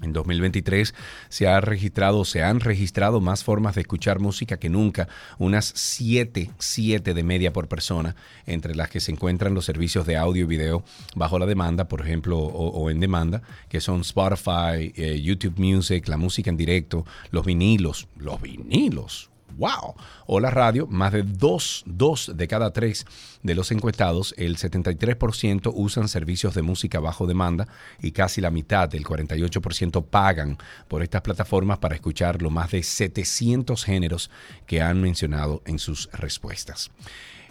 [0.03, 0.95] En 2023
[1.29, 5.09] se ha registrado, se han registrado más formas de escuchar música que nunca,
[5.39, 8.15] unas 7, 7 de media por persona,
[8.47, 10.85] entre las que se encuentran los servicios de audio y video
[11.17, 16.17] bajo la demanda, por ejemplo, o, en demanda, que son Spotify, eh, YouTube Music, la
[16.17, 19.95] música en directo, los vinilos, los vinilos, ¡Wow!
[20.27, 23.07] O la radio, más de dos, dos de cada tres
[23.43, 27.67] de los encuestados, el 73% usan servicios de música bajo demanda
[28.01, 32.83] y casi la mitad, el 48%, pagan por estas plataformas para escuchar los más de
[32.83, 34.31] 700 géneros
[34.67, 36.91] que han mencionado en sus respuestas.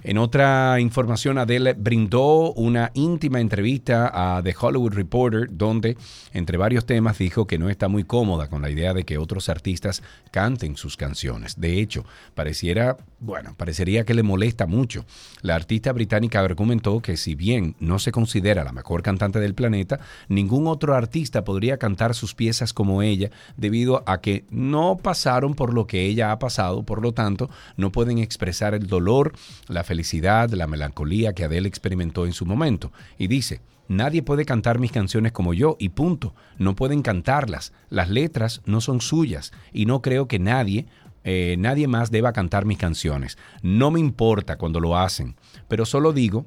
[0.04, 5.98] En otra información, Adele brindó una íntima entrevista a The Hollywood Reporter, donde,
[6.34, 9.50] entre varios temas, dijo que no está muy cómoda con la idea de que otros
[9.50, 11.60] artistas canten sus canciones.
[11.60, 12.06] De hecho,
[12.36, 15.06] pareciera, bueno, parecería que le molesta mucho.
[15.42, 20.00] La artista británica argumentó que si bien no se considera la mejor cantante del planeta,
[20.28, 25.74] ningún otro artista podría cantar sus piezas como ella, debido a que no pasaron por
[25.74, 29.34] lo que ella ha pasado, por lo tanto, no pueden expresar el dolor,
[29.68, 32.92] la felicidad, la melancolía que Adele experimentó en su momento.
[33.18, 36.36] Y dice, nadie puede cantar mis canciones como yo y punto.
[36.60, 37.74] No pueden cantarlas.
[37.90, 40.86] Las letras no son suyas y no creo que nadie,
[41.30, 43.38] eh, nadie más deba cantar mis canciones.
[43.62, 45.36] No me importa cuando lo hacen,
[45.68, 46.46] pero solo digo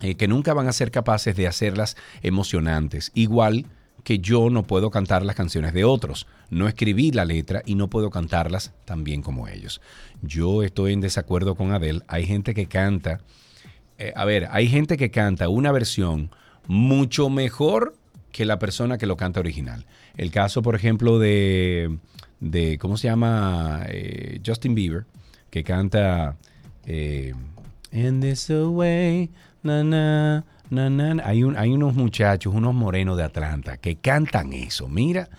[0.00, 3.12] eh, que nunca van a ser capaces de hacerlas emocionantes.
[3.14, 3.66] Igual
[4.02, 6.26] que yo no puedo cantar las canciones de otros.
[6.50, 9.80] No escribí la letra y no puedo cantarlas tan bien como ellos.
[10.20, 12.02] Yo estoy en desacuerdo con Adele.
[12.08, 13.20] Hay gente que canta,
[13.98, 16.32] eh, a ver, hay gente que canta una versión
[16.66, 17.94] mucho mejor
[18.32, 19.86] que la persona que lo canta original.
[20.16, 21.98] El caso, por ejemplo, de,
[22.40, 23.84] de ¿cómo se llama?
[23.88, 25.04] Eh, Justin Bieber,
[25.50, 26.36] que canta...
[26.86, 27.34] Eh,
[27.92, 29.30] In this way,
[29.62, 31.22] na, na, na, na.
[31.24, 34.88] Hay, un, hay unos muchachos, unos morenos de Atlanta, que cantan eso.
[34.88, 35.30] Mira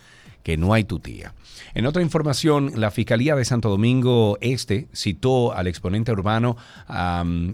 [0.42, 1.34] que no hay tu tía.
[1.74, 6.58] En otra información, la Fiscalía de Santo Domingo Este citó al exponente urbano,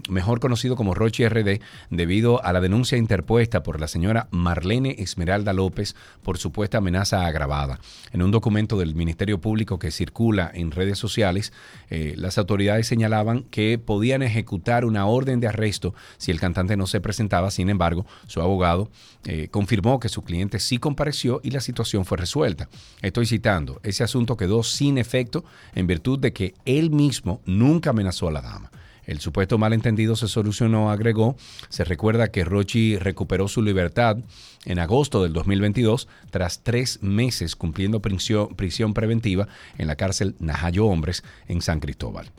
[0.08, 1.60] mejor conocido como Rochi RD,
[1.90, 7.78] debido a la denuncia interpuesta por la señora Marlene Esmeralda López por supuesta amenaza agravada.
[8.12, 11.52] En un documento del Ministerio Público que circula en redes sociales,
[11.90, 16.86] eh, las autoridades señalaban que podían ejecutar una orden de arresto si el cantante no
[16.86, 17.50] se presentaba.
[17.50, 18.90] Sin embargo, su abogado
[19.24, 22.68] eh, confirmó que su cliente sí compareció y la situación fue resuelta.
[23.02, 25.44] Estoy citando, ese asunto quedó sin efecto
[25.74, 28.70] en virtud de que él mismo nunca amenazó a la dama.
[29.06, 31.36] El supuesto malentendido se solucionó, agregó.
[31.68, 34.16] Se recuerda que Rochi recuperó su libertad
[34.64, 39.46] en agosto del 2022 tras tres meses cumpliendo prisión, preventiva
[39.78, 42.30] en la cárcel Najayo Hombres en San Cristóbal.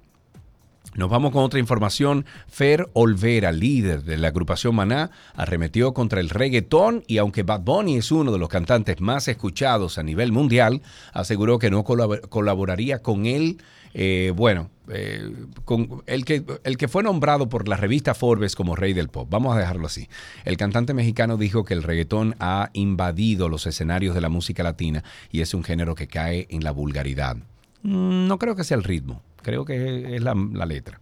[0.96, 2.26] Nos vamos con otra información.
[2.48, 7.98] Fer Olvera, líder de la agrupación Maná, arremetió contra el reggaetón y aunque Bad Bunny
[7.98, 10.82] es uno de los cantantes más escuchados a nivel mundial,
[11.14, 13.58] aseguró que no colab- colaboraría con él.
[13.98, 15.32] eh, bueno, eh,
[15.64, 19.28] con el que, el que fue nombrado por la revista Forbes como rey del pop.
[19.32, 20.10] Vamos a dejarlo así.
[20.44, 25.02] El cantante mexicano dijo que el reggaetón ha invadido los escenarios de la música latina
[25.32, 27.38] y es un género que cae en la vulgaridad.
[27.84, 29.22] Mm, No creo que sea el ritmo.
[29.46, 30.34] Creo que es la,
[30.66, 31.00] letra.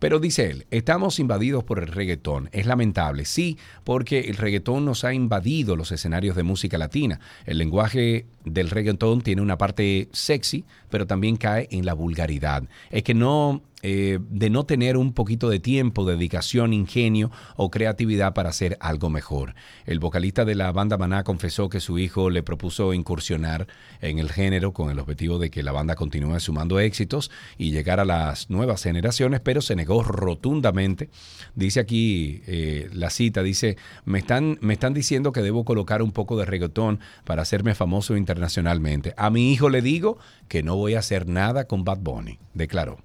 [0.00, 2.48] Pero dice él, estamos invadidos por el reggaetón.
[2.50, 7.20] Es lamentable, sí, porque el reggaetón nos ha invadido los escenarios de música latina.
[7.46, 12.64] El lenguaje del reggaetón tiene una parte sexy, pero también cae en la vulgaridad.
[12.90, 18.32] Es que no, eh, de no tener un poquito de tiempo, dedicación, ingenio o creatividad
[18.32, 19.54] para hacer algo mejor.
[19.84, 23.66] El vocalista de la banda Maná confesó que su hijo le propuso incursionar
[24.00, 28.00] en el género con el objetivo de que la banda continúe sumando éxitos y llegar
[28.00, 31.10] a las nuevas generaciones, pero se negó rotundamente.
[31.54, 36.12] Dice aquí eh, la cita, dice, me están, me están diciendo que debo colocar un
[36.12, 39.12] poco de reggaetón para hacerme famoso internacionalmente.
[39.18, 40.16] A mi hijo le digo
[40.48, 42.96] que no voy a hacer nada con Bad Bunny, declaró.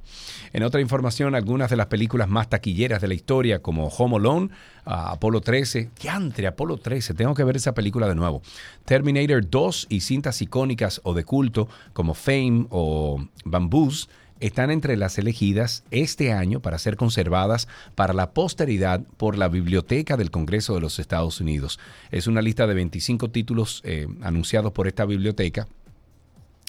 [0.54, 4.50] En otra información, algunas de las películas más taquilleras de la historia, como Home Alone,
[4.86, 8.42] Apolo 13, que entre Apolo 13, tengo que ver esa película de nuevo.
[8.86, 14.10] Terminator 2 y cintas icónicas o de culto como Fame o Bamboos
[14.40, 20.18] están entre las elegidas este año para ser conservadas para la posteridad por la Biblioteca
[20.18, 21.80] del Congreso de los Estados Unidos.
[22.12, 25.68] Es una lista de 25 títulos eh, anunciados por esta biblioteca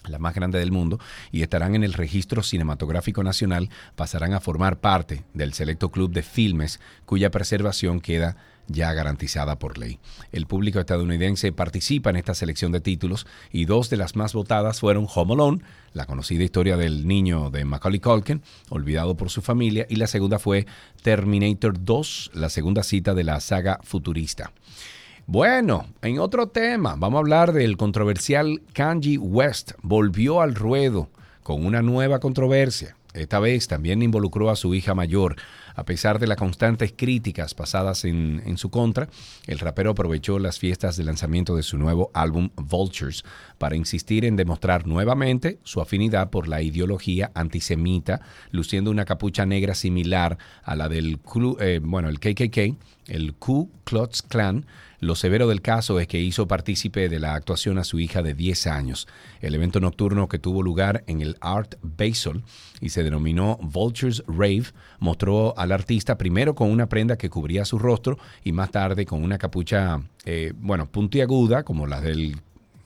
[0.06, 0.98] la más grande del mundo,
[1.32, 6.22] y estarán en el registro cinematográfico nacional, pasarán a formar parte del selecto club de
[6.22, 8.36] filmes cuya preservación queda
[8.70, 9.98] ya garantizada por ley.
[10.32, 14.80] El público estadounidense participa en esta selección de títulos y dos de las más votadas
[14.80, 15.62] fueron Home Alone,
[15.92, 20.38] la conocida historia del niño de Macaulay Culkin, olvidado por su familia, y la segunda
[20.38, 20.66] fue
[21.02, 24.52] Terminator 2, la segunda cita de la saga futurista.
[25.26, 29.72] Bueno, en otro tema, vamos a hablar del controversial Kanye West.
[29.82, 31.08] Volvió al ruedo
[31.42, 32.96] con una nueva controversia.
[33.12, 35.36] Esta vez también involucró a su hija mayor.
[35.74, 39.08] A pesar de las constantes críticas pasadas en, su contra,
[39.46, 43.24] el rapero aprovechó las fiestas de lanzamiento de su nuevo álbum Vultures
[43.58, 48.20] para insistir en demostrar nuevamente su afinidad por la ideología antisemita,
[48.50, 51.18] luciendo una capucha negra similar a la del
[51.60, 52.76] eh, bueno, el KKK,
[53.06, 54.66] el Ku Klux Klan.
[55.00, 58.34] Lo severo del caso es que hizo partícipe de la actuación a su hija de
[58.34, 59.08] 10 años.
[59.40, 62.42] El evento nocturno que tuvo lugar en el Art Basel
[62.82, 64.64] y se denominó Vultures Rave
[64.98, 69.24] mostró al artista primero con una prenda que cubría su rostro y más tarde con
[69.24, 72.36] una capucha, eh, bueno, puntiaguda como la del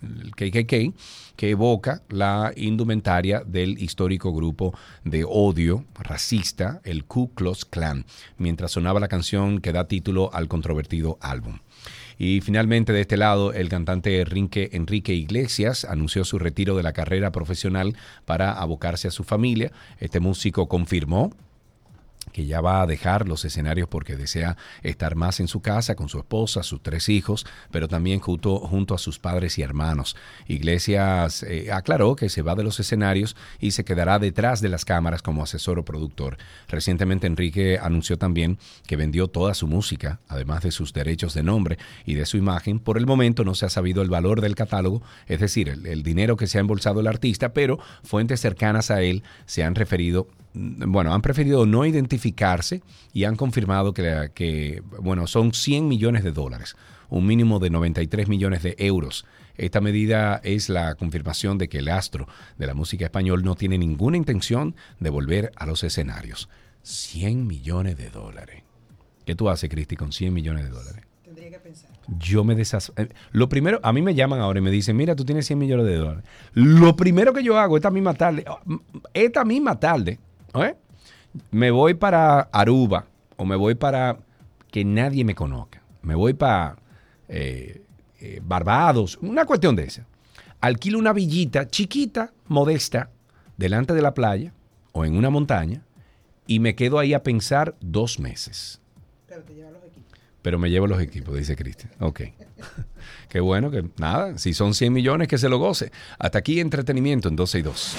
[0.04, 0.94] el KKK,
[1.36, 8.04] que evoca la indumentaria del histórico grupo de odio racista, el Ku Klux Klan,
[8.38, 11.58] mientras sonaba la canción que da título al controvertido álbum.
[12.18, 16.92] Y finalmente de este lado, el cantante Enrique, Enrique Iglesias anunció su retiro de la
[16.92, 19.72] carrera profesional para abocarse a su familia.
[19.98, 21.32] Este músico confirmó
[22.32, 26.08] que ya va a dejar los escenarios porque desea estar más en su casa con
[26.08, 30.16] su esposa, sus tres hijos, pero también junto, junto a sus padres y hermanos.
[30.46, 34.84] Iglesias eh, aclaró que se va de los escenarios y se quedará detrás de las
[34.84, 36.38] cámaras como asesor o productor.
[36.68, 41.78] Recientemente Enrique anunció también que vendió toda su música, además de sus derechos de nombre
[42.04, 42.78] y de su imagen.
[42.78, 46.02] Por el momento no se ha sabido el valor del catálogo, es decir, el, el
[46.02, 50.28] dinero que se ha embolsado el artista, pero fuentes cercanas a él se han referido
[50.54, 52.82] bueno, han preferido no identificarse
[53.12, 56.76] y han confirmado que, bueno, son 100 millones de dólares,
[57.10, 59.26] un mínimo de 93 millones de euros.
[59.56, 62.26] Esta medida es la confirmación de que el astro
[62.58, 66.48] de la música español no tiene ninguna intención de volver a los escenarios.
[66.82, 68.62] 100 millones de dólares.
[69.24, 71.04] ¿Qué tú haces, Cristi, con 100 millones de dólares?
[71.24, 71.90] Tendría que pensar.
[72.18, 72.92] Yo me desas...
[72.96, 75.58] eh, Lo primero, a mí me llaman ahora y me dicen, mira, tú tienes 100
[75.58, 76.24] millones de dólares.
[76.52, 78.44] Lo primero que yo hago esta misma tarde,
[79.14, 80.18] esta misma tarde,
[80.62, 80.76] ¿eh?
[81.50, 83.06] me voy para Aruba
[83.36, 84.18] o me voy para
[84.70, 85.82] que nadie me conozca.
[86.02, 86.76] Me voy para
[87.28, 87.82] eh,
[88.20, 90.06] eh, Barbados, una cuestión de esa.
[90.60, 93.10] Alquilo una villita chiquita, modesta,
[93.56, 94.52] delante de la playa
[94.92, 95.82] o en una montaña
[96.46, 98.80] y me quedo ahí a pensar dos meses.
[99.26, 100.18] Pero te lleva los equipos.
[100.42, 101.92] Pero me llevo los equipos, dice Cristian.
[102.00, 102.22] Ok.
[103.28, 105.90] Qué bueno que nada, si son 100 millones, que se lo goce.
[106.18, 107.96] Hasta aquí entretenimiento en 12 y 2.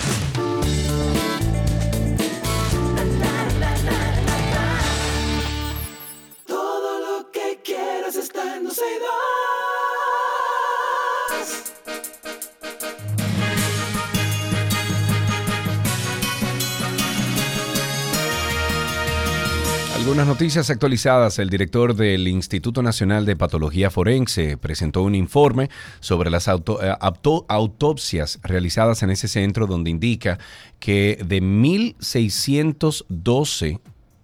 [20.26, 21.40] Noticias actualizadas.
[21.40, 25.70] El director del Instituto Nacional de Patología Forense presentó un informe
[26.00, 30.40] sobre las auto- eh, auto- autopsias realizadas en ese centro donde indica
[30.80, 33.80] que de 1.612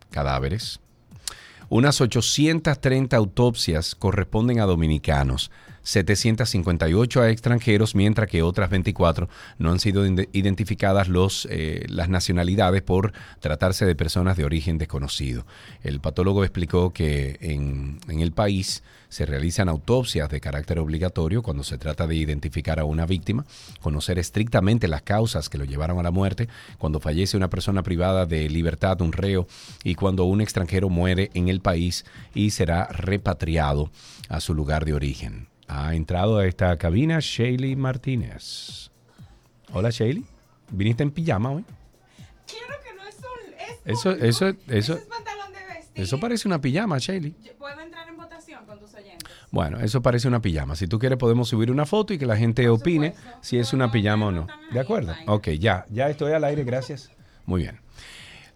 [0.09, 0.79] cadáveres,
[1.69, 5.51] unas 830 autopsias corresponden a dominicanos,
[5.83, 12.81] 758 a extranjeros, mientras que otras 24 no han sido identificadas los, eh, las nacionalidades
[12.81, 15.45] por tratarse de personas de origen desconocido.
[15.83, 21.63] El patólogo explicó que en, en el país se realizan autopsias de carácter obligatorio cuando
[21.63, 23.45] se trata de identificar a una víctima,
[23.81, 26.47] conocer estrictamente las causas que lo llevaron a la muerte,
[26.77, 29.47] cuando fallece una persona privada de libertad, un reo,
[29.83, 33.91] y cuando un extranjero muere en el país y será repatriado
[34.29, 35.50] a su lugar de origen.
[35.67, 38.91] Ha entrado a esta cabina Shaley Martínez.
[39.73, 40.25] Hola Shaley,
[40.69, 41.65] ¿viniste en pijama hoy?
[42.45, 43.53] Quiero que no es un...
[43.85, 46.03] Es Eso, eso, eso, es pantalón de vestir.
[46.03, 47.31] eso parece una pijama, Shaley.
[47.57, 49.29] ¿Puedo entrar en votación con tus oyentes?
[49.51, 50.75] Bueno, eso parece una pijama.
[50.75, 53.91] Si tú quieres podemos subir una foto y que la gente opine si es una
[53.91, 54.47] pijama o no.
[54.71, 55.13] ¿De acuerdo?
[55.27, 57.11] Ok, ya, ya estoy al aire, gracias.
[57.45, 57.79] Muy bien.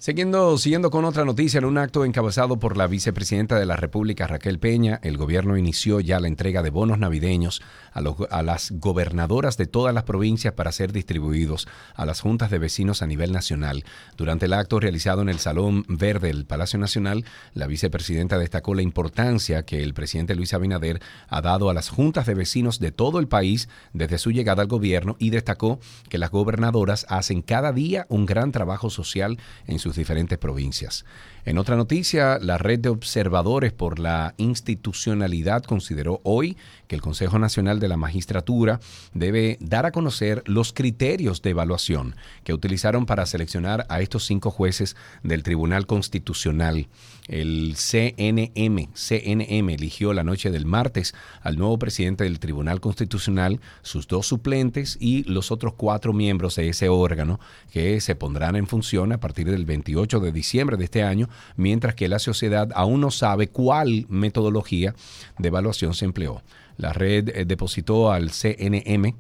[0.05, 4.27] Siguiendo, siguiendo con otra noticia, en un acto encabezado por la vicepresidenta de la República,
[4.27, 8.69] Raquel Peña, el gobierno inició ya la entrega de bonos navideños a, los- a las
[8.69, 13.31] gobernadoras de todas las provincias para ser distribuidos a las juntas de vecinos a nivel
[13.31, 13.83] nacional.
[14.15, 17.25] Durante el acto realizado en el Salón Verde del Palacio Nacional,
[17.55, 22.27] la vicepresidenta destacó la importancia que el presidente Luis Abinader ha dado a las juntas
[22.27, 25.79] de vecinos de todo el país desde su llegada al gobierno y destacó
[26.09, 31.05] que las gobernadoras hacen cada día un gran trabajo social en sus diferentes provincias.
[31.45, 36.57] En otra noticia, la red de observadores por la institucionalidad consideró hoy
[36.87, 38.79] que el Consejo Nacional de la Magistratura
[39.13, 44.49] debe dar a conocer los criterios de evaluación que utilizaron para seleccionar a estos cinco
[44.51, 46.87] jueces del Tribunal Constitucional.
[47.27, 54.07] El CNM, CNM eligió la noche del martes al nuevo presidente del Tribunal Constitucional, sus
[54.07, 57.39] dos suplentes y los otros cuatro miembros de ese órgano
[57.71, 61.95] que se pondrán en función a partir del 28 de diciembre de este año, mientras
[61.95, 64.93] que la sociedad aún no sabe cuál metodología
[65.39, 66.43] de evaluación se empleó.
[66.77, 69.15] La red eh, depositó al CNM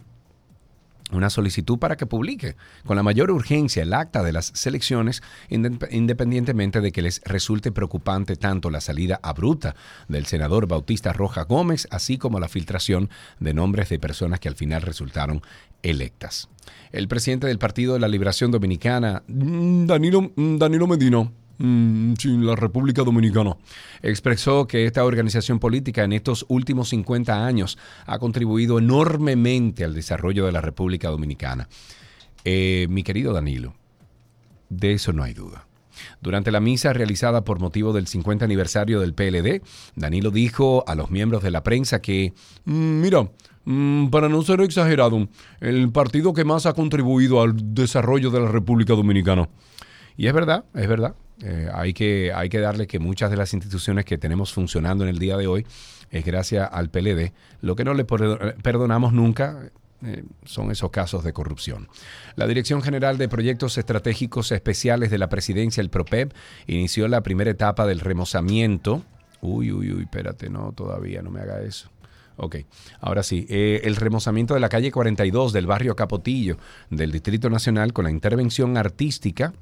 [1.11, 2.55] una solicitud para que publique
[2.85, 7.71] con la mayor urgencia el acta de las selecciones, indep- independientemente de que les resulte
[7.71, 9.75] preocupante tanto la salida abrupta
[10.07, 13.09] del senador Bautista Roja Gómez, así como la filtración
[13.39, 15.41] de nombres de personas que al final resultaron
[15.83, 16.49] electas.
[16.91, 22.37] El presidente del Partido de la Liberación Dominicana, mm, Danilo, mm, Danilo Medina, mm, sí,
[22.37, 23.55] la República Dominicana,
[24.01, 30.45] expresó que esta organización política en estos últimos 50 años ha contribuido enormemente al desarrollo
[30.45, 31.67] de la República Dominicana.
[32.43, 33.73] Eh, mi querido Danilo,
[34.69, 35.67] de eso no hay duda.
[36.21, 39.61] Durante la misa realizada por motivo del 50 aniversario del PLD,
[39.95, 42.33] Danilo dijo a los miembros de la prensa que,
[42.65, 43.29] "Mm, mira,
[43.63, 45.29] mm, para no ser exagerado,
[45.61, 49.49] el partido que más ha contribuido al desarrollo de la República Dominicana.
[50.17, 51.15] Y es verdad, es verdad.
[51.43, 55.09] Eh, hay, que, hay que darle que muchas de las instituciones que tenemos funcionando en
[55.09, 55.65] el día de hoy
[56.11, 57.33] es gracias al PLD.
[57.61, 59.71] Lo que no le perdonamos nunca
[60.03, 61.87] eh, son esos casos de corrupción.
[62.35, 66.33] La Dirección General de Proyectos Estratégicos Especiales de la Presidencia, el PROPEP,
[66.67, 69.03] inició la primera etapa del remozamiento.
[69.41, 71.89] Uy, uy, uy, espérate, no, todavía no me haga eso.
[72.37, 72.57] Ok,
[72.99, 76.57] ahora sí, eh, el remozamiento de la calle 42 del barrio Capotillo
[76.89, 79.53] del Distrito Nacional con la intervención artística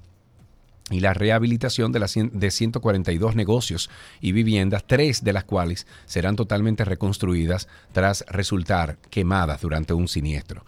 [0.94, 3.90] y la rehabilitación de, las, de 142 negocios
[4.22, 10.64] y viviendas, tres de las cuales serán totalmente reconstruidas tras resultar quemadas durante un siniestro.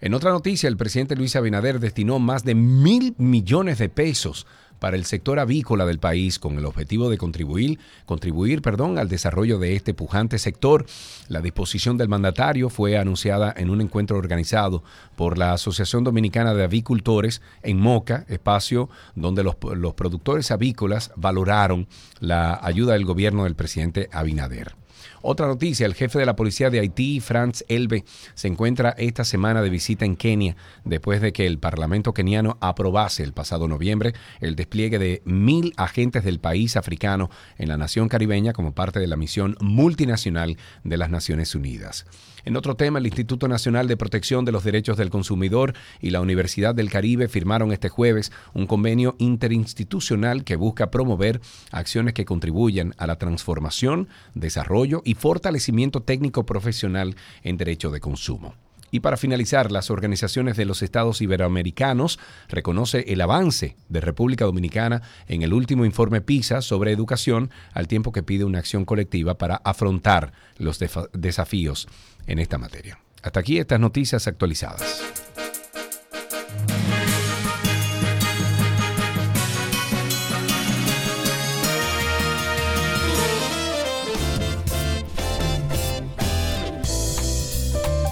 [0.00, 4.46] En otra noticia, el presidente Luis Abinader destinó más de mil millones de pesos
[4.84, 9.58] para el sector avícola del país con el objetivo de contribuir, contribuir perdón, al desarrollo
[9.58, 10.84] de este pujante sector.
[11.28, 14.84] La disposición del mandatario fue anunciada en un encuentro organizado
[15.16, 21.88] por la Asociación Dominicana de Avicultores en Moca, espacio donde los, los productores avícolas valoraron
[22.20, 24.83] la ayuda del gobierno del presidente Abinader.
[25.26, 29.62] Otra noticia, el jefe de la policía de Haití, Franz Elbe, se encuentra esta semana
[29.62, 34.54] de visita en Kenia después de que el Parlamento keniano aprobase el pasado noviembre el
[34.54, 39.16] despliegue de mil agentes del país africano en la nación caribeña como parte de la
[39.16, 42.04] misión multinacional de las Naciones Unidas.
[42.46, 46.20] En otro tema, el Instituto Nacional de Protección de los Derechos del Consumidor y la
[46.20, 51.40] Universidad del Caribe firmaron este jueves un convenio interinstitucional que busca promover
[51.70, 58.54] acciones que contribuyan a la transformación, desarrollo y fortalecimiento técnico profesional en derecho de consumo.
[58.90, 65.02] Y para finalizar, las organizaciones de los estados iberoamericanos reconoce el avance de República Dominicana
[65.26, 69.56] en el último informe PISA sobre educación, al tiempo que pide una acción colectiva para
[69.56, 70.78] afrontar los
[71.12, 71.88] desafíos
[72.26, 72.98] en esta materia.
[73.22, 75.14] Hasta aquí estas noticias actualizadas.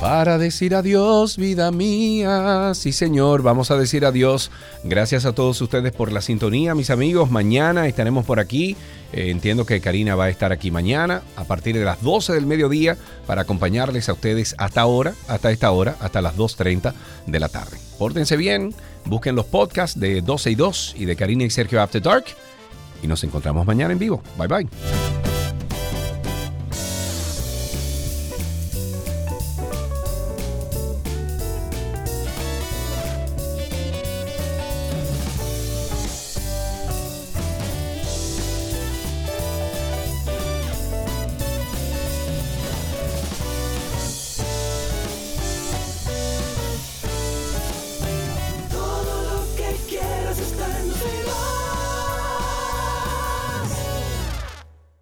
[0.02, 2.72] Para decir adiós, vida mía.
[2.74, 4.51] Sí, señor, vamos a decir adiós.
[4.82, 7.30] Gracias a todos ustedes por la sintonía, mis amigos.
[7.30, 8.76] Mañana estaremos por aquí.
[9.12, 12.47] Eh, entiendo que Karina va a estar aquí mañana a partir de las 12 del
[12.47, 16.94] mediodía para acompañarles a ustedes hasta ahora, hasta esta hora, hasta las 2.30
[17.26, 17.76] de la tarde.
[17.98, 18.74] Pórtense bien,
[19.05, 22.24] busquen los podcasts de 12 y 2 y de Karina y Sergio After Dark
[23.02, 24.22] y nos encontramos mañana en vivo.
[24.39, 25.41] Bye bye.